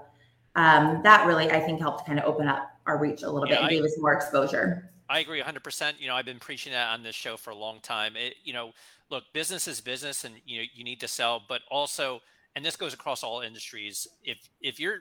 um, 0.55 1.01
that 1.03 1.27
really 1.27 1.51
I 1.51 1.59
think 1.59 1.79
helped 1.79 2.07
kind 2.07 2.17
of 2.17 2.25
open 2.25 2.47
up 2.47 2.71
our 2.87 2.97
reach 2.97 3.23
a 3.23 3.29
little 3.29 3.47
yeah, 3.47 3.55
bit 3.55 3.59
and 3.59 3.67
I, 3.67 3.69
gave 3.69 3.83
us 3.83 3.95
more 3.99 4.13
exposure. 4.13 4.89
I 5.09 5.19
agree 5.19 5.41
100%. 5.41 5.93
You 5.99 6.07
know, 6.07 6.15
I've 6.15 6.25
been 6.25 6.39
preaching 6.39 6.71
that 6.71 6.89
on 6.89 7.03
this 7.03 7.15
show 7.15 7.37
for 7.37 7.51
a 7.51 7.55
long 7.55 7.79
time. 7.81 8.15
It, 8.15 8.35
you 8.43 8.53
know, 8.53 8.71
look, 9.09 9.25
business 9.33 9.67
is 9.67 9.81
business, 9.81 10.23
and 10.23 10.35
you 10.45 10.59
know 10.59 10.65
you 10.73 10.83
need 10.83 10.99
to 11.01 11.07
sell, 11.07 11.43
but 11.47 11.61
also, 11.69 12.21
and 12.55 12.65
this 12.65 12.75
goes 12.75 12.93
across 12.93 13.23
all 13.23 13.41
industries. 13.41 14.07
If 14.23 14.37
if 14.61 14.79
you're 14.79 14.99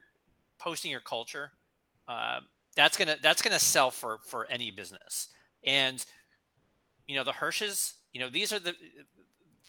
posting 0.59 0.91
your 0.91 1.01
culture, 1.01 1.53
uh, 2.09 2.41
that's 2.75 2.97
gonna 2.97 3.17
that's 3.23 3.43
gonna 3.43 3.59
sell 3.59 3.91
for 3.91 4.19
for 4.27 4.47
any 4.51 4.73
business. 4.73 5.29
And 5.65 6.05
you 7.07 7.17
know, 7.17 7.25
the 7.25 7.33
Hirsches 7.33 7.95
you 8.13 8.21
know 8.21 8.29
these 8.29 8.53
are 8.53 8.59
the 8.59 8.75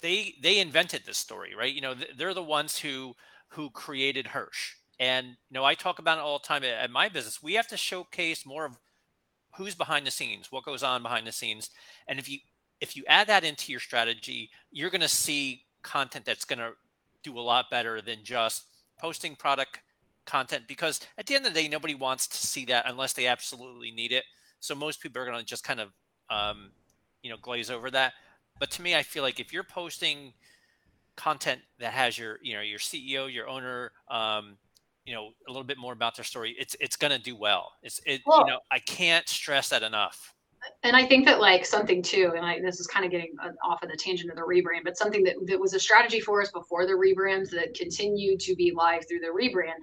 they 0.02 0.36
they 0.42 0.60
invented 0.60 1.04
this 1.06 1.18
story 1.18 1.54
right? 1.58 1.74
You 1.74 1.82
know 1.82 1.96
they're 2.18 2.34
the 2.34 2.44
ones 2.44 2.78
who 2.78 3.16
who 3.50 3.70
created 3.70 4.28
hirsch. 4.28 4.76
And 5.00 5.28
you 5.28 5.54
know 5.54 5.64
i 5.64 5.76
talk 5.76 6.00
about 6.00 6.18
it 6.18 6.22
all 6.22 6.40
the 6.40 6.48
time 6.48 6.64
at, 6.64 6.90
my 6.90 7.10
business. 7.10 7.44
We 7.44 7.54
have 7.54 7.68
to 7.68 7.78
showcase 7.78 8.46
more 8.46 8.66
of 8.66 8.78
who's 9.56 9.76
behind 9.76 10.06
the 10.06 10.12
scenes 10.12 10.52
what 10.52 10.66
goes 10.66 10.84
on 10.84 11.04
behind 11.04 11.28
the 11.28 11.32
scenes. 11.32 11.70
And 12.08 12.20
if 12.20 12.30
you 12.30 12.40
if 12.80 12.96
you 12.96 13.04
add 13.08 13.28
that 13.28 13.44
into 13.44 13.72
your 13.72 13.82
strategy 13.82 14.50
you're 14.72 14.90
going 14.90 15.02
to 15.02 15.08
see 15.08 15.64
content 15.82 16.26
that's 16.26 16.46
going 16.46 16.60
to 16.60 16.72
do 17.24 17.38
a 17.38 17.42
lot 17.42 17.70
better 17.70 18.02
than 18.02 18.20
just 18.24 18.66
posting 19.00 19.36
product 19.36 19.80
content 20.26 20.64
because 20.68 21.00
at 21.18 21.26
the 21.26 21.36
end 21.36 21.46
of 21.46 21.54
the 21.54 21.62
day 21.62 21.68
nobody 21.68 21.96
wants 21.96 22.28
to 22.28 22.38
see 22.38 22.66
that 22.66 22.86
unless 22.88 23.14
they 23.14 23.28
absolutely 23.28 23.92
need 23.92 24.12
it. 24.12 24.26
So 24.60 24.76
most 24.76 25.02
people 25.02 25.22
are 25.22 25.26
going 25.26 25.40
to 25.40 25.46
just 25.46 25.64
kind 25.64 25.80
of 25.80 25.92
um, 26.30 26.72
you 27.24 27.30
know 27.30 27.38
glaze 27.42 27.72
over 27.72 27.90
that 27.92 28.14
but 28.60 28.72
to 28.72 28.82
me, 28.82 28.96
I 28.96 29.04
feel 29.04 29.24
like 29.24 29.40
if 29.40 29.54
you're 29.54 29.64
posting 29.64 30.34
content 31.16 31.62
that 31.80 31.94
has 31.94 32.18
your, 32.18 32.38
you 32.42 32.54
know, 32.54 32.62
your 32.62 32.80
CEO, 32.80 33.32
your 33.32 33.48
owner, 33.48 33.92
um, 34.10 34.58
you 35.06 35.14
know, 35.14 35.30
a 35.48 35.52
little 35.52 35.64
bit 35.64 35.78
more 35.78 35.94
about 35.94 36.16
their 36.16 36.26
story, 36.26 36.56
it's 36.60 36.76
it's 36.80 36.96
going 36.96 37.12
to 37.12 37.20
do 37.20 37.36
well. 37.36 37.72
It's 37.82 38.00
it, 38.06 38.22
well, 38.26 38.40
you 38.40 38.46
know, 38.46 38.60
I 38.72 38.80
can't 38.80 39.28
stress 39.28 39.70
that 39.70 39.84
enough 39.84 40.34
and 40.84 40.96
I 40.96 41.06
think 41.06 41.26
that 41.26 41.40
like 41.40 41.66
something 41.66 42.02
too, 42.02 42.34
and 42.36 42.46
I, 42.46 42.60
this 42.60 42.80
is 42.80 42.88
kind 42.88 43.06
of 43.06 43.12
getting 43.12 43.34
uh, 43.44 43.50
off 43.68 43.84
of 43.84 43.90
the 43.90 43.98
tangent 43.98 44.30
of 44.30 44.36
the 44.36 44.44
rebrand, 44.44 44.84
but 44.84 44.98
something 44.98 45.24
that, 45.24 45.36
that 45.46 45.60
was 45.60 45.74
a 45.74 45.80
strategy 45.80 46.20
for 46.20 46.42
us 46.42 46.52
before 46.52 46.86
the 46.86 46.94
rebrands 46.94 47.50
that 47.52 47.74
continued 47.74 48.40
to 48.42 48.56
be 48.56 48.72
live 48.76 49.08
through 49.08 49.20
the 49.20 49.28
rebrand. 49.28 49.78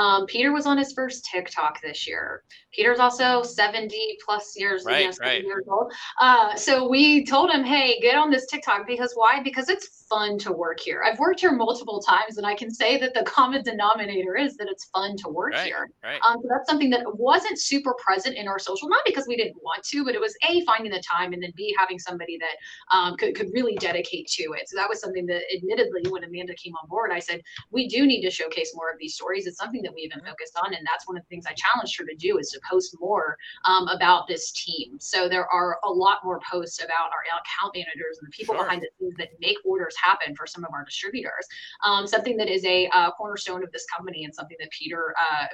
Um, 0.00 0.26
Peter 0.26 0.52
was 0.52 0.66
on 0.66 0.78
his 0.78 0.92
first 0.92 1.28
TikTok 1.32 1.80
this 1.82 2.06
year. 2.06 2.42
Peter's 2.72 2.98
also 2.98 3.42
70 3.42 4.18
plus 4.24 4.54
years, 4.56 4.84
right, 4.84 5.00
you 5.00 5.10
know, 5.10 5.16
right. 5.20 5.42
years 5.42 5.64
old. 5.68 5.92
Uh, 6.20 6.54
so 6.54 6.88
we 6.88 7.24
told 7.24 7.50
him, 7.50 7.64
hey, 7.64 7.98
get 8.00 8.16
on 8.16 8.30
this 8.30 8.46
TikTok 8.46 8.86
because 8.86 9.12
why? 9.14 9.42
Because 9.42 9.68
it's 9.68 10.00
fun 10.10 10.36
to 10.38 10.52
work 10.52 10.80
here. 10.80 11.02
I've 11.04 11.18
worked 11.18 11.40
here 11.40 11.52
multiple 11.52 12.00
times, 12.00 12.36
and 12.36 12.46
I 12.46 12.54
can 12.54 12.70
say 12.70 12.98
that 12.98 13.14
the 13.14 13.22
common 13.26 13.62
denominator 13.62 14.36
is 14.36 14.56
that 14.56 14.68
it's 14.68 14.86
fun 14.86 15.16
to 15.18 15.28
work 15.28 15.54
right, 15.54 15.66
here. 15.66 15.90
Right. 16.02 16.20
Um, 16.28 16.38
so 16.42 16.48
that's 16.50 16.68
something 16.68 16.90
that 16.90 17.02
wasn't 17.16 17.58
super 17.58 17.94
present 17.94 18.36
in 18.36 18.48
our 18.48 18.58
social, 18.58 18.88
not 18.88 19.02
because 19.06 19.26
we 19.26 19.36
didn't 19.36 19.56
want 19.62 19.82
to, 19.84 20.04
but 20.04 20.14
it 20.14 20.20
was 20.20 20.29
was 20.30 20.50
a 20.50 20.64
finding 20.64 20.92
the 20.92 21.02
time 21.02 21.32
and 21.32 21.42
then 21.42 21.52
b 21.56 21.74
having 21.78 21.98
somebody 21.98 22.38
that 22.38 22.96
um, 22.96 23.16
could, 23.16 23.34
could 23.34 23.48
really 23.52 23.76
dedicate 23.76 24.26
to 24.28 24.42
it. 24.54 24.68
So 24.68 24.76
that 24.76 24.88
was 24.88 25.00
something 25.00 25.26
that 25.26 25.42
admittedly 25.54 26.02
when 26.10 26.24
amanda 26.24 26.54
came 26.54 26.74
on 26.76 26.88
board 26.88 27.10
i 27.12 27.18
said 27.18 27.40
we 27.70 27.88
do 27.88 28.06
need 28.06 28.22
to 28.22 28.30
showcase 28.30 28.72
more 28.74 28.90
of 28.90 28.98
these 28.98 29.14
stories. 29.14 29.46
It's 29.46 29.58
something 29.58 29.82
that 29.82 29.92
we've 29.94 30.10
been 30.10 30.20
focused 30.20 30.58
on 30.62 30.74
and 30.74 30.86
that's 30.86 31.06
one 31.06 31.16
of 31.16 31.22
the 31.24 31.28
things 31.28 31.46
i 31.46 31.54
challenged 31.54 31.98
her 31.98 32.04
to 32.06 32.14
do 32.16 32.38
is 32.38 32.50
to 32.50 32.60
post 32.68 32.96
more 33.00 33.36
um, 33.64 33.88
about 33.88 34.28
this 34.28 34.52
team. 34.52 34.96
So 35.00 35.28
there 35.28 35.46
are 35.46 35.78
a 35.84 35.90
lot 35.90 36.18
more 36.24 36.40
posts 36.50 36.82
about 36.82 37.10
our 37.10 37.22
account 37.40 37.74
managers 37.74 38.18
and 38.20 38.28
the 38.28 38.32
people 38.32 38.54
sure. 38.54 38.64
behind 38.64 38.82
the 38.82 38.88
scenes 38.98 39.14
that 39.18 39.28
make 39.40 39.56
orders 39.64 39.94
happen 40.02 40.34
for 40.34 40.46
some 40.46 40.64
of 40.64 40.70
our 40.72 40.84
distributors. 40.84 41.46
Um, 41.84 42.06
something 42.06 42.36
that 42.36 42.48
is 42.48 42.64
a 42.64 42.88
uh, 42.88 43.10
cornerstone 43.12 43.62
of 43.62 43.72
this 43.72 43.86
company 43.86 44.24
and 44.24 44.34
something 44.34 44.56
that 44.60 44.70
peter 44.70 45.14
uh, 45.18 45.46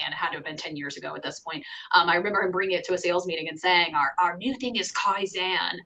man, 0.00 0.12
it 0.12 0.16
had 0.16 0.30
to 0.30 0.36
have 0.36 0.44
been 0.44 0.56
10 0.56 0.76
years 0.76 0.96
ago 0.96 1.14
at 1.14 1.22
this 1.22 1.40
point. 1.40 1.64
Um, 1.92 2.08
I 2.08 2.16
remember 2.16 2.42
him 2.42 2.50
bringing 2.50 2.76
it 2.76 2.84
to 2.84 2.94
a 2.94 2.98
sales 2.98 3.26
meeting 3.26 3.48
and 3.48 3.58
saying, 3.58 3.94
our, 3.94 4.12
our 4.22 4.36
new 4.36 4.54
thing 4.56 4.76
is 4.76 4.92
Kaizen, 4.92 5.78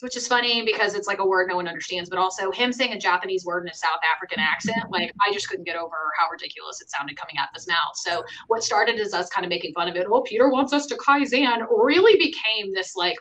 which 0.00 0.16
is 0.16 0.28
funny 0.28 0.64
because 0.64 0.94
it's 0.94 1.08
like 1.08 1.18
a 1.18 1.26
word 1.26 1.48
no 1.48 1.56
one 1.56 1.66
understands, 1.66 2.08
but 2.08 2.18
also 2.18 2.52
him 2.52 2.72
saying 2.72 2.92
a 2.92 2.98
Japanese 2.98 3.44
word 3.44 3.64
in 3.64 3.70
a 3.70 3.74
South 3.74 4.00
African 4.14 4.38
accent, 4.38 4.90
like 4.90 5.12
I 5.20 5.32
just 5.32 5.48
couldn't 5.48 5.64
get 5.64 5.76
over 5.76 5.96
how 6.18 6.28
ridiculous 6.30 6.80
it 6.80 6.90
sounded 6.90 7.16
coming 7.16 7.36
out 7.38 7.48
of 7.48 7.54
his 7.54 7.66
mouth. 7.66 7.96
So 7.96 8.22
what 8.46 8.62
started 8.62 9.00
as 9.00 9.12
us 9.12 9.28
kind 9.28 9.44
of 9.44 9.50
making 9.50 9.72
fun 9.72 9.88
of 9.88 9.96
it, 9.96 10.06
oh, 10.08 10.22
Peter 10.22 10.48
wants 10.50 10.72
us 10.72 10.86
to 10.86 10.96
Kaizen, 10.96 11.66
really 11.70 12.16
became 12.18 12.72
this 12.72 12.94
like 12.94 13.16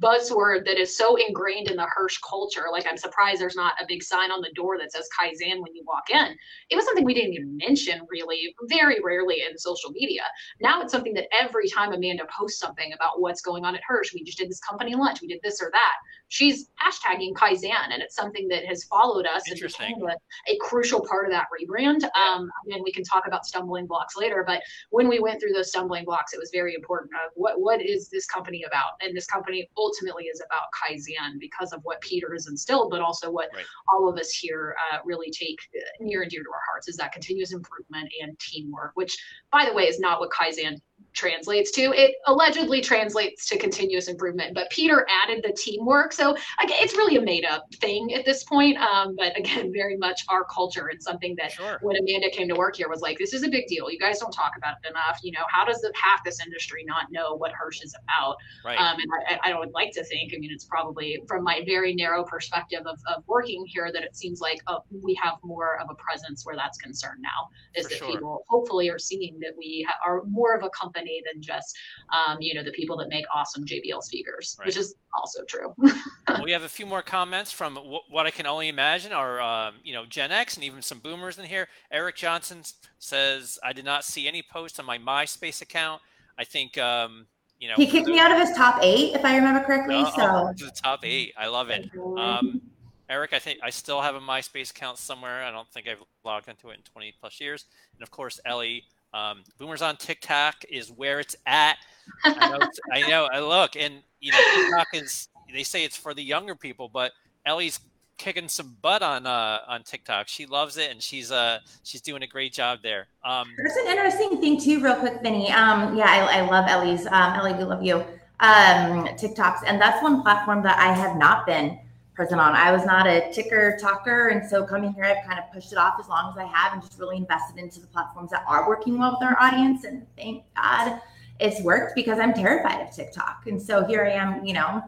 buzzword 0.00 0.64
that 0.64 0.78
is 0.78 0.96
so 0.96 1.16
ingrained 1.16 1.70
in 1.70 1.76
the 1.76 1.86
Hirsch 1.94 2.18
culture. 2.18 2.64
Like, 2.72 2.86
I'm 2.88 2.96
surprised 2.96 3.40
there's 3.40 3.56
not 3.56 3.74
a 3.80 3.84
big 3.86 4.02
sign 4.02 4.30
on 4.30 4.40
the 4.40 4.52
door 4.54 4.78
that 4.78 4.92
says 4.92 5.08
Kaizen 5.18 5.60
when 5.60 5.74
you 5.74 5.84
walk 5.86 6.10
in. 6.10 6.36
It 6.70 6.76
was 6.76 6.84
something 6.84 7.04
we 7.04 7.14
didn't 7.14 7.34
even 7.34 7.56
mention 7.56 8.00
really, 8.10 8.54
very 8.68 8.98
rarely 9.04 9.42
in 9.48 9.56
social 9.58 9.90
media. 9.90 10.22
Now 10.60 10.80
it's 10.80 10.92
something 10.92 11.14
that 11.14 11.28
every 11.32 11.68
time 11.68 11.92
Amanda 11.92 12.24
posts 12.36 12.58
something 12.58 12.92
about 12.92 13.20
what's 13.20 13.42
going 13.42 13.64
on 13.64 13.74
at 13.74 13.82
Hirsch, 13.86 14.14
we 14.14 14.24
just 14.24 14.38
did 14.38 14.48
this 14.48 14.60
company 14.60 14.94
lunch, 14.94 15.20
we 15.20 15.28
did 15.28 15.40
this 15.42 15.60
or 15.60 15.70
that. 15.72 15.94
She's 16.28 16.68
hashtagging 16.80 17.34
Kaizen, 17.34 17.92
and 17.92 18.02
it's 18.02 18.14
something 18.14 18.46
that 18.48 18.64
has 18.64 18.84
followed 18.84 19.26
us 19.26 19.50
and 19.50 19.58
became 19.60 20.02
a, 20.02 20.14
a, 20.50 20.56
crucial 20.60 21.04
part 21.04 21.26
of 21.26 21.32
that 21.32 21.46
rebrand. 21.50 22.02
Yeah. 22.02 22.08
Um, 22.14 22.48
and 22.68 22.84
we 22.84 22.92
can 22.92 23.02
talk 23.02 23.26
about 23.26 23.44
stumbling 23.44 23.86
blocks 23.86 24.16
later, 24.16 24.44
but 24.46 24.62
when 24.90 25.08
we 25.08 25.18
went 25.18 25.40
through 25.40 25.52
those 25.52 25.70
stumbling 25.70 26.04
blocks, 26.04 26.32
it 26.32 26.38
was 26.38 26.50
very 26.52 26.74
important 26.74 27.10
of 27.14 27.32
what 27.34 27.60
what 27.60 27.82
is 27.82 28.08
this 28.08 28.26
company 28.26 28.62
about? 28.62 28.92
And 29.00 29.16
this 29.16 29.26
company 29.26 29.68
ultimately 29.76 29.89
is 29.92 30.42
about 30.44 30.68
Kaizen 30.78 31.38
because 31.38 31.72
of 31.72 31.80
what 31.82 32.00
Peter 32.00 32.32
has 32.32 32.46
instilled, 32.46 32.90
but 32.90 33.00
also 33.00 33.30
what 33.30 33.48
right. 33.54 33.64
all 33.92 34.08
of 34.08 34.18
us 34.18 34.30
here 34.30 34.74
uh, 34.92 34.98
really 35.04 35.30
take 35.30 35.58
uh, 35.76 35.80
near 36.00 36.22
and 36.22 36.30
dear 36.30 36.42
to 36.42 36.50
our 36.50 36.62
hearts 36.70 36.88
is 36.88 36.96
that 36.96 37.12
continuous 37.12 37.52
improvement 37.52 38.10
and 38.22 38.38
teamwork, 38.38 38.92
which, 38.94 39.16
by 39.50 39.64
the 39.64 39.74
way, 39.74 39.84
is 39.84 40.00
not 40.00 40.20
what 40.20 40.30
Kaizen 40.30 40.80
translates 41.12 41.70
to. 41.72 41.92
It 41.92 42.16
allegedly 42.26 42.80
translates 42.80 43.46
to 43.48 43.58
continuous 43.58 44.08
improvement, 44.08 44.54
but 44.54 44.70
Peter 44.70 45.06
added 45.22 45.42
the 45.44 45.52
teamwork. 45.52 46.12
So 46.12 46.32
again, 46.62 46.76
it's 46.80 46.94
really 46.94 47.16
a 47.16 47.20
made 47.20 47.44
up 47.44 47.66
thing 47.76 48.14
at 48.14 48.24
this 48.24 48.44
point. 48.44 48.78
Um, 48.78 49.16
but 49.16 49.36
again, 49.38 49.72
very 49.80 49.96
much 49.96 50.24
our 50.28 50.44
culture 50.44 50.88
and 50.88 51.02
something 51.02 51.34
that 51.36 51.52
sure. 51.52 51.78
when 51.82 51.96
Amanda 51.96 52.30
came 52.30 52.48
to 52.48 52.54
work 52.54 52.76
here 52.76 52.88
was 52.88 53.00
like, 53.00 53.18
this 53.18 53.32
is 53.32 53.42
a 53.42 53.48
big 53.48 53.66
deal. 53.66 53.90
You 53.90 53.98
guys 53.98 54.18
don't 54.18 54.32
talk 54.32 54.52
about 54.56 54.76
it 54.82 54.90
enough. 54.90 55.20
You 55.22 55.32
know, 55.32 55.44
how 55.48 55.64
does 55.64 55.80
the 55.80 55.92
half 56.00 56.24
this 56.24 56.40
industry 56.40 56.84
not 56.86 57.10
know 57.10 57.34
what 57.34 57.52
Hirsch 57.52 57.82
is 57.82 57.94
about? 57.94 58.36
Right. 58.64 58.78
Um, 58.78 58.96
and 58.98 59.40
I, 59.42 59.50
I 59.52 59.58
would 59.58 59.72
like 59.72 59.92
to 59.92 60.04
think, 60.04 60.32
I 60.34 60.38
mean, 60.38 60.50
it's 60.52 60.64
probably 60.64 61.22
from 61.26 61.44
my 61.44 61.62
very 61.66 61.94
narrow 61.94 62.24
perspective 62.24 62.80
of, 62.86 62.98
of 63.14 63.24
working 63.26 63.64
here 63.66 63.90
that 63.92 64.02
it 64.02 64.16
seems 64.16 64.40
like 64.40 64.60
uh, 64.66 64.78
we 65.02 65.14
have 65.22 65.34
more 65.42 65.80
of 65.80 65.88
a 65.90 65.94
presence 65.94 66.44
where 66.44 66.56
that's 66.56 66.78
concerned 66.78 67.20
now 67.22 67.48
is 67.74 67.86
For 67.86 67.90
that 67.90 67.98
sure. 67.98 68.12
people 68.12 68.44
hopefully 68.48 68.88
are 68.88 68.98
seeing 68.98 69.38
that 69.40 69.52
we 69.56 69.86
ha- 69.88 69.98
are 70.06 70.22
more 70.24 70.54
of 70.54 70.62
a 70.62 70.70
company 70.70 70.99
company 71.00 71.22
than 71.32 71.42
just 71.42 71.76
um, 72.12 72.38
you 72.40 72.54
know 72.54 72.62
the 72.62 72.72
people 72.72 72.96
that 72.98 73.08
make 73.08 73.24
awesome 73.34 73.64
JBL 73.64 74.02
speakers, 74.02 74.56
right. 74.58 74.66
which 74.66 74.76
is 74.76 74.94
also 75.14 75.42
true. 75.44 75.74
we 76.44 76.52
have 76.52 76.62
a 76.62 76.68
few 76.68 76.86
more 76.86 77.02
comments 77.02 77.52
from 77.52 77.74
w- 77.74 78.00
what 78.08 78.26
I 78.26 78.30
can 78.30 78.46
only 78.46 78.68
imagine 78.68 79.12
are 79.12 79.40
um, 79.40 79.74
you 79.82 79.92
know 79.92 80.04
Gen 80.06 80.32
X 80.32 80.56
and 80.56 80.64
even 80.64 80.82
some 80.82 80.98
boomers 80.98 81.38
in 81.38 81.44
here. 81.44 81.68
Eric 81.90 82.16
Johnson 82.16 82.62
says, 82.98 83.58
"I 83.62 83.72
did 83.72 83.84
not 83.84 84.04
see 84.04 84.28
any 84.28 84.42
posts 84.42 84.78
on 84.78 84.86
my 84.86 84.98
MySpace 84.98 85.62
account. 85.62 86.02
I 86.38 86.44
think." 86.44 86.78
Um, 86.78 87.26
you 87.58 87.68
know, 87.68 87.74
he 87.76 87.86
kicked 87.86 88.08
me 88.08 88.18
out 88.18 88.32
of 88.32 88.38
his 88.38 88.56
top 88.56 88.78
eight, 88.80 89.14
if 89.14 89.22
I 89.22 89.36
remember 89.36 89.60
correctly. 89.62 89.96
Uh, 89.96 90.10
so 90.10 90.64
the 90.64 90.70
top 90.70 91.04
eight, 91.04 91.34
I 91.36 91.46
love 91.48 91.68
it. 91.68 91.90
Um, 92.16 92.62
Eric, 93.10 93.34
I 93.34 93.38
think 93.38 93.58
I 93.62 93.68
still 93.68 94.00
have 94.00 94.14
a 94.14 94.20
MySpace 94.20 94.70
account 94.70 94.96
somewhere. 94.96 95.44
I 95.44 95.50
don't 95.50 95.68
think 95.68 95.86
I've 95.86 96.02
logged 96.24 96.48
into 96.48 96.70
it 96.70 96.76
in 96.76 96.82
20 96.84 97.12
plus 97.20 97.38
years. 97.38 97.66
And 97.94 98.02
of 98.02 98.10
course, 98.10 98.40
Ellie 98.46 98.84
um, 99.12 99.42
Boomers 99.58 99.82
on 99.82 99.96
TikTok 99.96 100.64
is 100.68 100.90
where 100.90 101.20
it's 101.20 101.36
at. 101.46 101.76
I 102.24 102.58
know, 102.58 102.68
I 102.92 103.00
know. 103.08 103.28
I 103.32 103.40
look, 103.40 103.76
and 103.76 104.02
you 104.20 104.32
know, 104.32 104.38
TikTok 104.54 104.88
is. 104.94 105.28
They 105.52 105.64
say 105.64 105.84
it's 105.84 105.96
for 105.96 106.14
the 106.14 106.22
younger 106.22 106.54
people, 106.54 106.88
but 106.88 107.10
Ellie's 107.44 107.80
kicking 108.18 108.48
some 108.48 108.76
butt 108.82 109.02
on 109.02 109.26
uh, 109.26 109.60
on 109.66 109.82
TikTok. 109.82 110.28
She 110.28 110.46
loves 110.46 110.76
it, 110.76 110.90
and 110.90 111.02
she's 111.02 111.32
uh 111.32 111.58
she's 111.82 112.00
doing 112.00 112.22
a 112.22 112.26
great 112.26 112.52
job 112.52 112.80
there. 112.82 113.08
Um, 113.24 113.52
There's 113.56 113.76
an 113.76 113.86
interesting 113.88 114.40
thing 114.40 114.60
too, 114.60 114.80
real 114.80 114.94
quick, 114.94 115.20
Vinny. 115.22 115.50
Um, 115.50 115.96
yeah, 115.96 116.06
I, 116.06 116.38
I 116.38 116.40
love 116.42 116.66
Ellie's. 116.68 117.06
Um, 117.06 117.34
Ellie, 117.34 117.54
we 117.54 117.64
love 117.64 117.82
you. 117.82 117.96
Um, 118.40 119.06
TikToks, 119.18 119.62
and 119.66 119.80
that's 119.80 120.02
one 120.02 120.22
platform 120.22 120.62
that 120.62 120.78
I 120.78 120.92
have 120.92 121.16
not 121.16 121.46
been 121.46 121.78
present 122.20 122.38
on. 122.38 122.54
I 122.54 122.70
was 122.70 122.84
not 122.84 123.06
a 123.06 123.32
ticker 123.32 123.78
talker. 123.80 124.28
And 124.28 124.46
so 124.46 124.62
coming 124.62 124.92
here, 124.92 125.04
I've 125.04 125.26
kind 125.26 125.38
of 125.38 125.50
pushed 125.54 125.72
it 125.72 125.78
off 125.78 125.94
as 125.98 126.06
long 126.06 126.30
as 126.30 126.36
I 126.36 126.44
have 126.44 126.74
and 126.74 126.82
just 126.82 126.98
really 126.98 127.16
invested 127.16 127.56
into 127.56 127.80
the 127.80 127.86
platforms 127.86 128.30
that 128.30 128.44
are 128.46 128.68
working 128.68 128.98
well 128.98 129.16
with 129.18 129.26
our 129.26 129.40
audience. 129.40 129.84
And 129.84 130.06
thank 130.18 130.44
God 130.54 131.00
it's 131.38 131.62
worked 131.62 131.94
because 131.94 132.18
I'm 132.18 132.34
terrified 132.34 132.86
of 132.86 132.94
TikTok. 132.94 133.44
And 133.46 133.60
so 133.60 133.86
here 133.86 134.04
I 134.04 134.10
am, 134.10 134.44
you 134.44 134.52
know, 134.52 134.82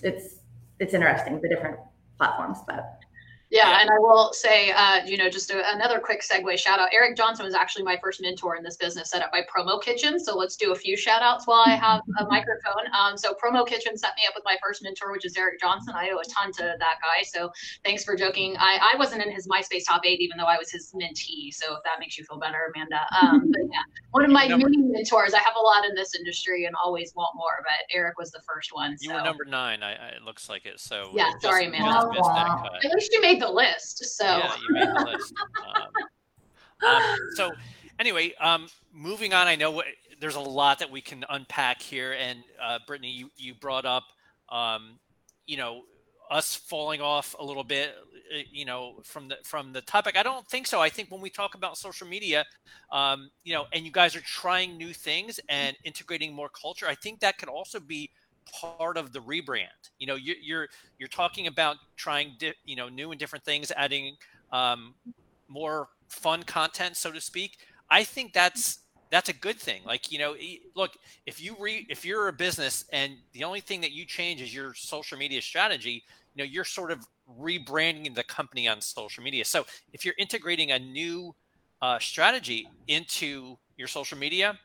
it's 0.00 0.36
it's 0.78 0.94
interesting, 0.94 1.40
the 1.40 1.48
different 1.48 1.76
platforms, 2.18 2.58
but 2.68 3.00
yeah, 3.50 3.80
and 3.80 3.90
I 3.90 3.98
will 3.98 4.32
say, 4.32 4.72
uh, 4.72 5.04
you 5.04 5.16
know, 5.16 5.28
just 5.28 5.50
a, 5.50 5.62
another 5.74 6.00
quick 6.00 6.22
segue 6.22 6.58
shout 6.58 6.80
out. 6.80 6.88
Eric 6.92 7.16
Johnson 7.16 7.44
was 7.44 7.54
actually 7.54 7.84
my 7.84 7.96
first 8.02 8.20
mentor 8.20 8.56
in 8.56 8.64
this 8.64 8.76
business 8.76 9.10
set 9.10 9.22
up 9.22 9.30
by 9.30 9.42
Promo 9.42 9.80
Kitchen. 9.80 10.18
So 10.18 10.36
let's 10.36 10.56
do 10.56 10.72
a 10.72 10.74
few 10.74 10.96
shout 10.96 11.22
outs 11.22 11.46
while 11.46 11.62
I 11.64 11.76
have 11.76 12.00
a 12.18 12.26
microphone. 12.26 12.92
Um, 12.98 13.16
so 13.16 13.34
Promo 13.34 13.66
Kitchen 13.66 13.96
set 13.96 14.12
me 14.16 14.22
up 14.26 14.34
with 14.34 14.44
my 14.44 14.56
first 14.62 14.82
mentor, 14.82 15.12
which 15.12 15.24
is 15.24 15.36
Eric 15.36 15.60
Johnson. 15.60 15.94
I 15.96 16.10
owe 16.10 16.18
a 16.18 16.24
ton 16.24 16.52
to 16.54 16.74
that 16.78 16.96
guy. 17.00 17.22
So 17.24 17.52
thanks 17.84 18.02
for 18.02 18.16
joking. 18.16 18.56
I, 18.58 18.92
I 18.94 18.98
wasn't 18.98 19.22
in 19.22 19.30
his 19.30 19.46
MySpace 19.46 19.84
top 19.86 20.02
eight, 20.04 20.20
even 20.20 20.36
though 20.36 20.46
I 20.46 20.56
was 20.56 20.70
his 20.70 20.92
mentee. 20.92 21.52
So 21.52 21.74
if 21.76 21.82
that 21.84 22.00
makes 22.00 22.18
you 22.18 22.24
feel 22.24 22.38
better, 22.38 22.72
Amanda. 22.74 23.06
Um, 23.20 23.50
but 23.52 23.62
yeah, 23.70 23.82
one 24.10 24.24
of 24.24 24.30
my 24.30 24.48
many 24.48 24.78
mentors. 24.78 25.34
I 25.34 25.38
have 25.38 25.56
a 25.56 25.60
lot 25.60 25.84
in 25.84 25.94
this 25.94 26.14
industry 26.14 26.64
and 26.64 26.74
always 26.82 27.14
want 27.14 27.36
more, 27.36 27.62
but 27.62 27.94
Eric 27.94 28.18
was 28.18 28.30
the 28.30 28.40
first 28.46 28.70
one. 28.72 28.96
You 29.00 29.12
were 29.12 29.22
number 29.22 29.44
nine. 29.44 29.82
I, 29.82 29.92
I, 29.92 30.08
it 30.08 30.22
looks 30.22 30.48
like 30.48 30.66
it. 30.66 30.80
So 30.80 31.10
yeah, 31.14 31.32
sorry, 31.40 31.66
Amanda. 31.66 32.10
At 32.84 32.94
least 32.94 33.12
you 33.12 33.20
made 33.20 33.40
the 33.44 33.52
list. 33.52 34.04
So 34.04 34.24
yeah, 34.24 34.52
you 34.68 34.74
made 34.74 34.88
the 34.88 35.10
list. 35.12 35.34
Um, 36.82 36.88
um, 36.88 37.16
so 37.34 37.50
anyway, 37.98 38.34
um, 38.40 38.68
moving 38.92 39.32
on. 39.32 39.46
I 39.46 39.56
know 39.56 39.70
what, 39.70 39.86
there's 40.20 40.36
a 40.36 40.40
lot 40.40 40.78
that 40.78 40.90
we 40.90 41.00
can 41.00 41.24
unpack 41.28 41.80
here, 41.82 42.12
and 42.12 42.40
uh, 42.62 42.78
Brittany, 42.86 43.10
you 43.10 43.30
you 43.36 43.54
brought 43.54 43.84
up, 43.84 44.04
um, 44.50 44.98
you 45.46 45.56
know, 45.56 45.82
us 46.30 46.54
falling 46.54 47.00
off 47.00 47.34
a 47.38 47.44
little 47.44 47.64
bit, 47.64 47.94
uh, 48.34 48.38
you 48.50 48.64
know, 48.64 49.00
from 49.04 49.28
the 49.28 49.36
from 49.44 49.72
the 49.72 49.82
topic. 49.82 50.16
I 50.16 50.22
don't 50.22 50.46
think 50.48 50.66
so. 50.66 50.80
I 50.80 50.88
think 50.88 51.10
when 51.10 51.20
we 51.20 51.30
talk 51.30 51.54
about 51.54 51.76
social 51.76 52.06
media, 52.06 52.44
um, 52.92 53.30
you 53.44 53.54
know, 53.54 53.66
and 53.72 53.84
you 53.84 53.92
guys 53.92 54.16
are 54.16 54.20
trying 54.20 54.76
new 54.76 54.92
things 54.92 55.40
and 55.48 55.76
integrating 55.84 56.32
more 56.34 56.48
culture, 56.48 56.86
I 56.88 56.94
think 56.94 57.20
that 57.20 57.38
could 57.38 57.48
also 57.48 57.80
be 57.80 58.10
part 58.60 58.96
of 58.96 59.12
the 59.12 59.20
rebrand. 59.20 59.66
You 59.98 60.06
know, 60.06 60.14
you, 60.16 60.34
you're 60.42 60.68
you're 60.98 61.08
talking 61.08 61.46
about 61.46 61.76
trying, 61.96 62.34
di- 62.38 62.54
you 62.64 62.76
know, 62.76 62.88
new 62.88 63.10
and 63.10 63.18
different 63.18 63.44
things, 63.44 63.72
adding 63.76 64.16
um, 64.52 64.94
more 65.48 65.88
fun 66.08 66.42
content, 66.42 66.96
so 66.96 67.12
to 67.12 67.20
speak. 67.20 67.58
I 67.90 68.04
think 68.04 68.32
that's 68.32 68.80
that's 69.10 69.28
a 69.28 69.32
good 69.32 69.58
thing. 69.58 69.82
Like, 69.84 70.10
you 70.10 70.18
know, 70.18 70.34
look, 70.74 70.92
if 71.26 71.42
you 71.42 71.56
re 71.58 71.86
if 71.88 72.04
you're 72.04 72.28
a 72.28 72.32
business 72.32 72.84
and 72.92 73.14
the 73.32 73.44
only 73.44 73.60
thing 73.60 73.80
that 73.82 73.92
you 73.92 74.04
change 74.04 74.40
is 74.40 74.54
your 74.54 74.74
social 74.74 75.18
media 75.18 75.40
strategy, 75.40 76.02
you 76.34 76.42
know, 76.42 76.44
you're 76.44 76.64
sort 76.64 76.90
of 76.90 77.06
rebranding 77.40 78.14
the 78.14 78.24
company 78.24 78.68
on 78.68 78.80
social 78.80 79.22
media. 79.22 79.44
So 79.44 79.66
if 79.92 80.04
you're 80.04 80.14
integrating 80.18 80.72
a 80.72 80.78
new 80.78 81.34
uh, 81.80 81.98
strategy 81.98 82.66
into 82.88 83.56
your 83.76 83.88
social 83.88 84.18
media, 84.18 84.58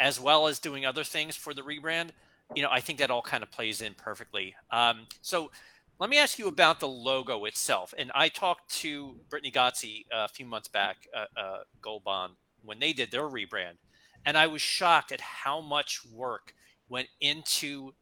as 0.00 0.20
well 0.20 0.46
as 0.46 0.58
doing 0.58 0.84
other 0.84 1.04
things 1.04 1.36
for 1.36 1.54
the 1.54 1.62
rebrand, 1.62 2.10
you 2.54 2.62
know, 2.62 2.68
I 2.70 2.80
think 2.80 2.98
that 2.98 3.10
all 3.10 3.22
kind 3.22 3.42
of 3.42 3.50
plays 3.50 3.80
in 3.80 3.94
perfectly. 3.94 4.54
Um, 4.70 5.06
so 5.20 5.50
let 5.98 6.10
me 6.10 6.18
ask 6.18 6.38
you 6.38 6.48
about 6.48 6.80
the 6.80 6.88
logo 6.88 7.44
itself. 7.44 7.94
And 7.96 8.10
I 8.14 8.28
talked 8.28 8.70
to 8.80 9.16
Brittany 9.30 9.52
Gotzi 9.52 10.06
a 10.12 10.28
few 10.28 10.46
months 10.46 10.68
back, 10.68 10.96
uh, 11.16 11.40
uh, 11.40 11.58
Gold 11.80 12.04
Bond, 12.04 12.34
when 12.64 12.78
they 12.78 12.92
did 12.92 13.10
their 13.10 13.22
rebrand. 13.22 13.76
And 14.24 14.36
I 14.36 14.46
was 14.46 14.62
shocked 14.62 15.12
at 15.12 15.20
how 15.20 15.60
much 15.60 16.00
work 16.12 16.54
went 16.88 17.08
into 17.20 17.92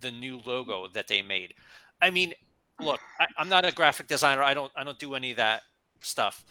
the 0.00 0.10
new 0.10 0.40
logo 0.44 0.88
that 0.92 1.08
they 1.08 1.22
made. 1.22 1.54
I 2.00 2.10
mean, 2.10 2.34
look, 2.80 3.00
I, 3.20 3.26
I'm 3.38 3.48
not 3.48 3.64
a 3.64 3.72
graphic 3.72 4.06
designer. 4.06 4.42
I 4.42 4.54
don't 4.54 4.72
I 4.76 4.84
don't 4.84 4.98
do 4.98 5.14
any 5.14 5.30
of 5.30 5.36
that 5.38 5.62
stuff. 6.00 6.44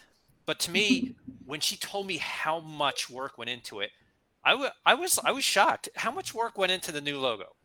But 0.45 0.59
to 0.61 0.71
me, 0.71 1.15
when 1.45 1.59
she 1.59 1.77
told 1.77 2.07
me 2.07 2.17
how 2.17 2.59
much 2.59 3.09
work 3.09 3.37
went 3.37 3.49
into 3.49 3.79
it, 3.79 3.91
I, 4.45 4.51
w- 4.51 4.69
I 4.85 4.93
was 4.93 5.19
I 5.25 5.31
was 5.31 5.43
shocked. 5.43 5.89
How 5.97 6.11
much 6.11 6.33
work 6.33 6.57
went 6.57 6.71
into 6.71 6.91
the 6.91 7.01
new 7.01 7.19
logo? 7.19 7.55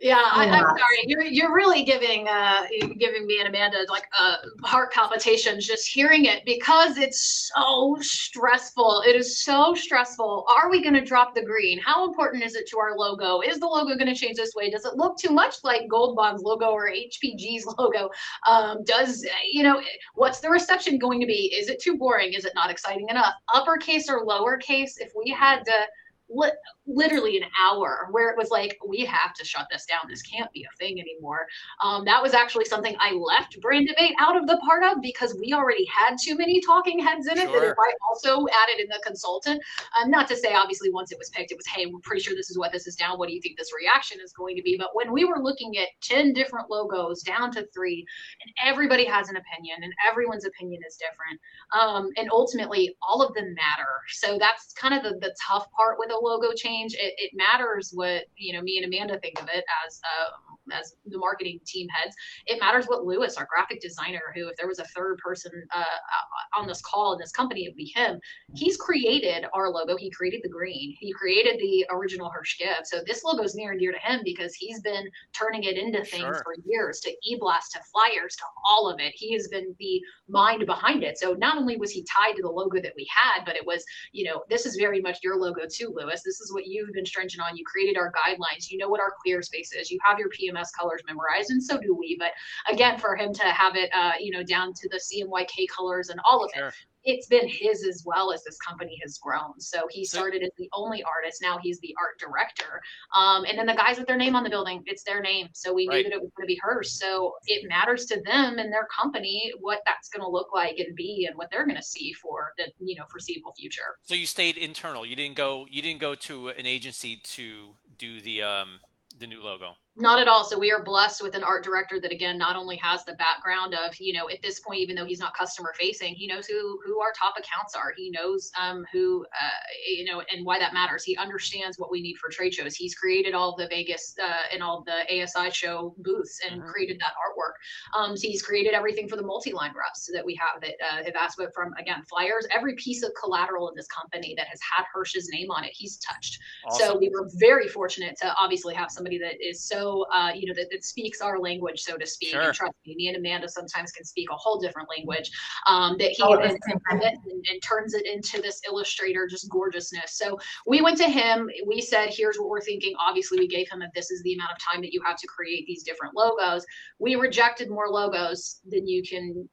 Yeah, 0.00 0.20
I, 0.20 0.46
am 0.46 0.52
sorry. 0.52 1.04
You're 1.06 1.22
you're 1.22 1.54
really 1.54 1.84
giving 1.84 2.26
uh 2.26 2.64
giving 2.98 3.26
me 3.26 3.38
and 3.38 3.48
Amanda 3.48 3.78
like 3.88 4.04
uh 4.18 4.36
heart 4.62 4.92
palpitations 4.92 5.66
just 5.66 5.88
hearing 5.88 6.24
it 6.24 6.44
because 6.44 6.98
it's 6.98 7.50
so 7.54 7.96
stressful. 8.00 9.04
It 9.06 9.14
is 9.14 9.38
so 9.44 9.74
stressful. 9.74 10.46
Are 10.54 10.68
we 10.68 10.82
going 10.82 10.94
to 10.94 11.04
drop 11.04 11.34
the 11.34 11.42
green? 11.42 11.78
How 11.78 12.06
important 12.06 12.42
is 12.42 12.56
it 12.56 12.68
to 12.70 12.78
our 12.78 12.96
logo? 12.96 13.40
Is 13.40 13.60
the 13.60 13.66
logo 13.66 13.94
going 13.96 14.12
to 14.12 14.14
change 14.14 14.36
this 14.36 14.52
way? 14.56 14.68
Does 14.68 14.84
it 14.84 14.96
look 14.96 15.16
too 15.16 15.30
much 15.30 15.58
like 15.62 15.88
Gold 15.88 16.16
Bond's 16.16 16.42
logo 16.42 16.70
or 16.70 16.90
HPG's 16.90 17.64
logo? 17.78 18.10
Um, 18.48 18.82
does 18.84 19.24
you 19.50 19.62
know 19.62 19.80
what's 20.14 20.40
the 20.40 20.50
reception 20.50 20.98
going 20.98 21.20
to 21.20 21.26
be? 21.26 21.54
Is 21.56 21.68
it 21.68 21.80
too 21.80 21.96
boring? 21.96 22.32
Is 22.32 22.44
it 22.44 22.52
not 22.56 22.68
exciting 22.68 23.08
enough? 23.10 23.34
Uppercase 23.54 24.10
or 24.10 24.26
lowercase? 24.26 24.94
If 24.98 25.12
we 25.14 25.30
had 25.30 25.64
to 25.64 25.86
li- 26.28 26.50
literally 26.86 27.36
an 27.36 27.44
hour 27.60 28.08
where 28.10 28.30
it 28.30 28.36
was 28.36 28.50
like, 28.50 28.78
we 28.86 29.04
have 29.04 29.34
to 29.34 29.44
shut 29.44 29.66
this 29.70 29.86
down. 29.86 30.00
This 30.08 30.22
can't 30.22 30.50
be 30.52 30.64
a 30.64 30.76
thing 30.78 31.00
anymore. 31.00 31.46
Um, 31.82 32.04
that 32.04 32.22
was 32.22 32.34
actually 32.34 32.64
something 32.64 32.96
I 32.98 33.12
left 33.12 33.60
Brandivate 33.60 34.12
out 34.18 34.36
of 34.36 34.46
the 34.46 34.58
part 34.58 34.84
of 34.84 35.02
because 35.02 35.36
we 35.40 35.52
already 35.52 35.86
had 35.86 36.16
too 36.22 36.36
many 36.36 36.60
talking 36.60 36.98
heads 36.98 37.26
in 37.26 37.38
it 37.38 37.48
sure. 37.48 37.60
that 37.60 37.66
if 37.68 37.76
I 37.78 37.92
also 38.08 38.46
added 38.48 38.80
in 38.80 38.88
the 38.88 39.00
consultant, 39.04 39.62
um, 40.00 40.10
not 40.10 40.28
to 40.28 40.36
say 40.36 40.54
obviously 40.54 40.90
once 40.90 41.12
it 41.12 41.18
was 41.18 41.30
picked, 41.30 41.52
it 41.52 41.56
was, 41.56 41.66
hey, 41.66 41.86
we're 41.86 42.00
pretty 42.00 42.22
sure 42.22 42.34
this 42.34 42.50
is 42.50 42.58
what 42.58 42.72
this 42.72 42.86
is 42.86 42.96
down. 42.96 43.18
What 43.18 43.28
do 43.28 43.34
you 43.34 43.40
think 43.40 43.56
this 43.56 43.72
reaction 43.78 44.18
is 44.22 44.32
going 44.32 44.56
to 44.56 44.62
be? 44.62 44.76
But 44.78 44.94
when 44.94 45.12
we 45.12 45.24
were 45.24 45.38
looking 45.38 45.78
at 45.78 45.88
10 46.02 46.32
different 46.32 46.70
logos 46.70 47.22
down 47.22 47.50
to 47.52 47.66
three, 47.74 48.04
and 48.42 48.70
everybody 48.70 49.04
has 49.04 49.28
an 49.28 49.36
opinion 49.36 49.82
and 49.82 49.92
everyone's 50.08 50.44
opinion 50.44 50.82
is 50.86 50.96
different. 50.96 51.40
Um, 51.72 52.10
and 52.16 52.30
ultimately, 52.30 52.96
all 53.02 53.22
of 53.22 53.34
them 53.34 53.54
matter. 53.54 53.88
So 54.08 54.38
that's 54.38 54.72
kind 54.74 54.94
of 54.94 55.02
the, 55.02 55.18
the 55.20 55.34
tough 55.48 55.70
part 55.72 55.98
with 55.98 56.10
logo 56.22 56.52
change, 56.54 56.94
it, 56.94 57.14
it 57.18 57.30
matters 57.34 57.90
what 57.92 58.24
you 58.36 58.52
know 58.52 58.62
me 58.62 58.78
and 58.82 58.86
Amanda 58.92 59.18
think 59.20 59.40
of 59.40 59.48
it 59.52 59.64
as 59.86 60.00
uh, 60.04 60.53
as 60.72 60.94
the 61.06 61.18
marketing 61.18 61.60
team 61.66 61.88
heads. 61.88 62.14
It 62.46 62.60
matters 62.60 62.86
what 62.86 63.04
Lewis, 63.04 63.36
our 63.36 63.46
graphic 63.50 63.80
designer, 63.80 64.32
who 64.34 64.48
if 64.48 64.56
there 64.56 64.68
was 64.68 64.78
a 64.78 64.84
third 64.86 65.18
person 65.18 65.50
uh, 65.74 65.78
uh, 65.78 66.60
on 66.60 66.66
this 66.66 66.80
call 66.80 67.12
in 67.12 67.18
this 67.18 67.32
company, 67.32 67.64
it 67.64 67.70
would 67.70 67.76
be 67.76 67.92
him. 67.94 68.18
He's 68.54 68.76
created 68.76 69.46
our 69.52 69.70
logo. 69.70 69.96
He 69.96 70.10
created 70.10 70.40
the 70.42 70.48
green. 70.48 70.96
He 70.98 71.12
created 71.12 71.58
the 71.58 71.86
original 71.90 72.30
Hirsch 72.30 72.58
gift. 72.58 72.86
So 72.86 73.00
this 73.06 73.24
logo 73.24 73.42
is 73.42 73.54
near 73.54 73.72
and 73.72 73.80
dear 73.80 73.92
to 73.92 73.98
him 73.98 74.20
because 74.24 74.54
he's 74.54 74.80
been 74.80 75.08
turning 75.32 75.64
it 75.64 75.76
into 75.76 76.04
things 76.04 76.22
sure. 76.22 76.42
for 76.44 76.54
years, 76.64 77.00
to 77.00 77.14
e-blast, 77.24 77.72
to 77.72 77.80
flyers, 77.92 78.36
to 78.36 78.44
all 78.64 78.88
of 78.88 79.00
it. 79.00 79.12
He 79.14 79.32
has 79.34 79.48
been 79.48 79.74
the 79.78 80.00
mind 80.28 80.64
behind 80.66 81.02
it. 81.02 81.18
So 81.18 81.34
not 81.34 81.58
only 81.58 81.76
was 81.76 81.90
he 81.90 82.04
tied 82.04 82.36
to 82.36 82.42
the 82.42 82.48
logo 82.48 82.80
that 82.80 82.92
we 82.96 83.06
had, 83.14 83.44
but 83.44 83.56
it 83.56 83.66
was, 83.66 83.84
you 84.12 84.24
know, 84.24 84.42
this 84.48 84.66
is 84.66 84.76
very 84.76 85.00
much 85.00 85.18
your 85.22 85.36
logo 85.36 85.62
too, 85.70 85.94
Lewis. 85.94 86.22
This 86.24 86.40
is 86.40 86.52
what 86.52 86.66
you've 86.66 86.92
been 86.92 87.06
stringent 87.06 87.42
on. 87.42 87.56
You 87.56 87.64
created 87.64 87.96
our 87.96 88.12
guidelines. 88.12 88.70
You 88.70 88.78
know 88.78 88.88
what 88.88 89.00
our 89.00 89.12
clear 89.22 89.42
space 89.42 89.72
is. 89.72 89.90
You 89.90 89.98
have 90.04 90.18
your 90.18 90.28
PM 90.28 90.53
CMS 90.54 90.68
colors 90.78 91.02
memorized, 91.06 91.50
and 91.50 91.62
so 91.62 91.78
do 91.78 91.94
we. 91.94 92.16
But 92.18 92.32
again, 92.72 92.98
for 92.98 93.16
him 93.16 93.32
to 93.34 93.44
have 93.44 93.76
it, 93.76 93.90
uh, 93.94 94.12
you 94.20 94.30
know, 94.30 94.42
down 94.42 94.72
to 94.74 94.88
the 94.88 94.98
CMYK 94.98 95.68
colors 95.74 96.08
and 96.08 96.20
all 96.28 96.44
of 96.44 96.50
sure. 96.54 96.68
it, 96.68 96.74
it's 97.04 97.26
been 97.26 97.46
his 97.46 97.86
as 97.86 98.02
well 98.06 98.32
as 98.32 98.42
this 98.44 98.56
company 98.58 98.98
has 99.02 99.18
grown. 99.18 99.60
So 99.60 99.86
he 99.90 100.04
started 100.04 100.42
as 100.42 100.50
the 100.56 100.68
only 100.72 101.02
artist. 101.02 101.42
Now 101.42 101.58
he's 101.62 101.78
the 101.80 101.94
art 102.00 102.18
director. 102.18 102.80
Um, 103.14 103.44
and 103.44 103.58
then 103.58 103.66
the 103.66 103.74
guys 103.74 103.98
with 103.98 104.06
their 104.06 104.16
name 104.16 104.34
on 104.34 104.42
the 104.42 104.50
building, 104.50 104.82
it's 104.86 105.04
their 105.04 105.20
name. 105.20 105.48
So 105.52 105.72
we 105.72 105.86
right. 105.86 105.96
knew 105.96 106.04
that 106.04 106.12
it 106.14 106.22
was 106.22 106.30
going 106.36 106.48
to 106.48 106.54
be 106.54 106.60
Hirsch. 106.62 106.88
So 106.88 107.34
it 107.46 107.68
matters 107.68 108.06
to 108.06 108.22
them 108.22 108.58
and 108.58 108.72
their 108.72 108.86
company 108.86 109.52
what 109.60 109.80
that's 109.84 110.08
going 110.08 110.22
to 110.22 110.28
look 110.28 110.48
like 110.54 110.78
and 110.78 110.96
be 110.96 111.26
and 111.28 111.36
what 111.36 111.50
they're 111.50 111.66
going 111.66 111.76
to 111.76 111.82
see 111.82 112.12
for 112.14 112.52
the 112.56 112.64
you 112.80 112.96
know 112.96 113.04
foreseeable 113.10 113.52
future. 113.52 113.98
So 114.02 114.14
you 114.14 114.26
stayed 114.26 114.56
internal. 114.56 115.04
You 115.04 115.16
didn't 115.16 115.36
go. 115.36 115.66
You 115.70 115.82
didn't 115.82 116.00
go 116.00 116.14
to 116.14 116.48
an 116.48 116.66
agency 116.66 117.16
to 117.16 117.74
do 117.98 118.20
the 118.20 118.42
um 118.42 118.80
the 119.18 119.26
new 119.26 119.42
logo. 119.42 119.76
Not 119.96 120.18
at 120.18 120.26
all. 120.26 120.42
So 120.42 120.58
we 120.58 120.72
are 120.72 120.82
blessed 120.82 121.22
with 121.22 121.36
an 121.36 121.44
art 121.44 121.62
director 121.62 122.00
that 122.00 122.10
again 122.10 122.36
not 122.36 122.56
only 122.56 122.76
has 122.78 123.04
the 123.04 123.12
background 123.12 123.74
of 123.74 123.94
you 124.00 124.12
know 124.12 124.28
at 124.28 124.42
this 124.42 124.58
point 124.58 124.80
even 124.80 124.96
though 124.96 125.04
he's 125.04 125.20
not 125.20 125.36
customer 125.36 125.72
facing 125.78 126.14
he 126.16 126.26
knows 126.26 126.46
who 126.46 126.80
who 126.84 127.00
our 127.00 127.12
top 127.12 127.34
accounts 127.38 127.76
are. 127.76 127.92
He 127.96 128.10
knows 128.10 128.50
um, 128.60 128.84
who 128.92 129.24
uh, 129.40 129.48
you 129.86 130.04
know 130.04 130.20
and 130.32 130.44
why 130.44 130.58
that 130.58 130.74
matters. 130.74 131.04
He 131.04 131.16
understands 131.16 131.78
what 131.78 131.92
we 131.92 132.02
need 132.02 132.16
for 132.16 132.28
trade 132.28 132.54
shows. 132.54 132.74
He's 132.74 132.96
created 132.96 133.34
all 133.34 133.54
the 133.56 133.68
Vegas 133.68 134.16
uh, 134.20 134.52
and 134.52 134.64
all 134.64 134.84
the 134.84 135.22
ASI 135.22 135.52
show 135.52 135.94
booths 135.98 136.40
and 136.44 136.60
mm-hmm. 136.60 136.70
created 136.70 136.98
that 136.98 137.12
artwork. 137.12 137.54
Um, 137.96 138.16
so 138.16 138.26
he's 138.26 138.42
created 138.42 138.74
everything 138.74 139.08
for 139.08 139.14
the 139.14 139.22
multi-line 139.22 139.74
reps 139.76 140.10
that 140.12 140.26
we 140.26 140.34
have 140.34 140.60
that 140.60 140.74
uh, 140.84 141.04
have 141.04 141.14
asked 141.14 141.36
for 141.36 141.52
from 141.52 141.72
again 141.74 142.02
flyers. 142.08 142.48
Every 142.52 142.74
piece 142.74 143.04
of 143.04 143.12
collateral 143.14 143.68
in 143.68 143.76
this 143.76 143.86
company 143.86 144.34
that 144.36 144.48
has 144.48 144.58
had 144.76 144.86
Hirsch's 144.92 145.28
name 145.32 145.52
on 145.52 145.62
it, 145.62 145.70
he's 145.72 145.98
touched. 145.98 146.40
Awesome. 146.66 146.86
So 146.86 146.98
we 146.98 147.10
were 147.10 147.30
very 147.34 147.68
fortunate 147.68 148.16
to 148.22 148.34
obviously 148.34 148.74
have 148.74 148.90
somebody 148.90 149.18
that 149.18 149.40
is 149.40 149.62
so 149.62 149.83
uh, 150.12 150.32
you 150.34 150.46
know, 150.46 150.54
that, 150.54 150.68
that 150.70 150.84
speaks 150.84 151.20
our 151.20 151.38
language, 151.38 151.80
so 151.82 151.96
to 151.96 152.06
speak. 152.06 152.30
Sure. 152.30 152.42
And 152.42 152.54
trust 152.54 152.74
me, 152.86 152.94
me 152.96 153.08
and 153.08 153.16
Amanda 153.16 153.48
sometimes 153.48 153.92
can 153.92 154.04
speak 154.04 154.28
a 154.30 154.36
whole 154.36 154.58
different 154.58 154.88
language. 154.88 155.30
Um, 155.66 155.96
that 155.98 156.10
he 156.12 156.22
oh, 156.22 156.34
and, 156.34 156.58
and, 156.68 157.02
and, 157.02 157.62
turns 157.62 157.94
it 157.94 158.06
into 158.06 158.40
this 158.40 158.60
illustrator, 158.66 159.26
just 159.26 159.48
gorgeousness. 159.50 160.16
So 160.18 160.38
we 160.66 160.80
went 160.80 160.98
to 160.98 161.08
him. 161.08 161.48
We 161.66 161.80
said, 161.80 162.10
"Here's 162.12 162.36
what 162.36 162.48
we're 162.48 162.60
thinking." 162.60 162.94
Obviously, 163.00 163.38
we 163.38 163.48
gave 163.48 163.70
him 163.70 163.80
that 163.80 163.90
this 163.94 164.10
is 164.10 164.22
the 164.22 164.34
amount 164.34 164.52
of 164.52 164.58
time 164.58 164.80
that 164.82 164.92
you 164.92 165.02
have 165.04 165.16
to 165.16 165.26
create 165.26 165.66
these 165.66 165.82
different 165.82 166.14
logos. 166.16 166.64
We 166.98 167.14
rejected 167.16 167.70
more 167.70 167.88
logos 167.88 168.60
than 168.68 168.86
you 168.86 169.02
can. 169.02 169.48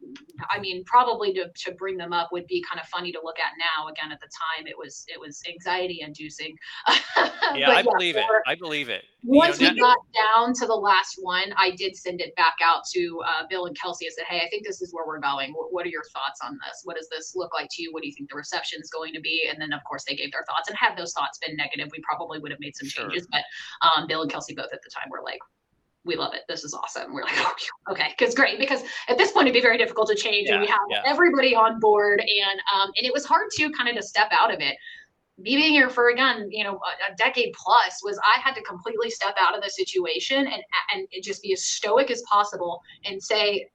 I 0.50 0.60
mean, 0.60 0.84
probably 0.86 1.34
to 1.34 1.50
to 1.66 1.72
bring 1.74 1.98
them 1.98 2.14
up 2.14 2.30
would 2.32 2.48
be 2.48 2.64
kind 2.70 2.82
of 2.82 2.88
funny 2.88 3.12
to 3.12 3.20
look 3.24 3.40
at 3.40 3.54
now. 3.58 3.88
Again, 3.88 4.12
at 4.12 4.20
the 4.20 4.28
time, 4.28 4.68
it 4.68 4.78
was 4.78 5.06
it 5.08 5.20
was 5.20 5.42
anxiety 5.50 6.02
inducing. 6.02 6.56
yeah, 7.56 7.72
I 7.72 7.82
believe 7.82 8.16
it. 8.16 8.26
I 8.48 8.56
believe 8.56 8.90
it. 8.90 9.04
Once 9.24 9.62
you 9.62 9.68
know, 9.68 9.74
we 9.74 9.80
got 9.80 9.98
down 10.22 10.54
to 10.54 10.66
the 10.66 10.76
last 10.76 11.18
one, 11.22 11.54
I 11.58 11.72
did 11.72 11.96
send 11.96 12.22
it 12.22 12.36
back 12.36 12.56
out 12.64 12.84
to 12.94 13.22
uh, 13.28 13.44
Bill 13.50 13.66
and 13.66 13.78
Kelsey. 13.80 14.08
I 14.08 14.12
said, 14.16 14.26
"Hey, 14.28 14.42
I 14.46 14.50
think 14.50 14.66
this 14.66 14.82
is 14.82 14.94
where 14.94 15.06
we're 15.06 15.20
going. 15.20 15.54
What, 15.54 15.74
what, 15.74 15.86
are 15.86 15.90
your 15.90 16.04
thoughts 16.14 16.40
on 16.44 16.54
this? 16.54 16.82
What 16.84 16.98
does 16.98 17.08
this 17.10 17.34
look 17.36 17.54
like 17.54 17.70
to 17.72 17.82
you? 17.82 17.94
What 17.94 18.02
do 18.02 18.08
you 18.08 18.14
think 18.14 18.30
the 18.30 18.36
reception 18.36 18.80
is 18.82 18.90
going 18.90 19.14
to 19.14 19.22
be?" 19.22 19.48
And 19.50 19.60
then, 19.62 19.74
of 19.74 19.82
course, 19.88 20.04
they 20.08 20.16
gave 20.16 20.32
their 20.32 20.46
thoughts. 20.48 20.70
And 20.70 20.78
had 20.78 20.98
those 20.98 21.14
thoughts 21.14 21.40
been 21.40 21.56
negative, 21.56 21.90
we 21.92 22.02
probably 22.02 22.40
would 22.40 22.52
have 22.52 22.60
made 22.60 22.76
some 22.76 22.88
sure. 22.88 23.10
changes. 23.10 23.28
But 23.32 23.44
um, 23.82 24.08
Bill 24.08 24.22
and 24.22 24.32
Kelsey 24.32 24.54
both 24.54 24.74
at 24.74 24.82
the 24.84 24.90
time 24.90 25.10
were 25.10 25.22
like, 25.24 25.40
we 26.04 26.16
love 26.16 26.34
it. 26.34 26.42
This 26.48 26.64
is 26.64 26.74
awesome. 26.74 27.14
We're 27.14 27.24
like, 27.24 27.38
oh, 27.38 27.54
okay, 27.92 28.14
because 28.18 28.34
great. 28.34 28.58
Because 28.60 28.84
at 29.08 29.18
this 29.18 29.32
point, 29.32 29.48
it'd 29.48 29.54
be 29.54 29.62
very 29.62 29.78
difficult 29.78 30.08
to 30.10 30.16
change, 30.16 30.48
yeah, 30.48 30.56
and 30.56 30.62
we 30.62 30.68
have 30.68 30.80
yeah. 30.90 31.02
everybody 31.06 31.56
on 31.56 31.80
board, 31.80 32.20
and 32.20 32.60
um, 32.74 32.92
and 32.98 33.06
it 33.06 33.14
was 33.14 33.26
hard 33.26 33.50
to 33.58 33.70
kind 33.72 33.90
of 33.90 33.96
to 33.96 34.02
step 34.02 34.30
out 34.32 34.54
of 34.54 34.60
it 34.60 34.76
me 35.42 35.56
being 35.56 35.72
here 35.72 35.90
for 35.90 36.10
again, 36.10 36.48
you 36.52 36.64
know, 36.64 36.74
a, 36.76 37.12
a, 37.12 37.16
decade 37.18 37.54
plus 37.54 38.02
was 38.04 38.20
I 38.20 38.40
had 38.40 38.54
to 38.56 38.62
completely 38.62 39.10
step 39.10 39.36
out 39.40 39.56
of 39.56 39.64
the 39.64 39.70
situation 39.70 40.48
and 40.48 40.64
and 40.94 41.08
just 41.24 41.42
be 41.42 41.54
as 41.54 41.66
stoic 41.66 42.12
as 42.12 42.22
possible 42.24 42.82
and 43.06 43.22
say, 43.22 43.68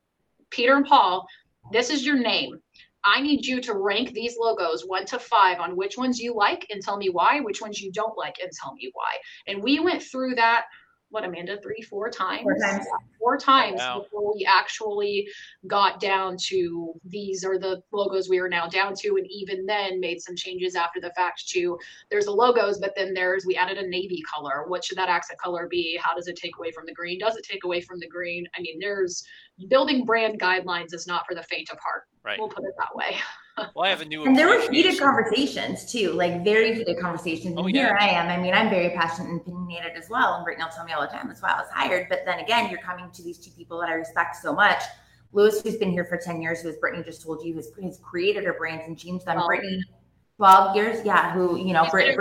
Peter 0.50 0.76
and 0.76 0.86
Paul, 0.86 1.26
this 1.72 1.90
is 1.90 2.04
your 2.04 2.18
name. 2.18 2.60
I 3.04 3.20
need 3.20 3.46
you 3.46 3.60
to 3.62 3.74
rank 3.74 4.12
these 4.12 4.36
logos 4.38 4.84
one 4.84 5.06
to 5.06 5.18
five 5.18 5.60
on 5.60 5.76
which 5.76 5.96
ones 5.96 6.18
you 6.18 6.34
like 6.34 6.66
and 6.70 6.82
tell 6.82 6.96
me 6.96 7.08
why, 7.08 7.40
which 7.40 7.60
ones 7.60 7.80
you 7.80 7.92
don't 7.92 8.18
like 8.18 8.36
and 8.42 8.50
tell 8.50 8.74
me 8.74 8.90
why. 8.94 9.16
And 9.46 9.62
we 9.62 9.78
went 9.78 10.02
through 10.02 10.34
that 10.34 10.64
what 11.16 11.24
Amanda 11.24 11.58
three 11.62 11.80
four 11.80 12.10
times? 12.10 12.42
Four 12.42 12.58
times, 12.58 12.86
four 13.18 13.38
times 13.38 13.78
wow. 13.78 14.00
before 14.00 14.34
we 14.34 14.44
actually 14.46 15.26
got 15.66 15.98
down 15.98 16.36
to 16.48 16.92
these 17.06 17.42
are 17.42 17.58
the 17.58 17.82
logos 17.90 18.28
we 18.28 18.38
are 18.38 18.50
now 18.50 18.66
down 18.66 18.92
to 18.96 19.16
and 19.16 19.26
even 19.30 19.64
then 19.64 19.98
made 19.98 20.20
some 20.20 20.36
changes 20.36 20.76
after 20.76 21.00
the 21.00 21.10
fact 21.16 21.48
to 21.48 21.78
there's 22.10 22.26
the 22.26 22.30
logos 22.30 22.78
but 22.78 22.92
then 22.94 23.14
there's 23.14 23.46
we 23.46 23.56
added 23.56 23.78
a 23.78 23.88
navy 23.88 24.22
color. 24.30 24.64
What 24.68 24.84
should 24.84 24.98
that 24.98 25.08
accent 25.08 25.40
color 25.40 25.66
be? 25.70 25.98
How 26.02 26.14
does 26.14 26.28
it 26.28 26.36
take 26.36 26.58
away 26.58 26.70
from 26.70 26.84
the 26.84 26.92
green? 26.92 27.18
Does 27.18 27.36
it 27.36 27.46
take 27.50 27.64
away 27.64 27.80
from 27.80 27.98
the 27.98 28.08
green? 28.08 28.46
I 28.54 28.60
mean 28.60 28.78
there's 28.78 29.24
building 29.68 30.04
brand 30.04 30.38
guidelines 30.38 30.92
is 30.92 31.06
not 31.06 31.24
for 31.26 31.34
the 31.34 31.42
faint 31.44 31.70
of 31.70 31.78
heart. 31.78 32.02
Right. 32.22 32.38
We'll 32.38 32.50
put 32.50 32.64
it 32.64 32.74
that 32.78 32.94
way 32.94 33.16
well, 33.74 33.84
I 33.84 33.88
have 33.88 34.00
a 34.00 34.04
new. 34.04 34.24
And 34.24 34.36
there 34.36 34.48
were 34.48 34.70
heated 34.70 34.98
conversations 34.98 35.90
too, 35.90 36.12
like 36.12 36.44
very 36.44 36.74
heated 36.74 36.98
conversations. 37.00 37.54
Oh, 37.56 37.64
and 37.64 37.74
yeah. 37.74 37.86
here 37.86 37.98
I 38.00 38.08
am. 38.08 38.28
I 38.28 38.42
mean, 38.42 38.54
I'm 38.54 38.68
very 38.68 38.90
passionate 38.90 39.30
and 39.30 39.40
opinionated 39.40 39.92
as 39.96 40.08
well. 40.10 40.34
And 40.34 40.44
Brittany 40.44 40.64
will 40.64 40.72
tell 40.72 40.84
me 40.84 40.92
all 40.92 41.00
the 41.00 41.08
time. 41.08 41.28
That's 41.28 41.42
why 41.42 41.52
I 41.52 41.56
was 41.56 41.68
hired. 41.72 42.08
But 42.08 42.24
then 42.26 42.38
again, 42.38 42.70
you're 42.70 42.80
coming 42.80 43.10
to 43.10 43.22
these 43.22 43.38
two 43.38 43.50
people 43.52 43.80
that 43.80 43.88
I 43.88 43.94
respect 43.94 44.36
so 44.36 44.52
much. 44.52 44.82
Lewis, 45.32 45.60
who's 45.62 45.76
been 45.76 45.90
here 45.90 46.04
for 46.04 46.16
10 46.16 46.40
years, 46.40 46.60
who 46.62 46.68
as 46.68 46.76
Brittany 46.76 47.02
just 47.04 47.22
told 47.22 47.44
you, 47.44 47.54
has, 47.56 47.70
has 47.82 47.98
created 47.98 48.44
her 48.44 48.54
brands 48.54 48.84
and 48.86 48.98
changed 48.98 49.26
them. 49.26 49.38
Oh. 49.38 49.46
Brittany, 49.46 49.82
12 50.36 50.76
years, 50.76 51.04
yeah, 51.04 51.32
who, 51.32 51.56
you 51.56 51.72
know, 51.72 51.86
Brittany, 51.90 52.16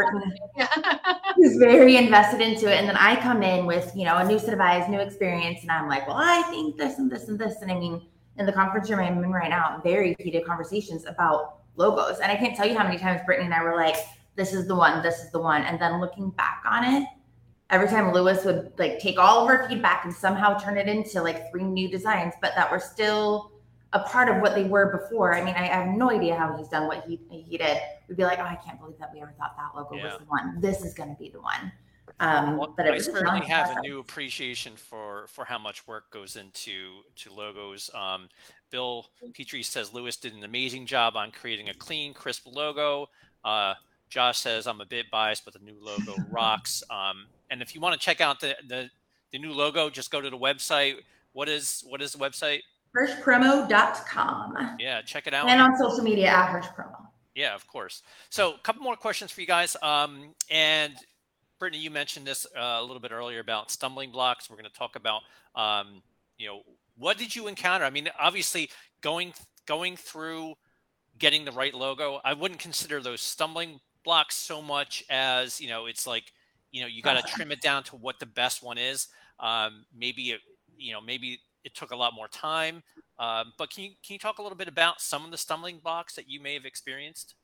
who's 1.36 1.57
very 1.59 1.97
invested 1.97 2.41
into 2.41 2.71
it. 2.71 2.79
And 2.79 2.88
then 2.88 2.95
I 2.95 3.19
come 3.21 3.43
in 3.43 3.65
with, 3.65 3.91
you 3.95 4.05
know, 4.05 4.17
a 4.17 4.25
new 4.25 4.39
set 4.39 4.53
of 4.53 4.59
eyes, 4.59 4.89
new 4.89 4.99
experience. 4.99 5.61
And 5.61 5.71
I'm 5.71 5.89
like, 5.89 6.07
well, 6.07 6.17
I 6.17 6.41
think 6.43 6.77
this 6.77 6.97
and 6.97 7.11
this 7.11 7.27
and 7.27 7.38
this. 7.38 7.61
And 7.61 7.71
I 7.71 7.77
mean, 7.77 8.01
in 8.38 8.45
the 8.45 8.51
conference 8.51 8.89
room 8.89 8.99
I'm 8.99 9.23
in 9.23 9.31
right 9.31 9.49
now, 9.49 9.81
very 9.83 10.15
heated 10.19 10.45
conversations 10.45 11.05
about 11.05 11.59
logos. 11.75 12.19
And 12.19 12.31
I 12.31 12.36
can't 12.36 12.55
tell 12.55 12.67
you 12.67 12.77
how 12.77 12.83
many 12.83 12.97
times 12.97 13.21
Brittany 13.25 13.45
and 13.45 13.53
I 13.53 13.63
were 13.63 13.75
like, 13.75 13.95
this 14.36 14.53
is 14.53 14.67
the 14.67 14.75
one, 14.75 15.01
this 15.01 15.23
is 15.23 15.31
the 15.31 15.39
one. 15.39 15.63
And 15.63 15.79
then 15.79 16.01
looking 16.01 16.29
back 16.31 16.63
on 16.65 16.83
it, 16.83 17.07
every 17.69 17.88
time 17.88 18.11
Lewis 18.13 18.43
would 18.45 18.71
like 18.77 18.99
take 18.99 19.17
all 19.17 19.43
of 19.43 19.47
our 19.49 19.67
feedback 19.67 20.05
and 20.05 20.13
somehow 20.13 20.57
turn 20.57 20.77
it 20.77 20.88
into 20.88 21.21
like 21.21 21.49
three 21.51 21.63
new 21.63 21.89
designs, 21.89 22.33
but 22.41 22.53
that 22.55 22.71
were 22.71 22.79
still 22.79 23.51
a 23.93 23.99
part 23.99 24.27
of 24.27 24.41
what 24.41 24.55
they 24.55 24.65
were 24.65 24.97
before. 24.97 25.33
I 25.33 25.43
mean, 25.43 25.55
I, 25.55 25.67
have 25.67 25.88
no 25.88 26.11
idea 26.11 26.36
how 26.36 26.57
he's 26.57 26.67
done 26.67 26.88
what 26.88 27.05
he 27.07 27.19
he 27.29 27.57
did. 27.57 27.77
We'd 28.07 28.17
be 28.17 28.23
like, 28.23 28.39
oh, 28.39 28.43
I 28.43 28.55
can't 28.55 28.79
believe 28.79 28.99
that 28.99 29.11
we 29.13 29.21
ever 29.21 29.33
thought 29.38 29.55
that 29.57 29.75
logo 29.75 29.95
yeah. 29.95 30.05
was 30.05 30.17
the 30.19 30.25
one. 30.25 30.59
This 30.59 30.83
is 30.83 30.93
going 30.93 31.09
to 31.09 31.15
be 31.15 31.29
the 31.29 31.39
one. 31.39 31.71
Um, 32.20 32.57
well, 32.57 32.74
but 32.76 32.88
I 32.88 32.97
certainly 32.97 33.45
have 33.47 33.78
a 33.78 33.82
new 33.82 33.99
appreciation 33.99 34.76
for 34.76 35.28
for 35.28 35.43
how 35.43 35.59
much 35.59 35.86
work 35.86 36.09
goes 36.11 36.38
into 36.38 37.01
to 37.18 37.34
logos. 37.34 37.89
Um, 37.93 38.30
Bill 38.72 39.05
Petrie 39.34 39.63
says 39.63 39.93
Lewis 39.93 40.16
did 40.18 40.34
an 40.34 40.43
amazing 40.43 40.86
job 40.86 41.18
on 41.18 41.32
creating 41.32 41.70
a 41.70 41.74
clean, 41.74 42.13
crisp 42.13 42.47
logo. 42.47 43.07
Uh, 43.43 43.74
Josh 44.09 44.39
says 44.39 44.66
I'm 44.66 44.82
a 44.82 44.86
bit 44.86 45.11
biased, 45.11 45.43
but 45.43 45.53
the 45.53 45.59
new 45.59 45.78
logo 45.80 46.16
rocks. 46.32 46.84
Um, 46.89 47.28
and 47.49 47.61
if 47.61 47.76
you 47.76 47.82
want 47.82 47.99
to 47.99 48.03
check 48.03 48.22
out 48.22 48.39
the, 48.39 48.55
the 48.68 48.89
the 49.32 49.39
new 49.39 49.51
logo, 49.51 49.89
just 49.89 50.09
go 50.09 50.22
to 50.22 50.30
the 50.30 50.38
website. 50.38 50.95
What 51.34 51.49
is 51.49 51.84
what 51.88 52.01
is 52.01 52.13
the 52.13 52.20
website? 52.20 52.61
Hirschpromo.com. 52.95 54.78
Yeah, 54.80 55.01
check 55.01 55.28
it 55.28 55.34
out. 55.34 55.49
And 55.49 55.61
on 55.61 55.78
social 55.78 56.01
media 56.01 56.30
at 56.30 56.49
Hirschpromo. 56.49 57.07
Yeah, 57.36 57.53
of 57.53 57.68
course. 57.68 58.01
So, 58.30 58.53
a 58.53 58.59
couple 58.59 58.82
more 58.82 58.95
questions 58.95 59.32
for 59.32 59.41
you 59.41 59.47
guys. 59.47 59.76
Um, 59.84 60.34
and 60.49 60.93
Brittany, 61.59 61.81
you 61.81 61.89
mentioned 61.89 62.27
this 62.27 62.45
uh, 62.57 62.77
a 62.79 62.81
little 62.81 62.99
bit 62.99 63.11
earlier 63.11 63.39
about 63.39 63.71
stumbling 63.71 64.11
blocks. 64.11 64.49
We're 64.49 64.57
going 64.57 64.69
to 64.69 64.77
talk 64.77 64.95
about, 64.95 65.21
um, 65.55 66.01
you 66.37 66.47
know, 66.47 66.61
what 66.97 67.17
did 67.17 67.35
you 67.35 67.47
encounter? 67.47 67.85
I 67.85 67.89
mean, 67.89 68.09
obviously, 68.19 68.69
going 69.01 69.33
going 69.65 69.97
through 69.97 70.55
getting 71.17 71.45
the 71.45 71.51
right 71.51 71.73
logo, 71.73 72.19
I 72.23 72.33
wouldn't 72.33 72.59
consider 72.59 73.01
those 73.01 73.21
stumbling 73.21 73.79
blocks 74.03 74.35
so 74.35 74.61
much 74.61 75.03
as 75.09 75.59
you 75.59 75.67
know, 75.67 75.85
it's 75.85 76.05
like 76.05 76.31
you 76.71 76.81
know, 76.81 76.87
you 76.87 77.01
got 77.01 77.25
to 77.25 77.31
trim 77.33 77.51
it 77.51 77.61
down 77.61 77.83
to 77.83 77.95
what 77.95 78.19
the 78.19 78.25
best 78.25 78.61
one 78.61 78.77
is. 78.77 79.07
Um, 79.39 79.85
maybe 79.97 80.31
it, 80.31 80.41
you 80.77 80.91
know, 80.93 81.01
maybe 81.01 81.39
it 81.63 81.73
took 81.73 81.91
a 81.91 81.95
lot 81.95 82.13
more 82.13 82.27
time. 82.27 82.83
Um, 83.17 83.53
but 83.57 83.69
can 83.69 83.85
you 83.85 83.91
can 84.05 84.13
you 84.13 84.19
talk 84.19 84.39
a 84.39 84.41
little 84.41 84.57
bit 84.57 84.67
about 84.67 84.99
some 84.99 85.23
of 85.23 85.31
the 85.31 85.37
stumbling 85.37 85.79
blocks 85.79 86.15
that 86.15 86.29
you 86.29 86.41
may 86.41 86.53
have 86.53 86.65
experienced? 86.65 87.35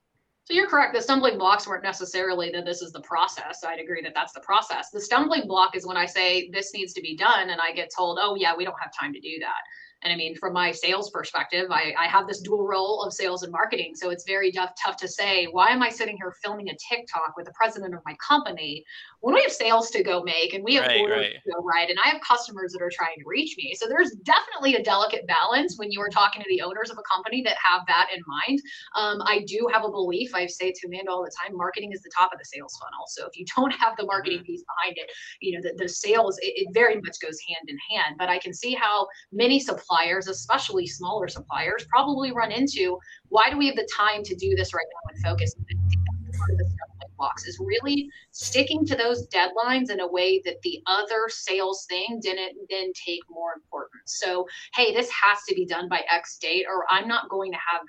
So 0.46 0.56
you're 0.56 0.68
correct. 0.68 0.96
The 0.96 1.02
stumbling 1.02 1.38
blocks 1.38 1.68
weren't 1.68 1.84
necessarily 1.84 2.50
that 2.52 2.66
this 2.66 2.82
is 2.82 2.92
the 2.92 3.02
process. 3.02 3.64
I'd 3.64 3.80
agree 3.80 4.02
that 4.02 4.14
that's 4.16 4.34
the 4.34 4.42
process. 4.42 4.90
The 4.90 5.00
stumbling 5.00 5.48
block 5.48 5.76
is 5.76 5.86
when 5.86 5.98
I 5.98 6.06
say 6.06 6.50
this 6.50 6.74
needs 6.74 6.94
to 6.94 7.02
be 7.02 7.16
done 7.16 7.52
and 7.52 7.62
I 7.62 7.72
get 7.72 7.90
told, 7.96 8.18
oh, 8.20 8.36
yeah, 8.36 8.56
we 8.56 8.66
don't 8.66 8.80
have 8.82 8.92
time 9.00 9.14
to 9.14 9.20
do 9.20 9.38
that. 9.40 9.62
And 10.04 10.12
I 10.12 10.16
mean, 10.16 10.36
from 10.36 10.54
my 10.54 10.72
sales 10.72 11.12
perspective, 11.12 11.68
I, 11.70 11.94
I 11.98 12.08
have 12.08 12.28
this 12.28 12.42
dual 12.42 12.66
role 12.66 13.04
of 13.04 13.14
sales 13.14 13.44
and 13.44 13.52
marketing. 13.52 13.94
So 13.96 14.10
it's 14.10 14.24
very 14.26 14.52
tough, 14.52 14.72
tough 14.84 14.98
to 14.98 15.08
say, 15.08 15.46
why 15.46 15.70
am 15.70 15.84
I 15.84 15.90
sitting 15.90 16.18
here 16.18 16.34
filming 16.44 16.70
a 16.70 16.76
TikTok 16.90 17.36
with 17.38 17.46
the 17.46 17.54
president 17.54 17.94
of 17.94 18.02
my 18.04 18.16
company 18.28 18.84
when 19.22 19.36
we 19.36 19.42
have 19.42 19.52
sales 19.52 19.90
to 19.92 20.04
go 20.04 20.24
make 20.24 20.54
and 20.54 20.64
we 20.64 20.76
have 20.76 20.88
right, 20.88 21.00
orders 21.00 21.18
right. 21.18 21.34
to 21.34 21.52
go 21.52 21.64
right 21.64 21.90
and 21.90 21.98
I 22.04 22.10
have 22.10 22.22
customers 22.22 22.74
that 22.74 22.82
are 22.82 22.92
trying 22.92 23.16
to 23.18 23.24
reach 23.26 23.56
me. 23.58 23.74
So 23.76 23.88
there's 23.88 24.12
definitely 24.24 24.76
a 24.76 24.84
delicate 24.84 25.26
balance 25.28 25.78
when 25.78 25.92
you 25.92 26.02
are 26.02 26.10
talking 26.10 26.42
to 26.42 26.50
the 26.50 26.62
owners 26.62 26.90
of 26.90 26.98
a 26.98 27.04
company 27.04 27.42
that 27.44 27.56
have 27.64 27.82
that 27.88 28.08
in 28.14 28.22
mind. 28.28 28.60
Um, 28.96 29.22
I 29.26 29.44
do 29.48 29.70
have 29.72 29.86
a 29.86 29.92
belief, 29.92 30.34
I 30.34 30.48
say 30.48 30.72
to 30.72 30.88
Amanda 30.88 31.12
all 31.12 31.24
the 31.24 31.32
time, 31.40 31.56
marketing 31.56 31.92
is 31.94 32.02
the 32.02 32.12
top 32.18 32.34
of 32.34 32.40
the 32.40 32.46
sales 32.46 32.78
funnel. 32.82 33.06
So 33.08 33.28
if 33.28 33.38
you 33.38 33.46
don't 33.56 33.72
have 33.72 33.96
the 33.98 34.06
marketing 34.06 34.40
mm-hmm. 34.40 34.46
piece 34.46 34.64
behind 34.64 34.98
it, 34.98 35.10
you 35.40 35.56
know, 35.56 35.62
the, 35.62 35.76
the 35.78 35.88
sales, 35.90 36.38
it, 36.40 36.54
it 36.56 36.74
very 36.74 36.96
much 36.96 37.20
goes 37.22 37.38
hand 37.48 37.70
in 37.70 37.78
hand. 37.92 38.16
But 38.18 38.30
I 38.30 38.40
can 38.40 38.54
see 38.54 38.74
how 38.74 39.08
many 39.32 39.60
suppliers, 39.60 40.28
especially 40.28 40.88
smaller 40.88 41.28
suppliers, 41.28 41.86
probably 41.90 42.32
run 42.32 42.52
into 42.52 42.98
why 43.30 43.50
do 43.50 43.58
we 43.58 43.68
have 43.68 43.76
the 43.76 43.88
time 43.96 44.24
to 44.24 44.36
do 44.36 44.56
this 44.56 44.74
right 44.74 44.86
now 44.90 45.14
and 45.14 45.24
focus? 45.24 45.56
Part 45.56 46.52
of 46.52 46.58
the 46.58 46.91
is 47.46 47.60
really 47.60 48.10
sticking 48.32 48.86
to 48.86 48.96
those 48.96 49.28
deadlines 49.28 49.90
in 49.90 50.00
a 50.00 50.08
way 50.08 50.42
that 50.46 50.62
the 50.64 50.82
other 50.86 51.28
sales 51.30 51.86
thing 51.90 52.20
didn't 52.22 52.58
then 52.70 52.92
take 52.94 53.22
more 53.30 53.54
importance. 53.56 54.20
So, 54.20 54.46
hey, 54.76 54.94
this 54.94 55.10
has 55.10 55.40
to 55.48 55.56
be 55.56 55.66
done 55.66 55.88
by 55.90 56.02
X 56.10 56.38
date, 56.38 56.66
or 56.68 56.86
I'm 56.90 57.08
not 57.08 57.30
going 57.30 57.52
to 57.52 57.58
have 57.58 57.82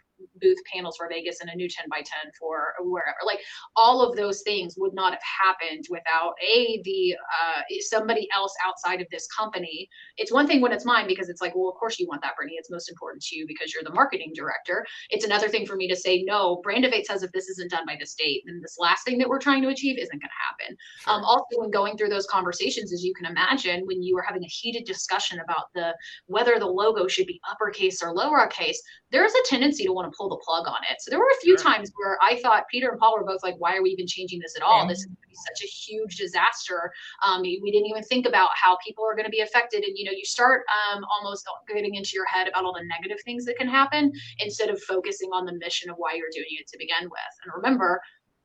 booth 0.42 0.58
panels 0.72 0.96
for 0.96 1.08
Vegas 1.08 1.40
and 1.40 1.50
a 1.50 1.56
new 1.56 1.68
10 1.68 1.86
by 1.88 1.98
10 1.98 2.06
for 2.38 2.74
wherever. 2.80 3.16
Like 3.24 3.40
all 3.76 4.02
of 4.02 4.16
those 4.16 4.42
things 4.42 4.74
would 4.76 4.94
not 4.94 5.12
have 5.12 5.22
happened 5.22 5.86
without 5.88 6.34
a 6.42 6.82
the 6.84 7.14
uh, 7.14 7.60
somebody 7.80 8.28
else 8.34 8.54
outside 8.66 9.00
of 9.00 9.06
this 9.10 9.26
company. 9.28 9.88
It's 10.16 10.32
one 10.32 10.46
thing 10.46 10.60
when 10.60 10.72
it's 10.72 10.84
mine 10.84 11.06
because 11.06 11.28
it's 11.28 11.40
like, 11.40 11.54
well, 11.54 11.68
of 11.68 11.76
course 11.76 11.98
you 11.98 12.06
want 12.08 12.22
that, 12.22 12.36
Brittany. 12.36 12.56
It's 12.58 12.70
most 12.70 12.90
important 12.90 13.22
to 13.24 13.36
you 13.36 13.46
because 13.46 13.72
you're 13.72 13.84
the 13.84 13.94
marketing 13.94 14.32
director. 14.34 14.84
It's 15.10 15.24
another 15.24 15.48
thing 15.48 15.66
for 15.66 15.76
me 15.76 15.88
to 15.88 15.96
say, 15.96 16.22
no, 16.22 16.60
Brandivate 16.66 17.04
says 17.04 17.22
if 17.22 17.32
this 17.32 17.48
isn't 17.48 17.70
done 17.70 17.86
by 17.86 17.96
this 17.98 18.14
date, 18.14 18.42
then 18.46 18.60
this 18.60 18.76
last 18.78 19.04
thing 19.04 19.18
that 19.18 19.28
we're 19.28 19.38
trying 19.38 19.62
to 19.62 19.68
achieve 19.68 19.98
isn't 19.98 20.10
going 20.10 20.20
to 20.20 20.66
happen. 20.66 20.76
Sure. 21.00 21.14
Um, 21.14 21.24
also, 21.24 21.60
when 21.60 21.70
going 21.70 21.96
through 21.96 22.08
those 22.08 22.26
conversations, 22.26 22.92
as 22.92 23.04
you 23.04 23.14
can 23.14 23.26
imagine, 23.26 23.86
when 23.86 24.02
you 24.02 24.16
are 24.18 24.22
having 24.22 24.44
a 24.44 24.48
heated 24.48 24.84
discussion 24.84 25.40
about 25.40 25.72
the 25.74 25.94
whether 26.26 26.58
the 26.58 26.66
logo 26.66 27.06
should 27.06 27.26
be 27.26 27.40
uppercase 27.50 28.02
or 28.02 28.14
lowercase, 28.14 28.76
there's 29.10 29.32
a 29.32 29.48
tendency 29.48 29.84
to 29.84 29.92
want 29.92 30.10
to 30.10 30.16
pull 30.16 30.28
the 30.36 30.42
plug 30.44 30.66
on 30.66 30.80
it. 30.90 31.00
So 31.00 31.10
there 31.10 31.18
were 31.18 31.30
a 31.32 31.40
few 31.40 31.56
sure. 31.56 31.64
times 31.64 31.92
where 31.96 32.18
I 32.22 32.40
thought 32.40 32.64
Peter 32.70 32.90
and 32.90 32.98
Paul 32.98 33.16
were 33.16 33.24
both 33.24 33.42
like, 33.42 33.56
why 33.58 33.76
are 33.76 33.82
we 33.82 33.90
even 33.90 34.06
changing 34.06 34.40
this 34.40 34.54
at 34.56 34.62
all? 34.62 34.86
This 34.86 34.98
is 34.98 35.08
such 35.32 35.62
a 35.62 35.66
huge 35.66 36.16
disaster. 36.16 36.92
Um, 37.24 37.42
we 37.42 37.70
didn't 37.72 37.86
even 37.86 38.02
think 38.02 38.26
about 38.26 38.50
how 38.54 38.76
people 38.84 39.04
are 39.04 39.14
going 39.14 39.24
to 39.24 39.30
be 39.30 39.40
affected. 39.40 39.84
And, 39.84 39.96
you 39.96 40.04
know, 40.04 40.12
you 40.12 40.24
start 40.24 40.62
um, 40.92 41.04
almost 41.10 41.46
getting 41.68 41.94
into 41.94 42.12
your 42.14 42.26
head 42.26 42.48
about 42.48 42.64
all 42.64 42.72
the 42.72 42.84
negative 42.84 43.18
things 43.24 43.44
that 43.46 43.56
can 43.56 43.68
happen 43.68 44.12
instead 44.38 44.68
of 44.68 44.80
focusing 44.82 45.30
on 45.32 45.46
the 45.46 45.54
mission 45.54 45.90
of 45.90 45.96
why 45.96 46.14
you're 46.14 46.32
doing 46.32 46.46
it 46.60 46.66
to 46.68 46.78
begin 46.78 47.04
with. 47.04 47.32
And 47.44 47.52
remember, 47.54 48.00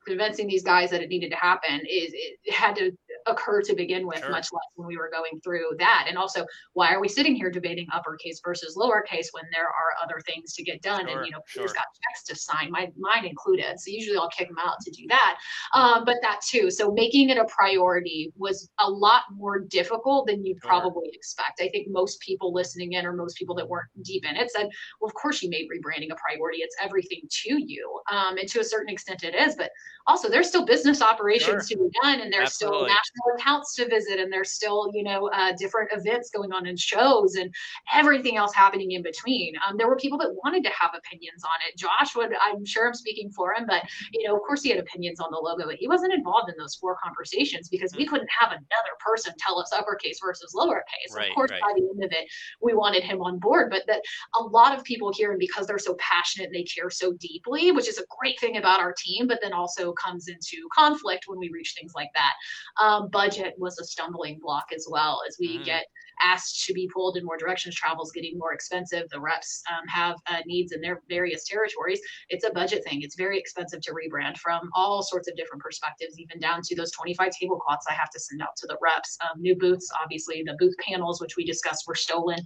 convincing 0.07 0.47
these 0.47 0.63
guys 0.63 0.89
that 0.89 1.01
it 1.01 1.09
needed 1.09 1.29
to 1.29 1.35
happen 1.35 1.81
is 1.81 2.13
it 2.13 2.53
had 2.53 2.75
to 2.77 2.91
occur 3.27 3.61
to 3.61 3.75
begin 3.75 4.07
with, 4.07 4.19
sure. 4.19 4.29
much 4.29 4.47
less 4.51 4.63
when 4.75 4.87
we 4.87 4.97
were 4.97 5.09
going 5.11 5.39
through 5.41 5.65
that. 5.79 6.05
And 6.07 6.17
also, 6.17 6.45
why 6.73 6.93
are 6.93 6.99
we 6.99 7.07
sitting 7.07 7.35
here 7.35 7.51
debating 7.51 7.87
uppercase 7.93 8.41
versus 8.43 8.75
lowercase 8.75 9.27
when 9.31 9.43
there 9.51 9.67
are 9.67 10.03
other 10.03 10.21
things 10.25 10.53
to 10.53 10.63
get 10.63 10.81
done? 10.81 11.07
Sure. 11.07 11.17
And 11.17 11.25
you 11.25 11.31
know, 11.31 11.39
sure. 11.47 11.63
has 11.63 11.73
got 11.73 11.85
checks 12.03 12.23
to 12.25 12.35
sign, 12.35 12.71
my 12.71 12.91
mine 12.97 13.25
included. 13.25 13.79
So 13.79 13.91
usually 13.91 14.17
I'll 14.17 14.29
kick 14.29 14.47
them 14.47 14.57
out 14.59 14.79
to 14.81 14.91
do 14.91 15.05
that. 15.09 15.37
Um, 15.73 16.05
but 16.05 16.17
that 16.21 16.41
too. 16.47 16.69
So 16.71 16.91
making 16.91 17.29
it 17.29 17.37
a 17.37 17.45
priority 17.45 18.31
was 18.35 18.69
a 18.79 18.89
lot 18.89 19.23
more 19.33 19.59
difficult 19.59 20.27
than 20.27 20.45
you'd 20.45 20.61
probably 20.61 21.09
expect. 21.13 21.61
I 21.61 21.69
think 21.69 21.87
most 21.89 22.19
people 22.21 22.53
listening 22.53 22.93
in, 22.93 23.05
or 23.05 23.13
most 23.13 23.37
people 23.37 23.55
that 23.55 23.67
weren't 23.67 23.89
deep 24.03 24.25
in 24.25 24.35
it, 24.35 24.51
said, 24.51 24.69
"Well, 24.99 25.07
of 25.07 25.13
course 25.13 25.41
you 25.41 25.49
made 25.49 25.67
rebranding 25.69 26.11
a 26.11 26.15
priority. 26.15 26.59
It's 26.59 26.75
everything 26.81 27.21
to 27.29 27.61
you." 27.61 27.99
Um, 28.11 28.37
and 28.37 28.47
to 28.49 28.59
a 28.59 28.63
certain 28.63 28.89
extent, 28.89 29.23
it 29.23 29.35
is. 29.35 29.55
But 29.55 29.71
also, 30.07 30.29
there's 30.29 30.47
still 30.47 30.65
business 30.65 31.01
operations 31.01 31.67
to 31.69 31.77
be 31.77 31.89
done, 32.01 32.21
and 32.21 32.31
there's 32.31 32.49
Absolutely. 32.49 32.77
still 32.77 32.87
national 32.87 33.35
accounts 33.37 33.75
to 33.75 33.87
visit 33.87 34.19
and 34.19 34.31
there's 34.31 34.51
still 34.51 34.89
you 34.93 35.03
know 35.03 35.29
uh, 35.29 35.53
different 35.57 35.89
events 35.93 36.29
going 36.29 36.51
on 36.51 36.67
and 36.67 36.79
shows 36.79 37.35
and 37.35 37.53
everything 37.93 38.37
else 38.37 38.53
happening 38.53 38.91
in 38.91 39.01
between 39.01 39.53
um, 39.67 39.77
there 39.77 39.87
were 39.87 39.95
people 39.95 40.17
that 40.17 40.33
wanted 40.43 40.63
to 40.63 40.69
have 40.69 40.91
opinions 40.95 41.43
on 41.43 41.51
it 41.67 41.77
josh 41.77 42.15
would 42.15 42.31
i'm 42.41 42.65
sure 42.65 42.87
i'm 42.87 42.93
speaking 42.93 43.29
for 43.31 43.53
him 43.53 43.65
but 43.67 43.83
you 44.11 44.27
know 44.27 44.35
of 44.35 44.41
course 44.41 44.61
he 44.61 44.69
had 44.69 44.79
opinions 44.79 45.19
on 45.19 45.31
the 45.31 45.37
logo 45.37 45.65
but 45.65 45.75
he 45.75 45.87
wasn't 45.87 46.13
involved 46.13 46.49
in 46.49 46.55
those 46.57 46.75
four 46.75 46.97
conversations 47.03 47.69
because 47.69 47.93
we 47.95 48.05
mm. 48.05 48.09
couldn't 48.09 48.29
have 48.37 48.51
another 48.51 48.95
person 49.03 49.33
tell 49.39 49.59
us 49.59 49.71
uppercase 49.73 50.19
versus 50.21 50.53
lowercase 50.55 51.15
right, 51.15 51.29
of 51.29 51.35
course 51.35 51.51
right. 51.51 51.61
by 51.61 51.71
the 51.75 51.87
end 51.89 52.03
of 52.03 52.11
it 52.11 52.27
we 52.61 52.73
wanted 52.73 53.03
him 53.03 53.21
on 53.21 53.39
board 53.39 53.69
but 53.69 53.83
that 53.87 54.01
a 54.35 54.41
lot 54.41 54.77
of 54.77 54.83
people 54.83 55.11
here 55.13 55.31
and 55.31 55.39
because 55.39 55.67
they're 55.67 55.79
so 55.79 55.95
passionate 55.99 56.45
and 56.45 56.55
they 56.55 56.63
care 56.63 56.89
so 56.89 57.13
deeply 57.13 57.71
which 57.71 57.87
is 57.87 57.97
a 57.97 58.03
great 58.19 58.39
thing 58.39 58.57
about 58.57 58.79
our 58.79 58.93
team 58.97 59.27
but 59.27 59.39
then 59.41 59.53
also 59.53 59.93
comes 60.03 60.27
into 60.27 60.67
conflict 60.73 61.25
when 61.27 61.39
we 61.39 61.49
reach 61.53 61.73
things 61.77 61.93
like 61.95 62.09
that. 62.15 62.33
Um, 62.81 63.09
budget 63.09 63.55
was 63.57 63.79
a 63.79 63.83
stumbling 63.85 64.39
block 64.41 64.65
as 64.75 64.87
well 64.89 65.21
as 65.27 65.37
we 65.39 65.59
mm. 65.59 65.65
get 65.65 65.85
asked 66.23 66.65
to 66.65 66.73
be 66.73 66.89
pulled 66.93 67.17
in 67.17 67.25
more 67.25 67.37
directions 67.37 67.75
travel's 67.75 68.11
getting 68.11 68.37
more 68.37 68.53
expensive 68.53 69.07
the 69.09 69.19
reps 69.19 69.61
um, 69.69 69.87
have 69.87 70.15
uh, 70.27 70.39
needs 70.45 70.71
in 70.71 70.81
their 70.81 71.01
various 71.09 71.43
territories. 71.43 71.99
It's 72.29 72.45
a 72.45 72.51
budget 72.51 72.83
thing. 72.83 73.01
It's 73.01 73.15
very 73.15 73.37
expensive 73.37 73.81
to 73.81 73.91
rebrand 73.91 74.37
from 74.37 74.69
all 74.73 75.03
sorts 75.03 75.27
of 75.27 75.35
different 75.35 75.61
perspectives 75.61 76.19
even 76.19 76.39
down 76.39 76.61
to 76.63 76.75
those 76.75 76.91
25 76.91 77.31
tablecloths 77.31 77.85
i 77.89 77.93
have 77.93 78.09
to 78.09 78.19
send 78.19 78.41
out 78.41 78.55
to 78.57 78.67
the 78.67 78.77
reps. 78.81 79.17
Um, 79.21 79.41
new 79.41 79.55
booths 79.55 79.89
obviously 80.01 80.43
the 80.43 80.55
booth 80.59 80.75
panels 80.77 81.21
which 81.21 81.35
we 81.37 81.45
discussed 81.45 81.85
were 81.87 81.95
stolen 81.95 82.39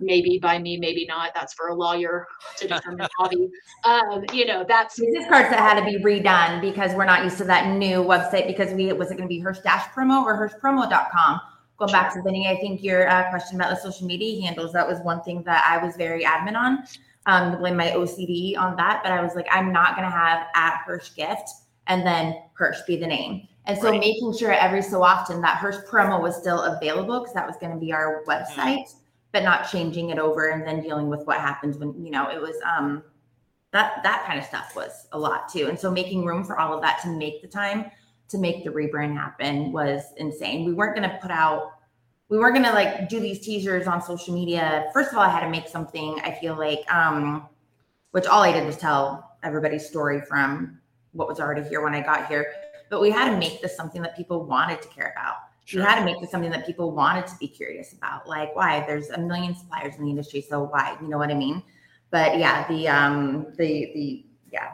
maybe 0.00 0.38
by 0.38 0.58
me, 0.58 0.76
maybe 0.76 1.06
not. 1.06 1.32
That's 1.34 1.54
for 1.54 1.68
a 1.68 1.74
lawyer 1.74 2.26
to 2.58 2.68
determine. 2.68 3.06
Bobby, 3.18 3.50
um, 3.84 4.24
you 4.32 4.46
know, 4.46 4.64
that's 4.66 4.98
business 4.98 5.26
cards 5.28 5.50
that 5.50 5.58
had 5.58 5.78
to 5.78 5.84
be 5.84 6.02
redone 6.02 6.60
because 6.60 6.94
we're 6.94 7.04
not 7.04 7.24
used 7.24 7.38
to 7.38 7.44
that 7.44 7.76
new 7.76 8.02
website. 8.02 8.46
Because 8.46 8.72
we 8.72 8.92
was 8.92 9.10
it 9.10 9.16
going 9.16 9.28
to 9.28 9.32
be 9.32 9.40
Hirsch 9.40 9.60
Dash 9.60 9.88
Promo 9.92 10.22
or 10.22 10.36
HirschPromo.com? 10.36 11.40
Going 11.78 11.92
back 11.92 12.12
to 12.12 12.22
Vinny, 12.22 12.46
I 12.46 12.56
think 12.56 12.82
your 12.82 13.08
uh, 13.08 13.30
question 13.30 13.58
about 13.58 13.70
the 13.70 13.76
social 13.76 14.06
media 14.06 14.42
handles 14.42 14.72
that 14.74 14.86
was 14.86 14.98
one 15.00 15.22
thing 15.22 15.42
that 15.44 15.64
I 15.66 15.82
was 15.82 15.96
very 15.96 16.24
adamant 16.24 16.56
on. 16.56 16.84
Um, 17.26 17.58
blame 17.58 17.76
my 17.76 17.88
OCD 17.88 18.58
on 18.58 18.76
that, 18.76 19.00
but 19.02 19.12
I 19.12 19.22
was 19.22 19.34
like, 19.34 19.46
I'm 19.50 19.72
not 19.72 19.96
going 19.96 20.06
to 20.06 20.14
have 20.14 20.46
at 20.54 20.82
Hirsch 20.86 21.14
Gift 21.14 21.48
and 21.86 22.06
then 22.06 22.34
Hirsch 22.54 22.78
be 22.86 22.96
the 22.96 23.06
name. 23.06 23.48
And 23.66 23.78
so 23.78 23.90
right. 23.90 24.00
making 24.00 24.36
sure 24.36 24.52
every 24.52 24.82
so 24.82 25.02
often 25.02 25.40
that 25.42 25.58
Hirsch 25.58 25.76
promo 25.88 26.20
was 26.20 26.36
still 26.36 26.62
available 26.62 27.20
because 27.20 27.34
that 27.34 27.46
was 27.46 27.56
going 27.56 27.72
to 27.72 27.78
be 27.78 27.92
our 27.92 28.24
mm-hmm. 28.26 28.82
But 29.32 29.42
not 29.42 29.70
changing 29.70 30.10
it 30.10 30.18
over 30.18 30.48
and 30.48 30.66
then 30.66 30.80
dealing 30.80 31.08
with 31.08 31.26
what 31.26 31.38
happens 31.38 31.78
when 31.78 31.94
you 32.04 32.10
know 32.10 32.28
it 32.28 32.40
was 32.40 32.56
um 32.64 33.02
that 33.72 34.02
that 34.02 34.24
kind 34.26 34.38
of 34.38 34.44
stuff 34.44 34.74
was 34.74 35.06
a 35.12 35.18
lot 35.18 35.48
too 35.48 35.68
and 35.68 35.78
so 35.78 35.90
making 35.90 36.24
room 36.24 36.44
for 36.44 36.58
all 36.58 36.74
of 36.74 36.82
that 36.82 37.00
to 37.02 37.08
make 37.08 37.40
the 37.42 37.48
time 37.48 37.90
to 38.28 38.38
make 38.38 38.64
the 38.64 38.70
rebrand 38.70 39.14
happen 39.14 39.72
was 39.72 40.02
insane 40.16 40.64
we 40.64 40.72
weren't 40.72 40.96
going 40.96 41.08
to 41.08 41.18
put 41.18 41.30
out 41.30 41.72
we 42.30 42.38
weren't 42.38 42.54
gonna 42.54 42.72
like 42.72 43.08
do 43.08 43.20
these 43.20 43.40
teasers 43.40 43.86
on 43.86 44.00
social 44.00 44.32
media. 44.32 44.88
First 44.94 45.10
of 45.10 45.18
all, 45.18 45.24
I 45.24 45.28
had 45.28 45.40
to 45.40 45.50
make 45.50 45.68
something. 45.68 46.18
I 46.24 46.30
feel 46.40 46.56
like, 46.56 46.80
um, 46.92 47.48
which 48.12 48.26
all 48.26 48.42
I 48.42 48.52
did 48.52 48.64
was 48.64 48.76
tell 48.76 49.36
everybody's 49.42 49.86
story 49.86 50.20
from 50.20 50.78
what 51.12 51.26
was 51.26 51.40
already 51.40 51.68
here 51.68 51.82
when 51.82 51.92
I 51.92 52.00
got 52.00 52.28
here. 52.28 52.52
But 52.88 53.00
we 53.00 53.10
had 53.10 53.30
to 53.30 53.36
make 53.36 53.60
this 53.60 53.76
something 53.76 54.00
that 54.02 54.16
people 54.16 54.46
wanted 54.46 54.80
to 54.80 54.88
care 54.88 55.12
about. 55.16 55.34
Sure. 55.70 55.82
We 55.82 55.86
had 55.86 56.00
to 56.00 56.04
make 56.04 56.20
this 56.20 56.32
something 56.32 56.50
that 56.50 56.66
people 56.66 56.90
wanted 56.90 57.28
to 57.28 57.36
be 57.38 57.46
curious 57.46 57.92
about. 57.92 58.26
Like, 58.26 58.56
why? 58.56 58.84
There's 58.84 59.10
a 59.10 59.20
million 59.20 59.54
suppliers 59.54 59.94
in 59.94 60.02
the 60.02 60.10
industry, 60.10 60.40
so 60.40 60.64
why? 60.64 60.96
You 61.00 61.06
know 61.06 61.16
what 61.16 61.30
I 61.30 61.34
mean? 61.34 61.62
But 62.10 62.38
yeah, 62.40 62.66
the 62.66 62.88
um, 62.88 63.46
the 63.56 63.92
the 63.94 64.26
yeah, 64.52 64.72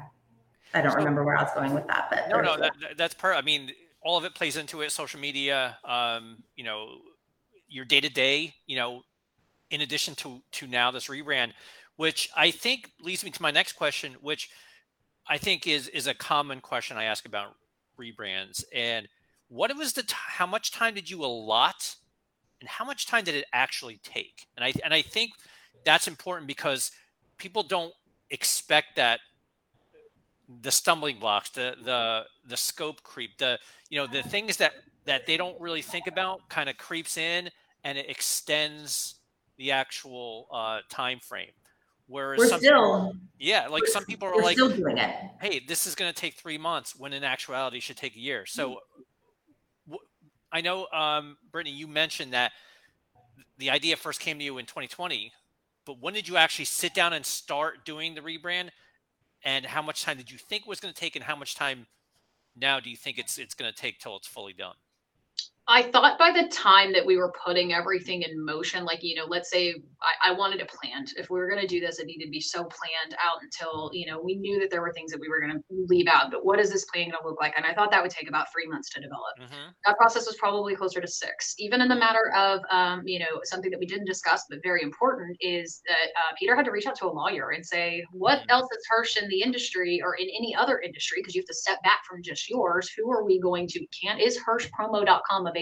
I 0.72 0.80
don't 0.80 0.92
so, 0.92 0.96
remember 0.96 1.22
where 1.22 1.36
I 1.36 1.42
was 1.42 1.52
going 1.52 1.74
with 1.74 1.86
that. 1.88 2.06
But 2.08 2.30
no, 2.30 2.40
no, 2.40 2.56
that, 2.56 2.72
that's 2.96 3.12
part. 3.12 3.36
I 3.36 3.42
mean, 3.42 3.72
all 4.00 4.16
of 4.16 4.24
it 4.24 4.34
plays 4.34 4.56
into 4.56 4.80
it. 4.80 4.90
Social 4.90 5.20
media, 5.20 5.76
um, 5.84 6.42
you 6.56 6.64
know, 6.64 6.96
your 7.68 7.84
day 7.84 8.00
to 8.00 8.08
day, 8.08 8.54
you 8.66 8.76
know, 8.76 9.02
in 9.70 9.82
addition 9.82 10.14
to 10.14 10.40
to 10.52 10.66
now 10.66 10.90
this 10.90 11.08
rebrand, 11.08 11.52
which 11.96 12.30
I 12.34 12.50
think 12.50 12.90
leads 13.02 13.22
me 13.22 13.30
to 13.32 13.42
my 13.42 13.50
next 13.50 13.74
question, 13.74 14.16
which 14.22 14.48
I 15.28 15.36
think 15.36 15.66
is 15.66 15.88
is 15.88 16.06
a 16.06 16.14
common 16.14 16.62
question 16.62 16.96
I 16.96 17.04
ask 17.04 17.26
about 17.26 17.54
rebrands. 18.00 18.64
And 18.74 19.06
what 19.48 19.74
was 19.76 19.92
the 19.92 20.02
t- 20.02 20.14
how 20.14 20.46
much 20.46 20.72
time 20.72 20.94
did 20.94 21.10
you 21.10 21.24
allot, 21.24 21.96
and 22.60 22.68
how 22.68 22.84
much 22.84 23.06
time 23.06 23.24
did 23.24 23.34
it 23.34 23.46
actually 23.52 24.00
take? 24.02 24.46
And 24.56 24.64
I 24.64 24.72
and 24.84 24.92
I 24.92 25.02
think 25.02 25.32
that's 25.84 26.08
important 26.08 26.46
because 26.46 26.90
people 27.38 27.62
don't 27.62 27.92
expect 28.30 28.96
that 28.96 29.20
the 30.62 30.70
stumbling 30.70 31.18
blocks, 31.18 31.50
the 31.50 31.76
the 31.84 32.24
the 32.48 32.56
scope 32.56 33.02
creep, 33.02 33.38
the 33.38 33.58
you 33.88 33.98
know 33.98 34.06
the 34.06 34.22
things 34.22 34.56
that 34.58 34.72
that 35.04 35.26
they 35.26 35.36
don't 35.36 35.60
really 35.60 35.82
think 35.82 36.06
about 36.06 36.48
kind 36.48 36.68
of 36.68 36.76
creeps 36.76 37.16
in 37.16 37.48
and 37.84 37.96
it 37.96 38.10
extends 38.10 39.14
the 39.58 39.70
actual 39.70 40.48
uh, 40.52 40.80
time 40.90 41.20
frame. 41.20 41.52
Whereas 42.08 42.38
we're 42.38 42.48
some 42.48 42.60
still, 42.60 42.72
people, 42.72 43.14
yeah, 43.38 43.68
like 43.68 43.86
some 43.86 44.04
people 44.04 44.28
are 44.28 44.42
like, 44.42 44.56
still 44.56 44.68
doing 44.68 44.98
it. 44.98 45.10
Hey, 45.40 45.60
this 45.66 45.86
is 45.86 45.94
going 45.94 46.12
to 46.12 46.20
take 46.20 46.34
three 46.34 46.58
months 46.58 46.96
when 46.96 47.12
in 47.12 47.24
actuality 47.24 47.80
should 47.80 47.96
take 47.96 48.16
a 48.16 48.20
year. 48.20 48.44
So 48.46 48.80
I 50.52 50.60
know, 50.60 50.86
um, 50.92 51.36
Brittany, 51.50 51.74
you 51.74 51.86
mentioned 51.86 52.32
that 52.32 52.52
the 53.58 53.70
idea 53.70 53.96
first 53.96 54.20
came 54.20 54.38
to 54.38 54.44
you 54.44 54.58
in 54.58 54.66
2020, 54.66 55.32
but 55.84 56.00
when 56.00 56.14
did 56.14 56.28
you 56.28 56.36
actually 56.36 56.64
sit 56.66 56.94
down 56.94 57.12
and 57.12 57.24
start 57.24 57.84
doing 57.84 58.14
the 58.14 58.20
rebrand? 58.20 58.70
And 59.44 59.66
how 59.66 59.82
much 59.82 60.02
time 60.02 60.16
did 60.16 60.30
you 60.30 60.38
think 60.38 60.66
was 60.66 60.80
going 60.80 60.92
to 60.92 60.98
take, 60.98 61.14
and 61.14 61.24
how 61.24 61.36
much 61.36 61.54
time 61.54 61.86
now 62.56 62.80
do 62.80 62.90
you 62.90 62.96
think 62.96 63.18
it's 63.18 63.38
it's 63.38 63.54
going 63.54 63.70
to 63.70 63.76
take 63.76 63.98
till 63.98 64.16
it's 64.16 64.26
fully 64.26 64.52
done? 64.52 64.74
I 65.68 65.82
thought 65.82 66.16
by 66.16 66.30
the 66.30 66.48
time 66.48 66.92
that 66.92 67.04
we 67.04 67.16
were 67.16 67.32
putting 67.44 67.72
everything 67.72 68.22
in 68.22 68.44
motion, 68.44 68.84
like, 68.84 69.02
you 69.02 69.16
know, 69.16 69.24
let's 69.26 69.50
say 69.50 69.74
I, 70.00 70.30
I 70.30 70.32
wanted 70.32 70.60
it 70.60 70.68
planned. 70.68 71.12
If 71.16 71.28
we 71.28 71.40
were 71.40 71.48
going 71.48 71.60
to 71.60 71.66
do 71.66 71.80
this, 71.80 71.98
it 71.98 72.06
needed 72.06 72.26
to 72.26 72.30
be 72.30 72.40
so 72.40 72.62
planned 72.62 73.16
out 73.20 73.42
until, 73.42 73.90
you 73.92 74.06
know, 74.06 74.20
we 74.22 74.36
knew 74.36 74.60
that 74.60 74.70
there 74.70 74.80
were 74.80 74.92
things 74.92 75.10
that 75.10 75.20
we 75.20 75.28
were 75.28 75.40
going 75.40 75.52
to 75.52 75.62
leave 75.88 76.06
out. 76.06 76.30
But 76.30 76.44
what 76.44 76.60
is 76.60 76.70
this 76.70 76.84
plan 76.84 77.10
going 77.10 77.20
to 77.20 77.28
look 77.28 77.40
like? 77.40 77.54
And 77.56 77.66
I 77.66 77.74
thought 77.74 77.90
that 77.90 78.00
would 78.00 78.12
take 78.12 78.28
about 78.28 78.46
three 78.52 78.68
months 78.68 78.90
to 78.90 79.00
develop. 79.00 79.40
Mm-hmm. 79.40 79.70
That 79.86 79.96
process 79.96 80.26
was 80.26 80.36
probably 80.36 80.76
closer 80.76 81.00
to 81.00 81.08
six. 81.08 81.56
Even 81.58 81.80
in 81.80 81.88
the 81.88 81.96
matter 81.96 82.32
of, 82.36 82.60
um, 82.70 83.02
you 83.04 83.18
know, 83.18 83.40
something 83.42 83.70
that 83.72 83.80
we 83.80 83.86
didn't 83.86 84.06
discuss, 84.06 84.44
but 84.48 84.60
very 84.62 84.82
important 84.82 85.36
is 85.40 85.82
that 85.88 86.10
uh, 86.16 86.32
Peter 86.38 86.54
had 86.54 86.66
to 86.66 86.70
reach 86.70 86.86
out 86.86 86.94
to 86.96 87.06
a 87.06 87.12
lawyer 87.12 87.50
and 87.50 87.66
say, 87.66 88.04
what 88.12 88.38
mm-hmm. 88.38 88.50
else 88.50 88.68
is 88.70 88.86
Hirsch 88.88 89.16
in 89.16 89.28
the 89.28 89.42
industry 89.42 90.00
or 90.00 90.14
in 90.14 90.28
any 90.28 90.54
other 90.54 90.78
industry? 90.78 91.18
Because 91.20 91.34
you 91.34 91.42
have 91.42 91.46
to 91.46 91.54
step 91.54 91.82
back 91.82 92.04
from 92.08 92.22
just 92.22 92.48
yours. 92.48 92.88
Who 92.96 93.10
are 93.10 93.24
we 93.24 93.40
going 93.40 93.66
to, 93.66 93.84
can, 93.86 94.20
is 94.20 94.38
HirschPromo.com 94.38 95.46
available? 95.46 95.55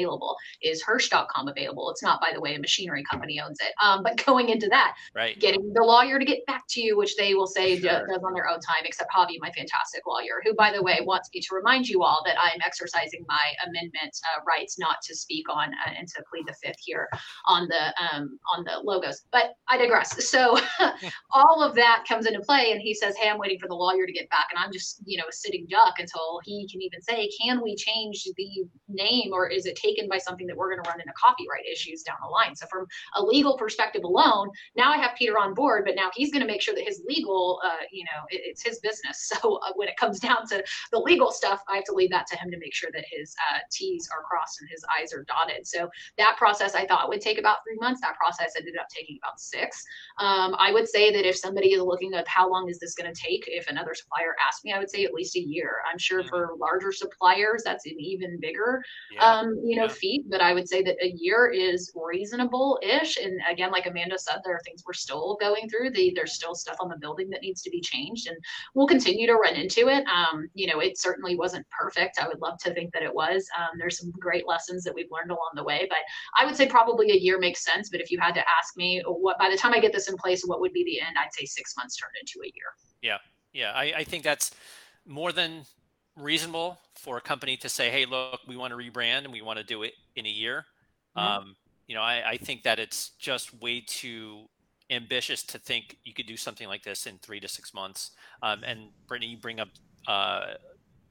Is 0.62 0.82
Hirsch.com 0.82 1.49
available? 1.49 1.90
It's 1.90 2.03
not, 2.03 2.20
by 2.20 2.30
the 2.32 2.40
way, 2.40 2.55
a 2.55 2.59
machinery 2.59 3.05
company 3.11 3.40
owns 3.40 3.59
it. 3.61 3.72
Um, 3.82 4.03
but 4.03 4.24
going 4.24 4.49
into 4.49 4.68
that, 4.68 4.97
right. 5.14 5.38
getting 5.38 5.72
the 5.72 5.82
lawyer 5.82 6.18
to 6.18 6.24
get 6.24 6.45
back 6.47 6.64
to 6.70 6.80
you, 6.80 6.97
which 6.97 7.16
they 7.16 7.34
will 7.34 7.47
say 7.47 7.78
sure. 7.78 8.07
does 8.07 8.22
on 8.24 8.34
their 8.34 8.49
own 8.49 8.61
time, 8.61 8.84
except 8.84 9.11
Javi, 9.14 9.36
my 9.40 9.51
fantastic 9.53 10.03
lawyer, 10.07 10.42
who, 10.45 10.55
by 10.55 10.72
the 10.72 10.82
way, 10.82 11.01
wants 11.03 11.30
me 11.34 11.40
to 11.40 11.55
remind 11.55 11.88
you 11.88 12.03
all 12.03 12.22
that 12.24 12.36
I'm 12.40 12.61
exercising 12.64 13.24
my 13.28 13.53
amendment 13.66 14.16
uh, 14.34 14.40
rights 14.47 14.78
not 14.78 14.97
to 15.05 15.14
speak 15.14 15.47
on 15.51 15.68
uh, 15.68 15.92
and 15.97 16.09
to 16.09 16.22
plead 16.30 16.47
the 16.47 16.55
fifth 16.62 16.78
here 16.80 17.09
on 17.47 17.68
the 17.68 17.95
um, 18.03 18.38
on 18.55 18.64
the 18.64 18.80
logos. 18.82 19.24
But 19.32 19.55
I 19.68 19.76
digress. 19.76 20.28
So 20.28 20.59
all 21.32 21.62
of 21.62 21.74
that 21.74 22.05
comes 22.09 22.26
into 22.26 22.40
play, 22.40 22.72
and 22.72 22.80
he 22.80 22.95
says, 22.95 23.16
"Hey, 23.16 23.28
I'm 23.28 23.38
waiting 23.38 23.59
for 23.59 23.68
the 23.68 23.74
lawyer 23.74 24.07
to 24.07 24.12
get 24.12 24.28
back," 24.30 24.47
and 24.51 24.62
I'm 24.62 24.72
just 24.72 25.03
you 25.05 25.18
know 25.18 25.24
a 25.28 25.32
sitting 25.32 25.66
duck 25.68 25.95
until 25.99 26.40
he 26.45 26.68
can 26.70 26.82
even 26.82 27.01
say, 27.01 27.28
"Can 27.40 27.62
we 27.62 27.76
change 27.76 28.24
the 28.36 28.64
name, 28.88 29.30
or 29.32 29.49
is 29.49 29.66
it 29.66 29.76
taken 29.85 30.09
by 30.09 30.18
something 30.18 30.47
that 30.47 30.57
we're 30.57 30.70
going 30.70 30.82
to 30.82 30.91
run 30.91 31.01
into 31.01 31.12
copyright 31.12 31.66
issues 31.70 32.03
down 32.03 32.16
the 32.22 32.28
line?" 32.28 32.55
So 32.57 32.66
from 32.70 32.87
a 33.16 33.22
legal 33.22 33.57
perspective 33.57 34.05
alone, 34.05 34.51
now 34.76 34.93
I 34.93 34.99
have 34.99 35.12
Peter 35.18 35.39
on 35.39 35.55
board, 35.55 35.85
but 35.87 35.97
now 35.97 36.11
he's 36.14 36.30
going 36.32 36.43
to 36.43 36.47
make 36.47 36.62
sure 36.62 36.74
that 36.74 36.85
his 36.87 37.03
legal, 37.07 37.61
uh, 37.64 37.85
you 37.93 38.05
know, 38.05 38.22
it, 38.30 38.43
it's 38.45 38.62
his 38.62 38.78
business. 38.80 39.30
So 39.45 39.57
uh, 39.57 39.72
when 39.74 39.89
it 39.89 39.97
comes 39.97 40.20
down 40.20 40.47
to 40.49 40.62
the 40.93 40.99
legal 40.99 41.32
stuff, 41.32 41.61
I 41.68 41.76
have 41.76 41.85
to 41.85 41.93
leave 41.93 42.11
that 42.11 42.26
to 42.28 42.37
him 42.37 42.51
to 42.51 42.59
make 42.59 42.74
sure 42.74 42.91
that 42.93 43.05
his 43.11 43.35
uh, 43.51 43.59
T's 43.70 44.09
are 44.12 44.22
crossed 44.22 44.61
and 44.61 44.68
his 44.70 44.85
I's 45.01 45.12
are 45.12 45.24
dotted. 45.24 45.66
So 45.66 45.89
that 46.18 46.37
process 46.39 46.74
I 46.74 46.87
thought 46.87 47.09
would 47.09 47.20
take 47.20 47.39
about 47.39 47.59
three 47.64 47.78
months. 47.80 48.01
That 48.01 48.16
process 48.16 48.55
ended 48.57 48.76
up 48.78 48.87
taking 48.89 49.18
about 49.22 49.41
six. 49.41 49.82
Um, 50.18 50.55
I 50.59 50.72
would 50.72 50.89
say 50.89 51.11
that 51.12 51.28
if 51.28 51.37
somebody 51.37 51.72
is 51.72 51.82
looking 51.82 52.14
at 52.14 52.28
how 52.28 52.51
long 52.51 52.68
is 52.68 52.78
this 52.78 52.95
going 52.95 53.12
to 53.12 53.20
take, 53.20 53.45
if 53.47 53.66
another 53.68 53.95
supplier 53.95 54.37
asked 54.47 54.64
me, 54.64 54.72
I 54.72 54.78
would 54.78 54.91
say 54.91 55.05
at 55.05 55.12
least 55.12 55.37
a 55.37 55.41
year. 55.41 55.76
I'm 55.91 55.99
sure 55.99 56.20
mm-hmm. 56.20 56.28
for 56.28 56.51
larger 56.59 56.93
suppliers, 56.93 57.62
that's 57.64 57.87
an 57.87 57.97
even 57.99 58.39
bigger, 58.41 58.82
yeah. 59.12 59.39
um, 59.39 59.61
you 59.64 59.74
know, 59.75 59.85
yeah. 59.85 59.89
feat. 59.89 60.25
But 60.29 60.41
I 60.41 60.53
would 60.53 60.68
say 60.68 60.83
that 60.83 60.97
a 61.03 61.12
year 61.16 61.47
is 61.49 61.93
reasonable-ish. 61.95 63.16
And 63.16 63.41
again, 63.51 63.70
like 63.70 63.87
Amanda 63.87 64.18
said, 64.18 64.41
there 64.45 64.55
are 64.55 64.61
things 64.64 64.83
we're 64.87 64.93
still 64.93 65.37
going 65.41 65.68
through. 65.68 65.91
The, 65.91 66.12
there's 66.14 66.35
still 66.35 66.55
stuff 66.55 66.77
on 66.81 66.89
the 66.89 66.99
building 66.99 67.31
that 67.31 67.43
needs 67.43 67.62
to 67.62 67.70
be 67.70 67.81
changed, 67.81 68.29
and 68.29 68.37
we'll 68.75 68.87
continue 68.87 69.27
to 69.27 69.35
run 69.35 69.55
into 69.55 69.89
it. 69.89 70.05
Um, 70.07 70.49
you 70.55 70.66
know, 70.66 70.81
it 70.81 70.99
certainly 70.99 71.37
wasn't 71.37 71.66
perfect. 71.70 72.18
I 72.20 72.29
would 72.29 72.41
love 72.41 72.59
to 72.59 72.75
think 72.75 72.93
that 72.93 73.03
it 73.03 73.14
was. 73.14 73.49
Um, 73.59 73.79
there's 73.79 73.99
some 73.99 74.12
great 74.18 74.47
lessons 74.47 74.85
that 74.85 74.95
we've 74.95 75.11
learned 75.11 75.31
along 75.31 75.51
the 75.55 75.64
way, 75.64 75.87
but 75.89 75.99
I 76.39 76.47
would 76.47 76.57
say 76.57 76.66
probably 76.66 77.11
a 77.11 77.16
year 77.16 77.39
makes 77.39 77.64
sense. 77.64 77.91
But 77.91 78.01
if 78.01 78.11
you 78.11 78.18
had 78.20 78.35
to 78.35 78.41
ask 78.41 78.77
me, 78.77 79.03
what 79.07 79.39
by 79.39 79.51
the 79.51 79.57
time 79.57 79.72
I 79.72 79.81
get 79.81 79.93
this 79.93 80.09
in 80.09 80.16
place, 80.16 80.43
what 80.45 80.61
would 80.61 80.72
be 80.72 80.85
the 80.85 81.01
end? 81.01 81.16
I'd 81.18 81.33
say 81.33 81.45
six 81.45 81.75
months 81.77 81.97
turned 81.97 82.14
into 82.20 82.41
a 82.45 82.51
year. 82.55 82.66
Yeah, 83.03 83.18
yeah, 83.53 83.72
I, 83.72 84.01
I 84.01 84.05
think 84.05 84.25
that's 84.25 84.51
more 85.07 85.33
than 85.33 85.64
reasonable 86.17 86.79
for 86.95 87.17
a 87.17 87.21
company 87.21 87.57
to 87.59 87.69
say, 87.69 87.91
"Hey, 87.91 88.07
look, 88.07 88.41
we 88.47 88.57
want 88.57 88.73
to 88.73 88.77
rebrand 88.77 89.25
and 89.25 89.33
we 89.33 89.43
want 89.43 89.59
to 89.59 89.65
do 89.65 89.83
it 89.83 89.95
in 90.17 90.27
a 90.27 90.31
year." 90.31 90.65
Mm-hmm. 91.17 91.27
Um, 91.27 91.57
you 91.87 91.95
know, 91.95 92.03
I, 92.03 92.31
I 92.31 92.37
think 92.37 92.62
that 92.62 92.79
it's 92.79 93.11
just 93.19 93.61
way 93.61 93.83
too 93.87 94.49
ambitious 94.91 95.43
to 95.43 95.59
think 95.59 95.99
you 96.05 96.15
could 96.15 96.27
do 96.27 96.37
something 96.37 96.69
like 96.69 96.83
this 96.83 97.07
in 97.07 97.19
three 97.19 97.41
to 97.41 97.49
six 97.49 97.75
months. 97.75 98.12
Um, 98.43 98.62
and 98.65 98.89
Brittany, 99.07 99.33
you 99.33 99.37
bring 99.39 99.61
up, 99.61 99.69
uh, 100.07 100.55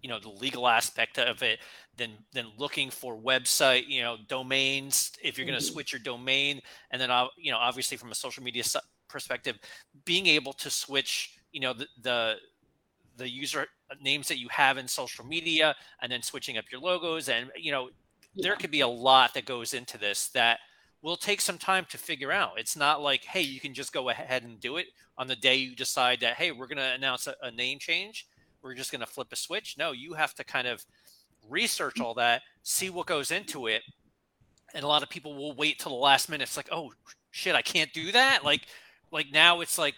you 0.01 0.09
know, 0.09 0.19
the 0.19 0.29
legal 0.29 0.67
aspect 0.67 1.17
of 1.17 1.41
it. 1.43 1.59
Then, 1.97 2.11
then 2.33 2.47
looking 2.57 2.89
for 2.89 3.15
website, 3.15 3.87
you 3.87 4.01
know, 4.01 4.17
domains. 4.27 5.11
If 5.23 5.37
you're 5.37 5.45
going 5.45 5.57
to 5.57 5.63
mm-hmm. 5.63 5.73
switch 5.73 5.93
your 5.93 5.99
domain, 5.99 6.61
and 6.91 7.01
then, 7.01 7.09
you 7.37 7.51
know, 7.51 7.57
obviously 7.57 7.97
from 7.97 8.11
a 8.11 8.15
social 8.15 8.43
media 8.43 8.63
perspective, 9.07 9.59
being 10.05 10.27
able 10.27 10.53
to 10.53 10.69
switch, 10.69 11.37
you 11.51 11.59
know, 11.59 11.73
the, 11.73 11.87
the 12.01 12.35
the 13.15 13.29
user 13.29 13.67
names 14.01 14.27
that 14.27 14.39
you 14.39 14.47
have 14.49 14.77
in 14.77 14.87
social 14.87 15.25
media, 15.25 15.75
and 16.01 16.11
then 16.11 16.21
switching 16.21 16.57
up 16.57 16.65
your 16.71 16.81
logos, 16.81 17.29
and 17.29 17.51
you 17.55 17.71
know, 17.71 17.89
yeah. 18.33 18.43
there 18.43 18.55
could 18.55 18.71
be 18.71 18.81
a 18.81 18.87
lot 18.87 19.33
that 19.33 19.45
goes 19.45 19.73
into 19.73 19.97
this 19.97 20.29
that 20.29 20.59
will 21.03 21.17
take 21.17 21.41
some 21.41 21.57
time 21.57 21.85
to 21.89 21.97
figure 21.97 22.31
out. 22.31 22.57
It's 22.57 22.77
not 22.77 23.01
like, 23.01 23.25
hey, 23.25 23.41
you 23.41 23.59
can 23.59 23.73
just 23.73 23.91
go 23.93 24.09
ahead 24.09 24.43
and 24.43 24.59
do 24.59 24.77
it 24.77 24.87
on 25.17 25.27
the 25.27 25.35
day 25.35 25.55
you 25.55 25.75
decide 25.75 26.21
that, 26.21 26.35
hey, 26.35 26.51
we're 26.51 26.65
going 26.65 26.77
to 26.77 26.93
announce 26.93 27.27
a, 27.27 27.35
a, 27.43 27.51
name 27.51 27.77
change. 27.77 28.25
We're 28.61 28.73
just 28.73 28.91
going 28.91 29.01
to 29.01 29.05
flip 29.05 29.27
a 29.31 29.35
switch. 29.35 29.75
No, 29.77 29.91
you 29.91 30.13
have 30.13 30.33
to 30.35 30.45
kind 30.45 30.65
of 30.65 30.83
research 31.49 31.99
all 31.99 32.13
that, 32.15 32.41
see 32.63 32.89
what 32.89 33.05
goes 33.05 33.31
into 33.31 33.67
it. 33.67 33.83
And 34.73 34.85
a 34.85 34.87
lot 34.87 35.03
of 35.03 35.09
people 35.09 35.35
will 35.35 35.53
wait 35.53 35.77
till 35.77 35.91
the 35.91 35.97
last 35.97 36.29
minute. 36.29 36.47
It's 36.47 36.57
like, 36.57 36.69
oh 36.71 36.93
shit, 37.31 37.53
I 37.53 37.61
can't 37.61 37.91
do 37.93 38.13
that. 38.13 38.45
Like, 38.45 38.61
like 39.11 39.27
now 39.31 39.59
it's 39.59 39.77
like, 39.77 39.95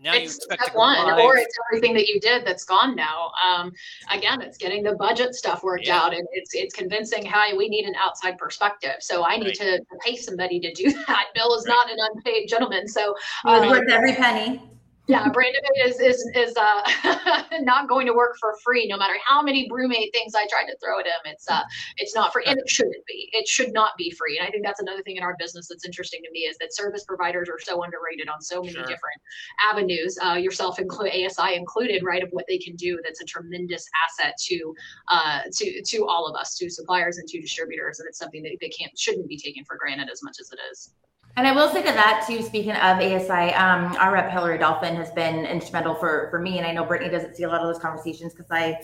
now 0.00 0.14
it's 0.14 0.20
you 0.20 0.36
expect 0.36 0.62
step 0.62 0.76
one, 0.76 1.20
or 1.20 1.36
it's 1.36 1.56
everything 1.70 1.94
that 1.94 2.06
you 2.06 2.20
did 2.20 2.46
that's 2.46 2.64
gone 2.64 2.94
now. 2.94 3.32
Um, 3.44 3.72
again, 4.10 4.40
it's 4.40 4.56
getting 4.56 4.82
the 4.82 4.94
budget 4.94 5.34
stuff 5.34 5.62
worked 5.62 5.86
yeah. 5.86 6.00
out, 6.00 6.14
and 6.14 6.26
it's 6.32 6.54
it's 6.54 6.74
convincing. 6.74 7.24
Hey, 7.24 7.56
we 7.56 7.68
need 7.68 7.84
an 7.84 7.94
outside 7.96 8.38
perspective, 8.38 8.96
so 9.00 9.24
I 9.24 9.36
need 9.36 9.46
right. 9.46 9.54
to, 9.56 9.78
to, 9.78 9.98
pay 10.04 10.16
somebody 10.16 10.60
to 10.60 10.72
do 10.72 10.92
that. 11.06 11.26
Bill 11.34 11.54
is 11.54 11.66
right. 11.66 11.74
not 11.74 11.90
an 11.90 11.98
unpaid 12.12 12.48
gentleman, 12.48 12.86
so 12.86 13.14
um, 13.44 13.68
worth 13.68 13.90
every 13.90 14.14
penny. 14.14 14.62
Yeah, 15.08 15.26
Brandivate 15.30 15.86
is 15.86 16.00
is 16.00 16.30
is 16.36 16.54
uh, 16.58 17.42
not 17.62 17.88
going 17.88 18.06
to 18.06 18.12
work 18.12 18.36
for 18.38 18.54
free. 18.62 18.86
No 18.86 18.98
matter 18.98 19.14
how 19.26 19.40
many 19.40 19.66
BrüMate 19.66 20.12
things 20.12 20.34
I 20.34 20.46
tried 20.48 20.66
to 20.70 20.76
throw 20.84 21.00
at 21.00 21.06
him, 21.06 21.20
it's 21.24 21.48
uh, 21.50 21.62
it's 21.96 22.14
not 22.14 22.30
free, 22.30 22.44
and 22.46 22.58
it 22.58 22.68
shouldn't 22.68 23.06
be. 23.06 23.30
It 23.32 23.48
should 23.48 23.72
not 23.72 23.92
be 23.96 24.10
free. 24.10 24.36
And 24.38 24.46
I 24.46 24.50
think 24.50 24.66
that's 24.66 24.80
another 24.80 25.02
thing 25.02 25.16
in 25.16 25.22
our 25.22 25.34
business 25.38 25.66
that's 25.68 25.86
interesting 25.86 26.20
to 26.24 26.30
me 26.30 26.40
is 26.40 26.58
that 26.58 26.74
service 26.74 27.04
providers 27.04 27.48
are 27.48 27.58
so 27.58 27.82
underrated 27.82 28.28
on 28.28 28.42
so 28.42 28.60
many 28.60 28.74
sure. 28.74 28.82
different 28.82 29.20
avenues. 29.72 30.18
Uh, 30.22 30.34
yourself 30.34 30.78
include 30.78 31.10
ASI 31.10 31.54
included, 31.54 32.02
right? 32.04 32.22
Of 32.22 32.28
what 32.32 32.44
they 32.46 32.58
can 32.58 32.76
do. 32.76 33.00
That's 33.02 33.22
a 33.22 33.24
tremendous 33.24 33.88
asset 34.06 34.34
to 34.48 34.74
uh, 35.10 35.40
to 35.50 35.82
to 35.84 36.06
all 36.06 36.26
of 36.26 36.36
us, 36.36 36.54
to 36.58 36.68
suppliers 36.68 37.16
and 37.16 37.26
to 37.28 37.40
distributors, 37.40 37.98
and 37.98 38.06
it's 38.06 38.18
something 38.18 38.42
that 38.42 38.58
they 38.60 38.68
can't 38.68 38.96
shouldn't 38.98 39.26
be 39.26 39.38
taken 39.38 39.64
for 39.64 39.78
granted 39.78 40.10
as 40.12 40.22
much 40.22 40.36
as 40.38 40.52
it 40.52 40.58
is. 40.70 40.90
And 41.36 41.46
I 41.46 41.52
will 41.52 41.68
say 41.70 41.82
to 41.82 41.92
that 41.92 42.24
too, 42.26 42.42
speaking 42.42 42.72
of 42.72 42.98
ASI, 42.98 43.54
um, 43.54 43.96
our 43.98 44.12
rep 44.12 44.30
Hillary 44.30 44.58
Dolphin 44.58 44.96
has 44.96 45.10
been 45.12 45.46
instrumental 45.46 45.94
for 45.94 46.28
for 46.30 46.40
me. 46.40 46.58
And 46.58 46.66
I 46.66 46.72
know 46.72 46.84
Brittany 46.84 47.10
doesn't 47.10 47.36
see 47.36 47.44
a 47.44 47.48
lot 47.48 47.60
of 47.60 47.72
those 47.72 47.80
conversations 47.80 48.34
because 48.34 48.50
I 48.50 48.80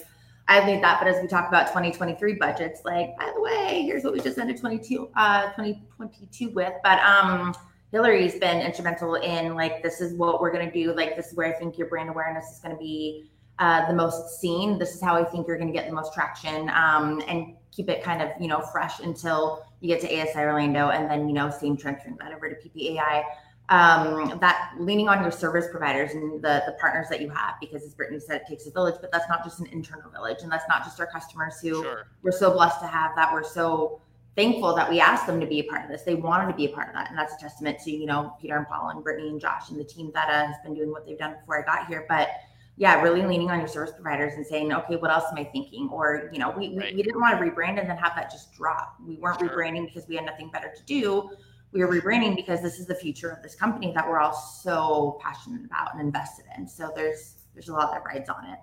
I 0.47 0.65
lead 0.65 0.83
that. 0.83 0.99
But 0.99 1.09
as 1.09 1.21
we 1.21 1.27
talk 1.27 1.47
about 1.47 1.67
2023 1.67 2.35
budgets, 2.35 2.81
like 2.85 3.17
by 3.17 3.31
the 3.35 3.41
way, 3.41 3.83
here's 3.85 4.03
what 4.03 4.13
we 4.13 4.19
just 4.21 4.37
ended 4.37 4.57
22 4.57 5.09
uh 5.17 5.47
2022 5.51 6.49
with. 6.51 6.73
But 6.83 6.99
um 6.99 7.53
Hillary's 7.91 8.35
been 8.39 8.61
instrumental 8.61 9.15
in 9.15 9.55
like 9.55 9.81
this 9.83 10.01
is 10.01 10.17
what 10.17 10.41
we're 10.41 10.51
gonna 10.51 10.71
do. 10.71 10.93
Like 10.93 11.15
this 11.15 11.27
is 11.27 11.35
where 11.35 11.53
I 11.53 11.57
think 11.57 11.77
your 11.77 11.87
brand 11.87 12.09
awareness 12.09 12.45
is 12.51 12.59
gonna 12.59 12.77
be 12.77 13.29
uh, 13.59 13.87
the 13.87 13.93
most 13.93 14.39
seen. 14.39 14.77
This 14.77 14.95
is 14.95 15.01
how 15.01 15.15
I 15.15 15.23
think 15.23 15.47
you're 15.47 15.57
gonna 15.57 15.71
get 15.71 15.87
the 15.87 15.93
most 15.93 16.13
traction. 16.13 16.69
Um, 16.69 17.21
and 17.27 17.55
keep 17.75 17.89
it 17.89 18.03
kind 18.03 18.21
of 18.21 18.29
you 18.39 18.47
know 18.47 18.61
fresh 18.61 18.99
until 18.99 19.65
you 19.81 19.87
get 19.87 20.01
to 20.01 20.07
ASI 20.07 20.39
Orlando, 20.39 20.89
and 20.89 21.09
then 21.09 21.27
you 21.27 21.33
know 21.33 21.49
same 21.49 21.75
transferring 21.75 22.17
that 22.17 22.31
over 22.31 22.49
to 22.49 22.55
PPAI. 22.55 23.23
Um, 23.67 24.37
that 24.41 24.75
leaning 24.77 25.09
on 25.09 25.23
your 25.23 25.31
service 25.31 25.65
providers 25.71 26.11
and 26.11 26.41
the 26.41 26.63
the 26.67 26.73
partners 26.79 27.07
that 27.09 27.21
you 27.21 27.29
have, 27.29 27.55
because 27.59 27.83
as 27.83 27.93
Brittany 27.93 28.19
said, 28.19 28.41
it 28.41 28.47
takes 28.47 28.67
a 28.67 28.71
village, 28.71 28.95
but 29.01 29.11
that's 29.11 29.27
not 29.27 29.43
just 29.43 29.59
an 29.59 29.67
internal 29.67 30.09
village, 30.11 30.43
and 30.43 30.51
that's 30.51 30.67
not 30.69 30.83
just 30.83 30.99
our 30.99 31.07
customers 31.07 31.59
who 31.59 31.83
sure. 31.83 32.07
we're 32.21 32.31
so 32.31 32.51
blessed 32.51 32.79
to 32.81 32.87
have. 32.87 33.15
That 33.15 33.33
we're 33.33 33.43
so 33.43 33.99
thankful 34.35 34.75
that 34.75 34.89
we 34.89 34.99
asked 34.99 35.25
them 35.25 35.39
to 35.39 35.47
be 35.47 35.61
a 35.61 35.63
part 35.63 35.83
of 35.83 35.89
this. 35.89 36.03
They 36.03 36.15
wanted 36.15 36.51
to 36.51 36.57
be 36.57 36.65
a 36.65 36.69
part 36.69 36.89
of 36.89 36.93
that, 36.93 37.09
and 37.09 37.17
that's 37.17 37.33
a 37.33 37.37
testament 37.37 37.79
to 37.79 37.91
you 37.91 38.05
know 38.05 38.35
Peter 38.39 38.55
and 38.55 38.67
Paul 38.67 38.89
and 38.89 39.03
Brittany 39.03 39.29
and 39.29 39.41
Josh 39.41 39.69
and 39.69 39.79
the 39.79 39.83
team 39.83 40.11
that 40.13 40.29
uh, 40.29 40.45
has 40.45 40.55
been 40.63 40.75
doing 40.75 40.91
what 40.91 41.05
they've 41.05 41.17
done 41.17 41.35
before 41.39 41.61
I 41.61 41.65
got 41.65 41.87
here, 41.87 42.05
but 42.07 42.29
yeah, 42.77 43.01
really 43.01 43.25
leaning 43.25 43.49
on 43.49 43.59
your 43.59 43.67
service 43.67 43.93
providers 43.93 44.33
and 44.35 44.45
saying, 44.45 44.73
okay, 44.73 44.97
what 44.97 45.09
else 45.09 45.25
am 45.31 45.37
I 45.37 45.45
thinking? 45.45 45.89
Or, 45.91 46.29
you 46.33 46.39
know, 46.39 46.49
we, 46.49 46.77
right. 46.77 46.91
we, 46.91 46.97
we, 46.97 47.03
didn't 47.03 47.21
want 47.21 47.39
to 47.39 47.43
rebrand 47.43 47.79
and 47.79 47.89
then 47.89 47.97
have 47.97 48.13
that 48.15 48.29
just 48.29 48.53
drop. 48.53 48.95
We 49.05 49.15
weren't 49.15 49.39
sure. 49.39 49.49
rebranding 49.49 49.85
because 49.85 50.07
we 50.09 50.15
had 50.15 50.25
nothing 50.25 50.49
better 50.51 50.73
to 50.75 50.83
do. 50.83 51.29
We 51.71 51.83
were 51.83 51.87
rebranding 51.87 52.35
because 52.35 52.61
this 52.61 52.79
is 52.79 52.85
the 52.85 52.95
future 52.95 53.29
of 53.29 53.41
this 53.41 53.55
company 53.55 53.93
that 53.95 54.07
we're 54.07 54.19
all 54.19 54.33
so 54.33 55.19
passionate 55.21 55.65
about 55.65 55.93
and 55.93 56.01
invested 56.01 56.45
in. 56.57 56.67
So 56.67 56.91
there's 56.95 57.35
there's 57.53 57.69
a 57.69 57.73
lot 57.73 57.91
that 57.91 58.03
rides 58.05 58.29
on 58.29 58.45
it. 58.45 58.59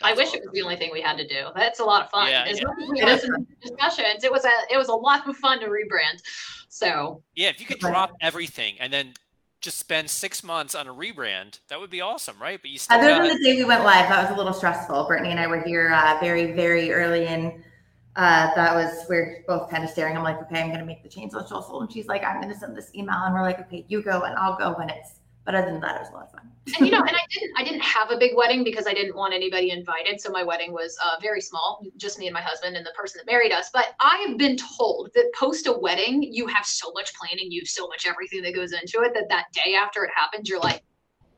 I 0.00 0.14
wish 0.14 0.32
it 0.32 0.42
was 0.42 0.50
the 0.52 0.62
only 0.62 0.76
thing 0.76 0.90
we 0.92 1.00
had 1.00 1.16
to 1.18 1.26
do. 1.26 1.48
That's 1.56 1.80
a 1.80 1.84
lot 1.84 2.04
of 2.04 2.10
fun. 2.10 2.28
Yeah, 2.28 2.44
as 2.44 2.60
yeah. 2.60 2.66
much 2.66 2.76
as 2.82 2.88
we 2.88 3.02
listened 3.02 3.46
discussions, 3.60 4.24
it 4.24 4.30
was 4.30 4.44
a 4.44 4.50
it 4.72 4.78
was 4.78 4.88
a 4.88 4.94
lot 4.94 5.28
of 5.28 5.36
fun 5.36 5.60
to 5.60 5.66
rebrand. 5.66 6.20
So 6.68 7.22
yeah, 7.34 7.48
if 7.48 7.60
you 7.60 7.66
could 7.66 7.80
drop 7.80 8.12
everything 8.20 8.76
and 8.78 8.92
then 8.92 9.14
just 9.60 9.78
spend 9.78 10.08
six 10.08 10.44
months 10.44 10.74
on 10.74 10.86
a 10.86 10.94
rebrand, 10.94 11.58
that 11.68 11.80
would 11.80 11.90
be 11.90 12.00
awesome, 12.00 12.36
right? 12.40 12.60
But 12.60 12.70
you 12.70 12.78
still 12.78 12.98
other 12.98 13.14
than 13.14 13.36
the 13.36 13.44
day 13.44 13.56
we 13.56 13.64
went 13.64 13.84
live, 13.84 14.08
that 14.08 14.22
was 14.22 14.34
a 14.34 14.36
little 14.36 14.52
stressful. 14.52 15.04
Brittany 15.06 15.30
and 15.30 15.40
I 15.40 15.46
were 15.46 15.60
here 15.62 15.92
uh, 15.92 16.18
very, 16.20 16.52
very 16.52 16.92
early, 16.92 17.26
and 17.26 17.52
uh, 18.16 18.54
that 18.54 18.74
was 18.74 19.04
we're 19.08 19.44
both 19.46 19.70
kind 19.70 19.82
of 19.82 19.90
staring. 19.90 20.16
I'm 20.16 20.22
like, 20.22 20.40
okay, 20.42 20.60
I'm 20.60 20.68
going 20.68 20.80
to 20.80 20.86
make 20.86 21.02
the 21.02 21.08
change 21.08 21.34
on 21.34 21.46
social, 21.46 21.80
and 21.80 21.92
she's 21.92 22.06
like, 22.06 22.22
I'm 22.24 22.40
going 22.40 22.52
to 22.52 22.58
send 22.58 22.76
this 22.76 22.90
email, 22.94 23.16
and 23.16 23.34
we're 23.34 23.42
like, 23.42 23.60
okay, 23.60 23.84
you 23.88 24.02
go, 24.02 24.22
and 24.22 24.36
I'll 24.36 24.56
go 24.56 24.74
when 24.78 24.90
it's 24.90 25.14
but 25.48 25.54
other 25.54 25.70
than 25.70 25.80
that, 25.80 25.96
it 25.96 26.00
was 26.00 26.10
a 26.10 26.12
lot 26.12 26.24
of 26.24 26.30
fun. 26.32 26.50
and 26.76 26.86
you 26.86 26.92
know, 26.92 26.98
and 27.00 27.16
I 27.16 27.24
didn't, 27.30 27.52
I 27.56 27.64
didn't 27.64 27.80
have 27.80 28.10
a 28.10 28.18
big 28.18 28.32
wedding 28.36 28.64
because 28.64 28.86
I 28.86 28.92
didn't 28.92 29.16
want 29.16 29.32
anybody 29.32 29.70
invited. 29.70 30.20
So 30.20 30.28
my 30.28 30.42
wedding 30.42 30.72
was 30.72 30.94
uh, 31.02 31.18
very 31.22 31.40
small, 31.40 31.82
just 31.96 32.18
me 32.18 32.26
and 32.26 32.34
my 32.34 32.42
husband 32.42 32.76
and 32.76 32.84
the 32.84 32.92
person 32.94 33.18
that 33.18 33.32
married 33.32 33.50
us. 33.50 33.70
But 33.72 33.94
I 33.98 34.22
have 34.28 34.36
been 34.36 34.58
told 34.58 35.08
that 35.14 35.32
post 35.34 35.66
a 35.66 35.72
wedding, 35.72 36.22
you 36.22 36.46
have 36.48 36.66
so 36.66 36.92
much 36.92 37.14
planning, 37.14 37.50
you 37.50 37.62
have 37.62 37.68
so 37.68 37.88
much 37.88 38.06
everything 38.06 38.42
that 38.42 38.54
goes 38.54 38.74
into 38.74 39.00
it 39.00 39.14
that 39.14 39.30
that 39.30 39.46
day 39.54 39.74
after 39.74 40.04
it 40.04 40.10
happens, 40.14 40.50
you're 40.50 40.60
like, 40.60 40.82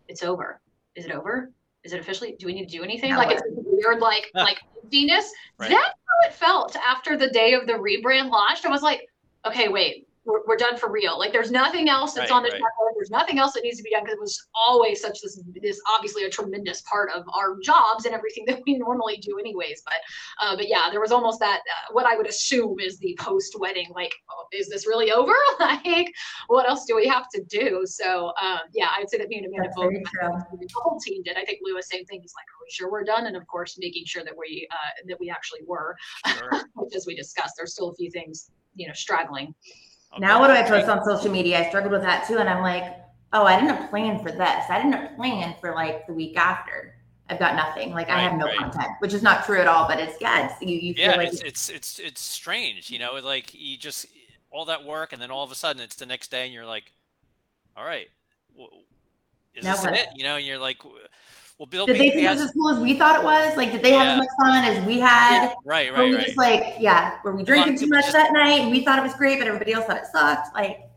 it's 0.09 0.25
over. 0.25 0.61
Is 0.97 1.05
it 1.05 1.13
over? 1.13 1.53
Is 1.85 1.93
it 1.93 2.01
officially? 2.01 2.35
Do 2.37 2.47
we 2.47 2.53
need 2.53 2.69
to 2.69 2.79
do 2.79 2.83
anything? 2.83 3.13
No, 3.13 3.19
like 3.19 3.31
it's 3.31 3.43
weird, 3.47 4.01
like 4.01 4.29
like 4.35 4.59
emptiness. 4.83 5.33
Right. 5.57 5.71
That's 5.71 5.85
how 5.85 6.29
it 6.29 6.35
felt 6.35 6.75
after 6.85 7.17
the 7.17 7.31
day 7.31 7.55
of 7.55 7.69
the 7.69 7.75
rebrand 7.75 8.31
launched. 8.31 8.67
I 8.67 8.71
was 8.71 8.83
like, 8.83 9.03
okay, 9.47 9.69
wait, 9.69 10.09
we're, 10.25 10.41
we're 10.47 10.57
done 10.57 10.77
for 10.77 10.91
real. 10.91 11.19
Like 11.19 11.33
there's 11.33 11.51
nothing 11.51 11.89
else 11.89 12.15
that's 12.15 12.31
right, 12.31 12.37
on 12.37 12.43
the 12.43 12.51
right. 12.51 12.61
checklist. 12.61 12.95
There's 12.97 13.11
nothing 13.11 13.39
else 13.39 13.53
that 13.53 13.63
needs 13.63 13.79
to 13.79 13.83
be 13.83 13.91
done 13.91 14.05
because 14.05 14.17
it 14.17 14.21
was 14.21 14.49
always 14.55 15.01
such 15.01 15.21
this 15.23 15.41
this 15.63 15.81
obviously 15.95 16.25
a 16.25 16.31
tremendous 16.31 16.83
part 16.83 17.11
of 17.15 17.25
our 17.35 17.57
jobs 17.63 18.05
and 18.05 18.15
everything 18.15 18.45
that 18.49 18.61
we 18.67 18.79
normally 18.79 19.17
do 19.19 19.39
anyways. 19.39 19.83
But 19.85 19.97
uh, 20.41 20.57
but 20.57 20.69
yeah, 20.69 20.89
there 20.91 21.01
was 21.01 21.13
almost 21.13 21.41
that 21.41 21.61
uh, 21.61 21.93
what 21.93 22.07
I 22.07 22.17
would 22.17 22.29
assume 22.29 22.79
is 22.81 22.99
the 22.99 23.17
post 23.21 23.57
wedding 23.59 23.89
like 23.95 24.13
oh, 24.31 24.45
is 24.53 24.69
this 24.69 24.87
really 24.87 25.13
over? 25.13 25.35
like 25.61 26.13
what 26.49 26.69
else 26.69 26.85
do 26.87 26.97
we 26.97 27.07
have 27.09 27.29
to 27.35 27.43
do? 27.45 27.83
So 27.85 28.33
um, 28.41 28.61
yeah, 28.75 28.89
I'd 28.97 29.09
say 29.09 29.19
that 29.19 29.29
me 29.29 29.39
and 29.39 29.47
Amanda 29.47 29.71
both 29.75 29.93
the 29.93 30.69
whole 30.75 30.99
team 31.01 31.23
did. 31.23 31.37
I 31.37 31.45
think 31.45 31.61
Lewis 31.63 31.89
same 31.91 32.05
thing. 32.05 32.21
He's 32.21 32.35
like, 32.37 32.45
are 32.45 32.61
we 32.63 32.71
sure 32.71 32.91
we're 32.91 33.05
done? 33.05 33.27
And 33.27 33.37
of 33.37 33.47
course, 33.47 33.77
making 33.79 34.05
sure 34.07 34.25
that 34.25 34.35
we 34.37 34.69
uh, 34.71 35.05
that 35.09 35.19
we 35.19 35.31
actually 35.31 35.61
were, 35.67 35.97
sure. 36.27 36.51
as 36.95 37.07
we 37.07 37.15
discussed. 37.15 37.55
There's 37.57 37.73
still 37.73 37.91
a 37.91 37.95
few 37.95 38.11
things 38.11 38.51
you 38.75 38.87
know 38.87 38.95
straggling. 38.95 39.55
Okay. 40.13 40.21
Now, 40.21 40.41
what 40.41 40.49
do 40.49 40.55
I 40.55 40.63
post 40.63 40.89
on 40.89 41.05
social 41.05 41.31
media? 41.31 41.61
I 41.61 41.69
struggled 41.69 41.93
with 41.93 42.03
that 42.03 42.27
too. 42.27 42.39
And 42.39 42.49
I'm 42.49 42.63
like, 42.63 42.97
oh, 43.33 43.45
I 43.45 43.61
didn't 43.61 43.89
plan 43.89 44.19
for 44.19 44.31
this. 44.31 44.65
I 44.69 44.83
didn't 44.83 45.17
plan 45.17 45.55
for 45.61 45.75
like 45.75 46.07
the 46.07 46.13
week 46.13 46.37
after. 46.37 46.97
I've 47.29 47.39
got 47.39 47.55
nothing. 47.55 47.93
Like 47.93 48.09
right, 48.09 48.19
I 48.19 48.23
have 48.23 48.37
no 48.37 48.47
right. 48.47 48.59
content, 48.59 48.89
which 48.99 49.15
is 49.15 49.23
not 49.23 49.45
true 49.45 49.61
at 49.61 49.69
all. 49.69 49.87
But 49.87 50.01
it's 50.01 50.21
yeah, 50.21 50.47
it's 50.47 50.61
you. 50.61 50.77
you 50.77 50.95
yeah, 50.97 51.15
like 51.15 51.29
it's, 51.29 51.43
it's 51.43 51.69
it's 51.69 51.99
it's 52.01 52.21
strange. 52.21 52.91
You 52.91 52.99
know, 52.99 53.15
like 53.23 53.55
you 53.55 53.77
just 53.77 54.07
all 54.51 54.65
that 54.65 54.85
work, 54.85 55.13
and 55.13 55.23
then 55.23 55.31
all 55.31 55.45
of 55.45 55.53
a 55.53 55.55
sudden 55.55 55.81
it's 55.81 55.95
the 55.95 56.07
next 56.07 56.33
day, 56.33 56.45
and 56.45 56.53
you're 56.53 56.67
like, 56.67 56.93
all 57.77 57.85
right, 57.85 58.09
is 59.55 59.65
now 59.65 59.77
this 59.77 59.85
it? 59.85 60.09
You 60.17 60.25
know, 60.25 60.37
and 60.37 60.45
you're 60.45 60.59
like, 60.59 60.79
well, 61.61 61.67
Bill. 61.67 61.85
Did 61.85 61.97
they 61.97 62.09
think 62.11 62.23
has, 62.23 62.39
it 62.39 62.43
was 62.43 62.51
as 62.51 62.55
cool 62.55 62.71
as 62.71 62.79
we 62.79 62.95
thought 62.95 63.17
it 63.17 63.23
was? 63.23 63.55
Like, 63.55 63.71
did 63.71 63.83
they 63.83 63.91
yeah. 63.91 64.03
have 64.05 64.13
as 64.15 64.19
much 64.21 64.29
fun 64.41 64.65
as 64.65 64.87
we 64.87 64.99
had? 64.99 65.43
Yeah, 65.43 65.55
right, 65.67 65.93
right, 65.93 65.99
were 65.99 66.05
we 66.07 66.15
right. 66.15 66.25
Just 66.25 66.39
like, 66.39 66.77
yeah, 66.79 67.19
were 67.23 67.37
we 67.37 67.43
drinking 67.43 67.77
too 67.77 67.87
much 67.87 68.05
just, 68.05 68.15
that 68.15 68.33
night 68.33 68.63
and 68.63 68.71
we 68.71 68.83
thought 68.83 68.99
it 68.99 69.03
was 69.03 69.13
great, 69.13 69.39
but 69.39 69.47
everybody 69.47 69.75
else 69.75 69.85
thought 69.85 69.99
it 69.99 70.07
sucked? 70.11 70.55
Like, 70.55 70.89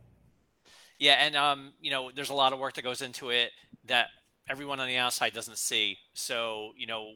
yeah, 0.99 1.15
and 1.15 1.35
um, 1.35 1.73
you 1.81 1.91
know, 1.91 2.11
there's 2.15 2.29
a 2.29 2.33
lot 2.33 2.53
of 2.53 2.59
work 2.59 2.75
that 2.75 2.83
goes 2.83 3.01
into 3.01 3.29
it 3.29 3.51
that 3.87 4.07
everyone 4.49 4.79
on 4.79 4.87
the 4.87 4.95
outside 4.95 5.33
doesn't 5.33 5.57
see. 5.57 5.97
So, 6.13 6.71
you 6.77 6.87
know, 6.87 7.11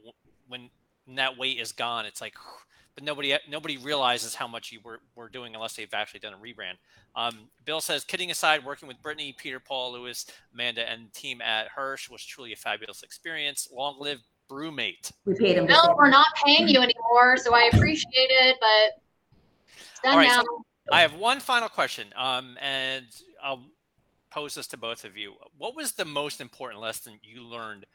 when 0.50 0.70
that 1.16 1.38
weight 1.38 1.58
is 1.58 1.72
gone, 1.72 2.06
it's 2.06 2.20
like 2.20 2.36
but 2.98 3.04
nobody 3.04 3.38
nobody 3.48 3.78
realizes 3.78 4.34
how 4.34 4.48
much 4.48 4.72
you 4.72 4.80
were, 4.84 5.00
were 5.16 5.30
doing 5.30 5.54
unless 5.54 5.76
they've 5.76 5.93
actually 5.93 6.20
done 6.20 6.34
a 6.34 6.38
rebrand. 6.38 6.78
Um, 7.16 7.48
Bill 7.64 7.80
says, 7.80 8.04
kidding 8.04 8.32
aside, 8.32 8.66
working 8.66 8.88
with 8.88 9.00
Brittany, 9.04 9.36
Peter, 9.38 9.60
Paul, 9.60 9.93
Lewis, 9.93 10.26
Amanda, 10.52 10.89
and 10.89 11.14
team 11.14 11.39
at 11.39 11.68
Hirsch 11.68 12.10
was 12.10 12.26
truly 12.26 12.54
a 12.54 12.56
fabulous 12.56 13.04
experience. 13.04 13.70
Long 13.72 13.98
live 14.00 14.24
Brewmate. 14.50 15.12
We 15.26 15.36
paid 15.36 15.58
him. 15.58 15.68
No, 15.68 15.93
we're 15.95 16.10
not 16.10 16.26
paying 16.43 16.68
you 16.68 16.80
anymore, 16.80 17.38
so 17.38 17.54
I 17.54 17.70
appreciate 17.72 18.08
it, 18.16 18.58
but 18.60 19.04
it's 19.78 20.00
done 20.04 20.24
now. 20.24 20.41
So 20.41 20.66
I 20.91 21.02
have 21.02 21.14
one 21.14 21.39
final 21.39 21.70
question, 21.70 22.08
um, 22.16 22.58
and 22.60 23.06
I'll 23.43 23.64
pose 24.32 24.56
this 24.56 24.66
to 24.70 24.78
both 24.78 25.04
of 25.06 25.16
you. 25.16 25.34
What 25.60 25.76
was 25.76 25.91
the 25.91 26.06
most 26.06 26.41
important 26.41 26.82
lesson 26.82 27.20
you 27.22 27.43
learned 27.43 27.86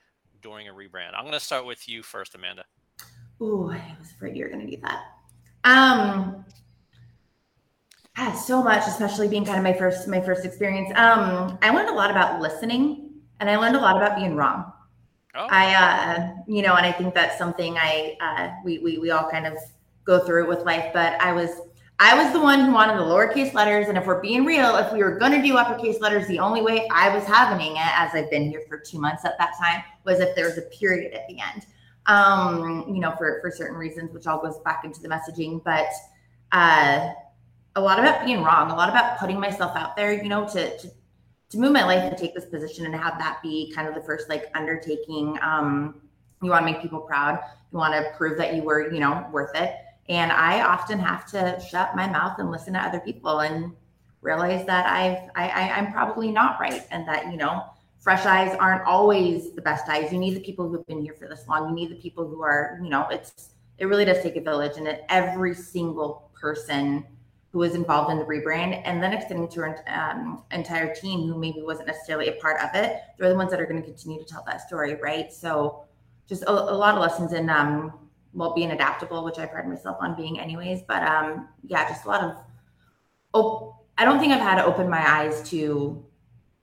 during 0.43 0.69
a 0.69 0.73
rebrand? 0.73 1.17
I'm 1.17 1.25
going 1.25 1.33
to 1.33 1.41
start 1.41 1.67
with 1.67 1.89
you 1.89 2.05
first, 2.05 2.37
Amanda. 2.37 2.63
Oh, 3.45 3.68
I 3.70 3.97
was 3.99 4.12
afraid 4.12 4.36
you 4.36 4.45
were 4.45 4.51
going 4.51 4.64
to 4.64 4.70
do 4.70 4.80
that. 4.82 5.03
Um, 5.64 6.45
yeah, 8.16 8.34
so 8.34 8.62
much, 8.62 8.86
especially 8.86 9.26
being 9.26 9.45
kind 9.45 9.59
of 9.59 9.64
my 9.64 9.72
first 9.72 10.07
my 10.07 10.20
first 10.20 10.45
experience. 10.45 10.90
Um, 10.95 11.59
I 11.61 11.70
learned 11.70 11.88
a 11.88 11.93
lot 11.93 12.12
about 12.12 12.40
listening, 12.40 13.11
and 13.40 13.51
I 13.51 13.57
learned 13.57 13.74
a 13.74 13.80
lot 13.80 13.97
about 13.97 14.16
being 14.16 14.36
wrong. 14.36 14.72
Oh. 15.34 15.49
I, 15.51 15.74
uh, 15.74 16.34
you 16.47 16.62
know, 16.62 16.76
and 16.76 16.86
I 16.86 16.93
think 16.93 17.14
that's 17.14 17.36
something 17.36 17.76
I 17.78 18.16
uh, 18.20 18.51
we, 18.64 18.78
we 18.78 18.99
we 18.99 19.11
all 19.11 19.28
kind 19.28 19.47
of 19.47 19.55
go 20.05 20.20
through 20.20 20.47
with 20.47 20.61
life. 20.61 20.93
But 20.93 21.20
I 21.20 21.32
was 21.32 21.51
I 21.99 22.22
was 22.22 22.32
the 22.32 22.40
one 22.40 22.64
who 22.64 22.72
wanted 22.72 22.97
the 22.97 23.03
lowercase 23.03 23.55
letters, 23.55 23.88
and 23.88 23.99
if 23.99 24.07
we're 24.07 24.20
being 24.20 24.45
real, 24.45 24.76
if 24.76 24.93
we 24.93 25.03
were 25.03 25.18
going 25.18 25.32
to 25.32 25.43
do 25.43 25.57
uppercase 25.57 25.99
letters, 26.01 26.28
the 26.28 26.38
only 26.38 26.62
way 26.62 26.86
I 26.93 27.12
was 27.12 27.24
having 27.24 27.72
it, 27.72 27.93
as 27.99 28.14
I've 28.14 28.30
been 28.30 28.49
here 28.49 28.62
for 28.68 28.78
two 28.78 29.01
months 29.01 29.24
at 29.24 29.36
that 29.38 29.55
time, 29.61 29.82
was 30.05 30.20
if 30.20 30.36
there 30.36 30.45
was 30.45 30.59
a 30.59 30.62
period 30.62 31.12
at 31.12 31.26
the 31.26 31.40
end 31.40 31.66
um, 32.07 32.85
you 32.89 33.01
know, 33.01 33.15
for, 33.17 33.41
for 33.41 33.51
certain 33.51 33.77
reasons, 33.77 34.13
which 34.13 34.27
all 34.27 34.41
goes 34.41 34.59
back 34.61 34.85
into 34.85 35.01
the 35.01 35.09
messaging. 35.09 35.63
But 35.63 35.89
uh, 36.53 37.13
a 37.77 37.81
lot 37.81 37.99
about 37.99 38.25
being 38.25 38.43
wrong, 38.43 38.71
a 38.71 38.75
lot 38.75 38.89
about 38.89 39.19
putting 39.19 39.41
myself 39.41 39.77
out 39.77 39.97
there, 39.97 40.13
you 40.13 40.29
know, 40.29 40.47
to, 40.49 40.79
to, 40.79 40.91
to 41.51 41.59
move 41.59 41.73
my 41.73 41.85
life 41.85 42.03
and 42.03 42.17
take 42.17 42.35
this 42.35 42.47
position 42.47 42.85
and 42.87 42.95
have 42.95 43.19
that 43.19 43.41
be 43.43 43.73
kind 43.75 43.89
of 43.89 43.95
the 43.95 44.03
first 44.03 44.29
like 44.29 44.51
undertaking. 44.55 45.39
Um, 45.43 46.01
you 46.43 46.51
want 46.51 46.67
to 46.67 46.73
make 46.73 46.83
people 46.83 47.01
proud. 47.01 47.39
You 47.71 47.79
want 47.79 47.95
to 47.95 48.11
prove 48.17 48.37
that 48.39 48.55
you 48.55 48.63
were, 48.63 48.93
you 48.93 49.01
know, 49.01 49.27
worth 49.33 49.55
it. 49.55 49.75
And 50.09 50.33
I 50.33 50.63
often 50.63 50.99
have 50.99 51.27
to 51.27 51.61
shut 51.71 51.95
my 51.95 52.09
mouth 52.09 52.39
and 52.39 52.51
listen 52.51 52.73
to 52.75 52.81
other 52.81 53.01
people 53.01 53.41
and 53.41 53.73
realize 54.21 54.67
that 54.67 54.87
I've, 54.87 55.31
I, 55.37 55.49
I 55.49 55.79
I'm 55.79 55.93
probably 55.93 56.33
not 56.33 56.61
right. 56.61 56.85
And 56.91 57.07
that, 57.09 57.31
you 57.31 57.37
know, 57.37 57.65
fresh 58.03 58.27
eyes 58.27 58.55
aren't 58.59 58.83
always 58.83 59.53
the 59.53 59.63
best 59.63 59.89
eyes. 59.89 60.13
You 60.13 60.19
need 60.19 60.35
the 60.35 60.41
people 60.41 60.69
who've 60.69 60.87
been 60.89 61.01
here 61.01 61.15
for 61.15 61.29
this 61.29 61.47
long. 61.47 61.69
You 61.69 61.75
need 61.75 61.91
the 61.91 62.03
people 62.03 62.27
who 62.27 62.43
are, 62.43 62.81
you 62.83 62.91
know, 62.91 63.07
it's 63.09 63.51
it 63.79 63.87
really 63.87 64.05
does 64.05 64.23
take 64.23 64.37
a 64.37 64.41
village, 64.41 64.77
and 64.77 64.87
it, 64.87 65.05
every 65.09 65.55
single 65.55 66.31
person 66.39 67.05
who 67.53 67.61
was 67.61 67.75
involved 67.75 68.11
in 68.11 68.19
the 68.19 68.25
rebrand, 68.25 68.81
and 68.85 69.03
then 69.03 69.13
extending 69.13 69.49
to 69.49 69.63
an 69.63 69.77
um, 69.87 70.43
entire 70.51 70.95
team 70.95 71.29
who 71.29 71.39
maybe 71.39 71.63
wasn't 71.63 71.87
necessarily 71.87 72.29
a 72.29 72.33
part 72.33 72.61
of 72.61 72.71
it, 72.75 73.01
they're 73.19 73.29
the 73.29 73.35
ones 73.35 73.51
that 73.51 73.61
are 73.61 73.67
going 73.67 73.81
to 73.81 73.87
continue 73.87 74.19
to 74.19 74.25
tell 74.25 74.43
that 74.47 74.61
story, 74.61 74.97
right? 74.97 75.33
So, 75.33 75.85
just 76.29 76.43
a, 76.43 76.51
a 76.51 76.75
lot 76.77 76.95
of 76.95 77.01
lessons 77.01 77.33
in 77.33 77.49
um, 77.51 77.93
well 78.33 78.53
being 78.53 78.73
adaptable, 78.73 79.25
which 79.25 79.39
I 79.39 79.47
pride 79.47 79.69
myself 79.69 79.97
on 80.01 80.17
being, 80.17 80.41
anyways. 80.41 80.83
But 80.89 81.03
um, 81.03 81.49
yeah, 81.65 81.89
just 81.89 82.05
a 82.05 82.09
lot 82.09 82.25
of. 82.25 82.37
Oh, 83.35 83.77
I 83.97 84.05
don't 84.05 84.19
think 84.19 84.33
I've 84.33 84.41
had 84.41 84.57
to 84.57 84.65
open 84.65 84.91
my 84.91 85.09
eyes 85.09 85.49
to 85.51 86.05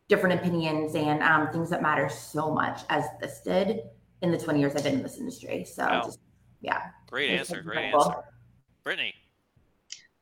different 0.09 0.39
opinions 0.39 0.95
and 0.95 1.23
um, 1.23 1.49
things 1.51 1.69
that 1.69 1.81
matter 1.81 2.09
so 2.09 2.51
much 2.51 2.81
as 2.89 3.05
this 3.21 3.39
did 3.45 3.81
in 4.21 4.31
the 4.31 4.37
20 4.37 4.59
years 4.59 4.75
I've 4.75 4.83
been 4.83 4.95
in 4.95 5.03
this 5.03 5.17
industry. 5.17 5.63
So, 5.63 5.83
wow. 5.83 6.01
just, 6.03 6.19
yeah. 6.61 6.81
Great 7.09 7.29
answer. 7.29 7.61
Great 7.61 7.93
answer. 7.93 8.15
Brittany. 8.83 9.13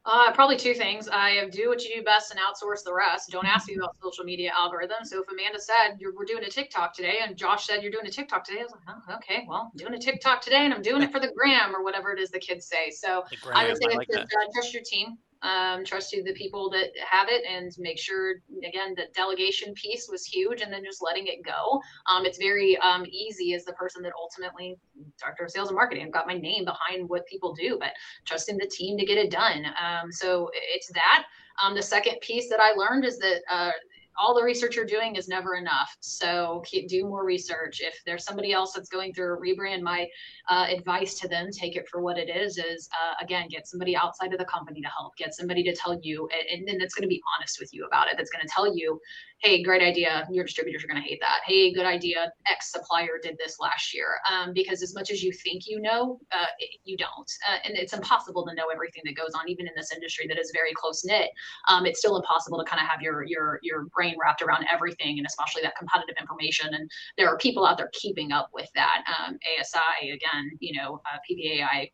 Uh, 0.05 0.31
probably 0.31 0.55
two 0.55 0.73
things. 0.73 1.09
I 1.11 1.49
do 1.51 1.67
what 1.67 1.83
you 1.83 1.95
do 1.95 2.01
best 2.01 2.31
and 2.31 2.39
outsource 2.39 2.81
the 2.85 2.93
rest. 2.93 3.29
Don't 3.29 3.45
ask 3.45 3.67
me 3.67 3.75
about 3.75 3.93
social 4.01 4.23
media 4.23 4.51
algorithms. 4.57 5.07
So 5.07 5.21
if 5.21 5.27
Amanda 5.29 5.59
said 5.59 5.97
we're 5.99 6.23
doing 6.23 6.45
a 6.45 6.49
TikTok 6.49 6.95
today, 6.95 7.17
and 7.21 7.35
Josh 7.35 7.67
said 7.67 7.81
you're 7.83 7.91
doing 7.91 8.07
a 8.07 8.11
TikTok 8.11 8.45
today, 8.45 8.59
I 8.59 8.63
was 8.63 8.71
like, 8.71 8.95
oh, 9.09 9.15
okay, 9.15 9.43
well, 9.49 9.69
I'm 9.73 9.77
doing 9.77 9.93
a 9.95 9.99
TikTok 9.99 10.41
today, 10.41 10.63
and 10.63 10.73
I'm 10.73 10.81
doing 10.81 11.01
it 11.01 11.11
for 11.11 11.19
the 11.19 11.33
gram 11.35 11.75
or 11.75 11.83
whatever 11.83 12.13
it 12.13 12.19
is 12.19 12.29
the 12.29 12.39
kids 12.39 12.67
say. 12.67 12.89
So 12.89 13.25
I 13.53 13.67
would 13.67 13.75
say 13.75 13.89
I 13.91 13.97
like 13.97 14.07
it's, 14.09 14.17
uh, 14.17 14.51
trust 14.53 14.73
your 14.73 14.83
team 14.83 15.17
um, 15.41 15.83
trusting 15.85 16.23
the 16.23 16.33
people 16.33 16.69
that 16.71 16.89
have 17.09 17.27
it 17.29 17.43
and 17.45 17.71
make 17.77 17.97
sure 17.99 18.35
again 18.65 18.93
the 18.95 19.05
delegation 19.15 19.73
piece 19.73 20.07
was 20.09 20.25
huge 20.25 20.61
and 20.61 20.71
then 20.71 20.83
just 20.83 21.03
letting 21.03 21.27
it 21.27 21.43
go. 21.43 21.81
Um, 22.07 22.25
it's 22.25 22.37
very 22.37 22.77
um, 22.77 23.05
easy 23.09 23.53
as 23.53 23.65
the 23.65 23.73
person 23.73 24.01
that 24.03 24.13
ultimately 24.19 24.77
director 25.21 25.45
of 25.45 25.51
sales 25.51 25.69
and 25.69 25.75
marketing 25.75 26.09
got 26.11 26.27
my 26.27 26.37
name 26.37 26.65
behind 26.65 27.07
what 27.09 27.25
people 27.27 27.53
do 27.53 27.77
but 27.79 27.91
trusting 28.25 28.57
the 28.57 28.67
team 28.67 28.97
to 28.97 29.05
get 29.05 29.17
it 29.17 29.31
done. 29.31 29.65
Um, 29.65 30.11
so 30.11 30.49
it's 30.53 30.91
that. 30.93 31.25
Um, 31.63 31.73
the 31.73 31.81
second 31.81 32.21
piece 32.21 32.49
that 32.49 32.59
i 32.59 32.73
learned 32.73 33.03
is 33.03 33.17
that 33.17 33.41
uh, 33.49 33.71
all 34.17 34.35
the 34.35 34.43
research 34.43 34.75
you're 34.75 34.85
doing 34.85 35.15
is 35.15 35.27
never 35.27 35.55
enough. 35.55 35.95
So 35.99 36.63
do 36.87 37.03
more 37.05 37.25
research. 37.25 37.81
If 37.81 38.01
there's 38.05 38.23
somebody 38.23 38.51
else 38.51 38.73
that's 38.73 38.89
going 38.89 39.13
through 39.13 39.35
a 39.35 39.37
rebrand, 39.37 39.81
my 39.81 40.07
uh, 40.49 40.67
advice 40.69 41.19
to 41.19 41.27
them, 41.27 41.49
take 41.51 41.75
it 41.75 41.87
for 41.89 42.01
what 42.01 42.17
it 42.17 42.29
is, 42.29 42.57
is 42.57 42.89
uh, 42.93 43.13
again, 43.23 43.47
get 43.49 43.67
somebody 43.67 43.95
outside 43.95 44.33
of 44.33 44.39
the 44.39 44.45
company 44.45 44.81
to 44.81 44.87
help, 44.87 45.15
get 45.17 45.35
somebody 45.35 45.63
to 45.63 45.75
tell 45.75 45.99
you, 46.01 46.27
and 46.51 46.67
then 46.67 46.77
that's 46.77 46.93
going 46.93 47.03
to 47.03 47.07
be 47.07 47.21
honest 47.37 47.57
with 47.59 47.73
you 47.73 47.85
about 47.85 48.07
it. 48.07 48.15
That's 48.17 48.29
going 48.31 48.45
to 48.45 48.51
tell 48.53 48.75
you, 48.75 48.99
hey, 49.39 49.61
great 49.61 49.83
idea. 49.83 50.27
Your 50.31 50.45
distributors 50.45 50.83
are 50.83 50.87
going 50.87 51.01
to 51.01 51.07
hate 51.07 51.19
that. 51.21 51.41
Hey, 51.45 51.71
good 51.71 51.85
idea. 51.85 52.31
X 52.49 52.71
supplier 52.71 53.19
did 53.21 53.37
this 53.37 53.57
last 53.59 53.93
year. 53.93 54.17
Um, 54.31 54.51
because 54.53 54.81
as 54.81 54.95
much 54.95 55.11
as 55.11 55.21
you 55.21 55.31
think 55.31 55.67
you 55.67 55.79
know, 55.79 56.19
uh, 56.31 56.47
you 56.83 56.97
don't. 56.97 57.31
Uh, 57.47 57.57
and 57.63 57.77
it's 57.77 57.93
impossible 57.93 58.45
to 58.47 58.55
know 58.55 58.67
everything 58.73 59.03
that 59.05 59.15
goes 59.15 59.33
on, 59.35 59.47
even 59.47 59.67
in 59.67 59.73
this 59.75 59.91
industry 59.93 60.25
that 60.27 60.39
is 60.39 60.51
very 60.53 60.73
close 60.73 61.05
knit. 61.05 61.29
Um, 61.69 61.85
it's 61.85 61.99
still 61.99 62.17
impossible 62.17 62.57
to 62.57 62.65
kind 62.65 62.81
of 62.81 62.87
have 62.87 63.01
your 63.01 63.23
your 63.23 63.59
your 63.61 63.85
brain 63.95 64.15
wrapped 64.21 64.41
around 64.41 64.65
everything, 64.71 65.17
and 65.19 65.27
especially 65.27 65.61
that 65.61 65.77
competitive 65.77 66.15
information. 66.19 66.73
And 66.73 66.89
there 67.17 67.29
are 67.29 67.37
people 67.37 67.65
out 67.65 67.77
there 67.77 67.91
keeping 67.93 68.31
up 68.31 68.49
with 68.53 68.69
that. 68.75 69.03
Um, 69.19 69.37
ASI 69.59 70.11
again, 70.11 70.51
you 70.59 70.81
know, 70.81 71.01
uh, 71.05 71.17
PPAI 71.29 71.91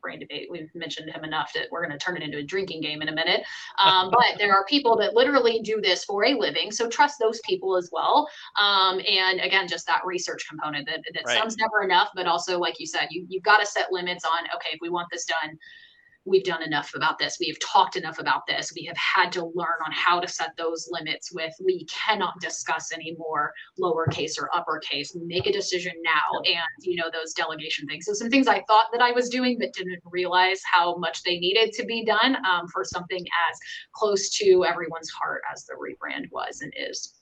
Brandivate. 0.00 0.46
We've 0.50 0.70
mentioned 0.74 1.10
him 1.10 1.24
enough 1.24 1.52
that 1.54 1.68
we're 1.70 1.84
going 1.84 1.96
to 1.96 2.04
turn 2.04 2.16
it 2.16 2.22
into 2.22 2.38
a 2.38 2.42
drinking 2.42 2.80
game 2.82 3.02
in 3.02 3.08
a 3.08 3.12
minute. 3.12 3.42
Um, 3.78 4.10
but 4.10 4.38
there 4.38 4.52
are 4.52 4.64
people 4.64 4.96
that 4.96 5.14
literally 5.14 5.60
do 5.60 5.80
this 5.80 6.04
for 6.04 6.24
a 6.24 6.34
living. 6.34 6.72
So 6.72 6.88
trust 6.88 7.18
those 7.20 7.40
people 7.40 7.76
as 7.76 7.90
well. 7.92 8.28
Um, 8.56 9.00
and 9.08 9.40
again, 9.40 9.68
just 9.68 9.86
that 9.86 10.04
research 10.04 10.48
component 10.48 10.86
that, 10.88 11.00
that 11.14 11.22
right. 11.24 11.38
sounds 11.38 11.56
never 11.56 11.82
enough, 11.82 12.10
but 12.14 12.26
also, 12.26 12.58
like 12.58 12.80
you 12.80 12.86
said, 12.86 13.06
you, 13.10 13.24
you've 13.28 13.44
got 13.44 13.58
to 13.58 13.66
set 13.66 13.92
limits 13.92 14.24
on, 14.24 14.44
okay, 14.56 14.70
if 14.72 14.80
we 14.80 14.88
want 14.88 15.08
this 15.12 15.26
done, 15.26 15.56
we've 16.28 16.44
done 16.44 16.62
enough 16.62 16.92
about 16.94 17.18
this. 17.18 17.38
We've 17.40 17.58
talked 17.60 17.96
enough 17.96 18.18
about 18.18 18.46
this. 18.46 18.72
We 18.74 18.84
have 18.84 18.96
had 18.96 19.32
to 19.32 19.44
learn 19.54 19.78
on 19.84 19.92
how 19.92 20.20
to 20.20 20.28
set 20.28 20.50
those 20.56 20.88
limits 20.90 21.32
with 21.32 21.52
we 21.64 21.84
cannot 21.86 22.34
discuss 22.40 22.92
anymore 22.92 23.52
lowercase 23.80 24.38
or 24.38 24.54
uppercase. 24.54 25.16
Make 25.16 25.46
a 25.46 25.52
decision 25.52 25.92
now. 26.02 26.40
And, 26.44 26.58
you 26.80 26.96
know, 26.96 27.10
those 27.12 27.32
delegation 27.32 27.86
things. 27.86 28.06
So 28.06 28.12
some 28.12 28.30
things 28.30 28.46
I 28.46 28.62
thought 28.66 28.86
that 28.92 29.00
I 29.00 29.12
was 29.12 29.28
doing 29.28 29.58
but 29.58 29.72
didn't 29.72 30.00
realize 30.04 30.60
how 30.70 30.96
much 30.96 31.22
they 31.22 31.38
needed 31.38 31.72
to 31.72 31.84
be 31.84 32.04
done 32.04 32.36
um, 32.46 32.68
for 32.68 32.84
something 32.84 33.20
as 33.20 33.58
close 33.92 34.28
to 34.30 34.64
everyone's 34.64 35.10
heart 35.10 35.42
as 35.52 35.64
the 35.64 35.74
rebrand 35.74 36.26
was 36.30 36.60
and 36.60 36.72
is. 36.76 37.14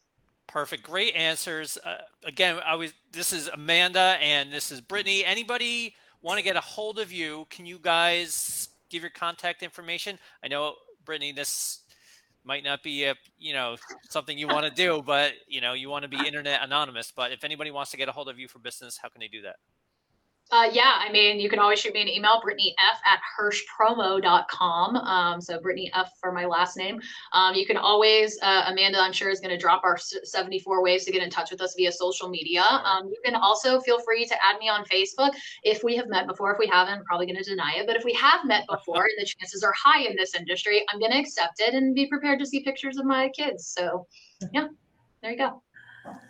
Perfect. 0.46 0.82
Great 0.82 1.14
answers. 1.14 1.76
Uh, 1.84 1.98
again, 2.24 2.60
I 2.64 2.76
was, 2.76 2.92
this 3.12 3.32
is 3.32 3.48
Amanda 3.48 4.16
and 4.20 4.52
this 4.52 4.70
is 4.70 4.80
Brittany. 4.80 5.24
Anybody 5.24 5.94
want 6.22 6.38
to 6.38 6.42
get 6.42 6.56
a 6.56 6.60
hold 6.60 6.98
of 6.98 7.12
you? 7.12 7.46
Can 7.50 7.66
you 7.66 7.78
guys 7.78 8.68
give 8.90 9.02
your 9.02 9.10
contact 9.10 9.62
information? 9.62 10.18
I 10.42 10.48
know, 10.48 10.74
Brittany, 11.04 11.32
this 11.32 11.80
might 12.44 12.64
not 12.64 12.82
be 12.82 13.04
a 13.04 13.14
you 13.38 13.52
know 13.52 13.76
something 14.08 14.38
you 14.38 14.46
want 14.46 14.66
to 14.66 14.72
do, 14.72 15.02
but 15.04 15.32
you 15.48 15.60
know 15.60 15.72
you 15.72 15.88
want 15.90 16.04
to 16.04 16.08
be 16.08 16.26
internet 16.26 16.62
anonymous. 16.62 17.12
But 17.14 17.32
if 17.32 17.44
anybody 17.44 17.70
wants 17.70 17.90
to 17.90 17.96
get 17.96 18.08
a 18.08 18.12
hold 18.12 18.28
of 18.28 18.38
you 18.38 18.48
for 18.48 18.58
business, 18.58 18.98
how 19.02 19.08
can 19.08 19.20
they 19.20 19.28
do 19.28 19.42
that? 19.42 19.56
Uh, 20.52 20.68
yeah, 20.72 20.94
I 21.00 21.10
mean, 21.10 21.40
you 21.40 21.48
can 21.48 21.58
always 21.58 21.80
shoot 21.80 21.92
me 21.92 22.02
an 22.02 22.08
email, 22.08 22.40
Brittany 22.40 22.72
F 22.78 23.00
at 23.04 23.18
hirschpromo.com. 23.36 24.96
Um, 24.96 25.40
so 25.40 25.60
Brittany 25.60 25.90
F 25.92 26.12
for 26.20 26.30
my 26.30 26.44
last 26.44 26.76
name. 26.76 27.00
Um, 27.32 27.56
you 27.56 27.66
can 27.66 27.76
always, 27.76 28.38
uh, 28.42 28.64
Amanda, 28.68 29.00
I'm 29.00 29.12
sure 29.12 29.28
is 29.28 29.40
going 29.40 29.50
to 29.50 29.58
drop 29.58 29.82
our 29.82 29.98
74 29.98 30.84
ways 30.84 31.04
to 31.04 31.10
get 31.10 31.22
in 31.22 31.30
touch 31.30 31.50
with 31.50 31.60
us 31.60 31.74
via 31.76 31.90
social 31.90 32.28
media. 32.28 32.62
Um, 32.62 33.08
you 33.08 33.20
can 33.24 33.34
also 33.34 33.80
feel 33.80 34.00
free 34.00 34.24
to 34.24 34.34
add 34.34 34.58
me 34.60 34.68
on 34.68 34.84
Facebook. 34.84 35.32
If 35.64 35.82
we 35.82 35.96
have 35.96 36.08
met 36.08 36.28
before, 36.28 36.52
if 36.52 36.58
we 36.60 36.68
haven't, 36.68 36.98
I'm 36.98 37.04
probably 37.04 37.26
going 37.26 37.42
to 37.42 37.50
deny 37.50 37.74
it. 37.78 37.86
But 37.88 37.96
if 37.96 38.04
we 38.04 38.12
have 38.14 38.44
met 38.44 38.66
before 38.70 39.02
and 39.02 39.14
the 39.18 39.26
chances 39.26 39.64
are 39.64 39.74
high 39.76 40.02
in 40.02 40.14
this 40.14 40.36
industry, 40.36 40.84
I'm 40.92 41.00
going 41.00 41.12
to 41.12 41.18
accept 41.18 41.58
it 41.58 41.74
and 41.74 41.92
be 41.92 42.06
prepared 42.06 42.38
to 42.38 42.46
see 42.46 42.60
pictures 42.60 42.98
of 42.98 43.04
my 43.04 43.30
kids. 43.30 43.66
So 43.66 44.06
yeah, 44.52 44.68
there 45.22 45.32
you 45.32 45.38
go. 45.38 45.60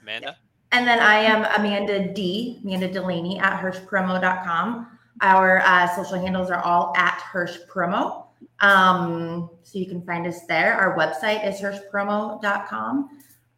Amanda? 0.02 0.36
And 0.72 0.86
then 0.86 0.98
I 0.98 1.16
am 1.16 1.44
Amanda 1.58 2.12
D, 2.12 2.60
Amanda 2.64 2.90
Delaney 2.90 3.38
at 3.38 3.60
hirschpromo.com. 3.60 4.98
Our 5.22 5.60
uh, 5.60 5.88
social 5.96 6.18
handles 6.18 6.50
are 6.50 6.62
all 6.62 6.92
at 6.96 7.22
hirschpromo. 7.32 8.26
Um, 8.60 9.50
so 9.62 9.78
you 9.78 9.86
can 9.86 10.02
find 10.02 10.26
us 10.26 10.44
there. 10.46 10.74
Our 10.74 10.96
website 10.96 11.46
is 11.46 11.60
hirschpromo.com. 11.60 13.08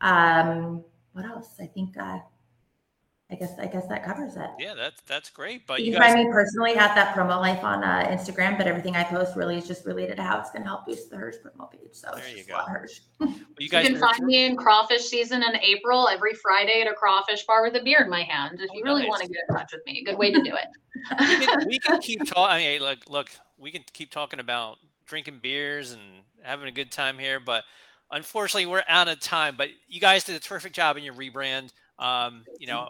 Um, 0.01 0.85
what 1.13 1.25
else? 1.25 1.55
I 1.61 1.67
think 1.67 1.97
uh, 1.99 2.19
I 3.31 3.35
guess 3.35 3.59
I 3.59 3.66
guess 3.66 3.87
that 3.89 4.05
covers 4.05 4.37
it. 4.37 4.49
Yeah, 4.59 4.72
that's 4.74 5.03
that's 5.03 5.29
great. 5.29 5.66
But 5.66 5.81
you, 5.81 5.87
you 5.87 5.93
can 5.93 6.01
guys... 6.01 6.14
find 6.14 6.26
me 6.29 6.33
personally 6.33 6.76
at 6.76 6.95
that 6.95 7.14
promo 7.14 7.39
life 7.39 7.62
on 7.62 7.85
uh, 7.85 8.07
Instagram, 8.09 8.57
but 8.57 8.66
everything 8.66 8.97
I 8.97 9.05
post 9.05 9.37
really 9.37 9.59
is 9.59 9.66
just 9.66 9.85
related 9.85 10.16
to 10.16 10.22
how 10.22 10.41
it's 10.41 10.51
going 10.51 10.62
to 10.62 10.68
help 10.68 10.87
boost 10.87 11.11
the 11.11 11.16
Hirsch 11.18 11.37
promo 11.45 11.70
page. 11.70 11.91
So 11.93 12.09
there 12.14 12.26
you 12.35 12.45
go. 12.45 12.57
Hirsch. 12.57 13.01
well, 13.20 13.35
you, 13.59 13.68
guys 13.68 13.87
you 13.87 13.93
can 13.93 14.01
find 14.01 14.24
me 14.24 14.47
in 14.47 14.57
crawfish 14.57 15.03
season 15.03 15.43
in 15.43 15.57
April 15.57 16.09
every 16.09 16.33
Friday 16.35 16.81
at 16.81 16.91
a 16.91 16.95
crawfish 16.95 17.45
bar 17.45 17.62
with 17.62 17.76
a 17.76 17.83
beer 17.83 18.03
in 18.03 18.09
my 18.09 18.22
hand. 18.22 18.61
If 18.62 18.70
oh, 18.72 18.74
you 18.74 18.83
really 18.83 19.03
nice. 19.03 19.09
want 19.11 19.22
to 19.22 19.29
get 19.29 19.43
in 19.47 19.55
touch 19.55 19.72
with 19.74 19.83
me, 19.85 20.03
good 20.05 20.16
way 20.16 20.33
to 20.33 20.43
do 20.43 20.55
it. 20.55 20.66
we, 21.20 21.47
can, 21.47 21.68
we, 21.68 21.79
can, 21.81 21.99
keep 22.01 22.24
talking. 22.24 22.45
I 22.45 22.59
mean, 22.59 22.81
look, 22.81 23.01
look, 23.11 23.29
we 23.59 23.70
can 23.70 23.85
keep 23.93 24.11
talking 24.11 24.41
about 24.41 24.79
drinking 25.05 25.41
beers 25.43 25.93
and 25.93 26.01
having 26.43 26.66
a 26.66 26.72
good 26.72 26.91
time 26.91 27.18
here, 27.18 27.41
but 27.41 27.64
unfortunately, 28.11 28.64
we're 28.64 28.85
out 28.89 29.09
of 29.09 29.20
time. 29.20 29.55
But 29.59 29.68
you 29.87 30.01
guys 30.01 30.24
did 30.24 30.35
a 30.35 30.41
terrific 30.41 30.72
job 30.72 30.97
in 30.97 31.05
your 31.05 31.14
rebrand. 31.14 31.72
Um, 31.99 32.45
you 32.59 32.67
know, 32.67 32.81
uh, 32.81 32.89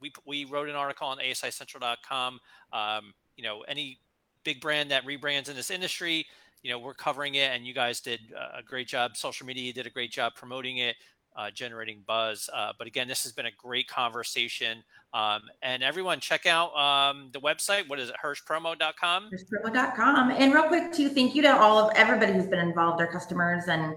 we 0.00 0.12
we 0.26 0.44
wrote 0.44 0.68
an 0.68 0.76
article 0.76 1.06
on 1.08 1.18
ASICentral.com. 1.18 2.40
Um, 2.72 3.14
you 3.36 3.44
know, 3.44 3.62
any 3.62 3.98
big 4.44 4.60
brand 4.60 4.90
that 4.90 5.04
rebrands 5.04 5.48
in 5.48 5.56
this 5.56 5.70
industry, 5.70 6.26
you 6.62 6.70
know, 6.70 6.78
we're 6.78 6.94
covering 6.94 7.34
it, 7.34 7.50
and 7.52 7.66
you 7.66 7.74
guys 7.74 8.00
did 8.00 8.20
a 8.56 8.62
great 8.62 8.88
job. 8.88 9.16
Social 9.16 9.46
media 9.46 9.72
did 9.72 9.86
a 9.86 9.90
great 9.90 10.10
job 10.10 10.34
promoting 10.34 10.78
it. 10.78 10.96
Uh, 11.36 11.48
generating 11.48 12.02
buzz. 12.08 12.50
Uh, 12.52 12.72
but 12.76 12.88
again, 12.88 13.06
this 13.06 13.22
has 13.22 13.30
been 13.30 13.46
a 13.46 13.52
great 13.56 13.86
conversation. 13.86 14.82
Um, 15.14 15.42
and 15.62 15.80
everyone, 15.80 16.18
check 16.18 16.44
out 16.44 16.74
um, 16.76 17.30
the 17.32 17.40
website. 17.40 17.88
What 17.88 18.00
is 18.00 18.08
it? 18.08 18.16
Hirschpromo.com. 18.22 19.30
Hirschpromo.com. 19.30 20.32
And 20.32 20.52
real 20.52 20.64
quick, 20.64 20.92
too, 20.92 21.08
thank 21.08 21.36
you 21.36 21.42
to 21.42 21.56
all 21.56 21.78
of 21.78 21.96
everybody 21.96 22.32
who's 22.32 22.46
been 22.46 22.58
involved, 22.58 23.00
our 23.00 23.06
customers 23.06 23.64
and 23.68 23.94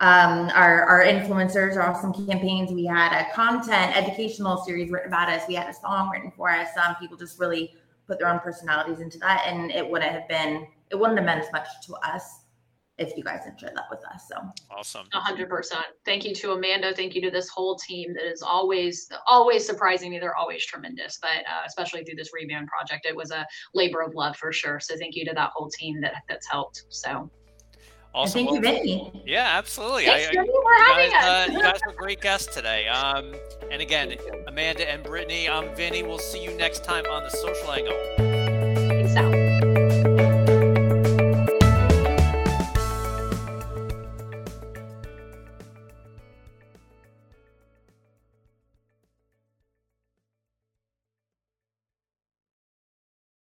um, 0.00 0.50
our, 0.54 0.84
our 0.84 1.04
influencers, 1.04 1.76
our 1.76 1.90
awesome 1.90 2.12
campaigns. 2.26 2.70
We 2.72 2.84
had 2.84 3.12
a 3.12 3.32
content 3.32 3.96
educational 3.96 4.58
series 4.58 4.90
written 4.90 5.08
about 5.08 5.28
us. 5.28 5.42
We 5.48 5.54
had 5.54 5.68
a 5.68 5.74
song 5.74 6.10
written 6.10 6.32
for 6.36 6.50
us. 6.50 6.68
Some 6.74 6.94
people 6.96 7.16
just 7.16 7.40
really 7.40 7.74
put 8.06 8.18
their 8.18 8.28
own 8.28 8.38
personalities 8.40 9.00
into 9.00 9.18
that, 9.18 9.44
and 9.46 9.70
it 9.70 9.88
wouldn't 9.88 10.12
have 10.12 10.28
been, 10.28 10.66
it 10.90 10.96
wouldn't 10.96 11.18
have 11.18 11.26
meant 11.26 11.44
as 11.44 11.52
much 11.52 11.66
to 11.86 11.94
us 11.94 12.22
if 12.96 13.16
you 13.16 13.22
guys 13.22 13.46
enjoyed 13.46 13.70
that 13.76 13.84
with 13.90 14.00
us. 14.12 14.28
So 14.28 14.36
awesome. 14.70 15.06
Hundred 15.12 15.48
percent. 15.48 15.84
Thank 16.04 16.24
you 16.24 16.34
to 16.34 16.52
Amanda. 16.52 16.92
Thank 16.94 17.14
you 17.14 17.22
to 17.22 17.30
this 17.30 17.48
whole 17.48 17.76
team 17.76 18.12
that 18.14 18.24
is 18.24 18.42
always, 18.42 19.08
always 19.26 19.64
surprising 19.64 20.10
me. 20.10 20.18
They're 20.18 20.34
always 20.36 20.64
tremendous, 20.64 21.18
but 21.20 21.30
uh, 21.48 21.62
especially 21.66 22.02
through 22.04 22.16
this 22.16 22.30
rebrand 22.30 22.66
project, 22.66 23.06
it 23.06 23.14
was 23.14 23.30
a 23.30 23.46
labor 23.74 24.00
of 24.00 24.14
love 24.14 24.36
for 24.36 24.52
sure. 24.52 24.80
So 24.80 24.96
thank 24.96 25.14
you 25.14 25.24
to 25.26 25.32
that 25.34 25.50
whole 25.54 25.70
team 25.70 26.00
that 26.00 26.14
that's 26.28 26.48
helped. 26.48 26.84
So 26.88 27.30
Awesome. 28.14 28.46
Thank 28.46 28.54
you, 28.54 28.60
Vinny. 28.60 29.22
Yeah, 29.26 29.46
absolutely. 29.52 30.06
Thanks, 30.06 30.28
I, 30.28 30.32
Vinny, 30.32 30.48
for 30.48 30.84
having 30.84 31.10
guys, 31.10 31.22
us. 31.22 31.48
Uh, 31.48 31.52
you 31.52 31.62
guys 31.62 31.80
were 31.86 31.92
great 31.92 32.20
guests 32.20 32.52
today. 32.54 32.88
Um, 32.88 33.34
and 33.70 33.80
again, 33.82 34.16
Amanda 34.46 34.90
and 34.90 35.02
Brittany, 35.02 35.48
I'm 35.48 35.74
Vinny. 35.76 36.02
We'll 36.02 36.18
see 36.18 36.42
you 36.42 36.56
next 36.56 36.84
time 36.84 37.04
on 37.06 37.22
the 37.22 37.30
Social 37.30 37.70
Angle. 37.70 38.27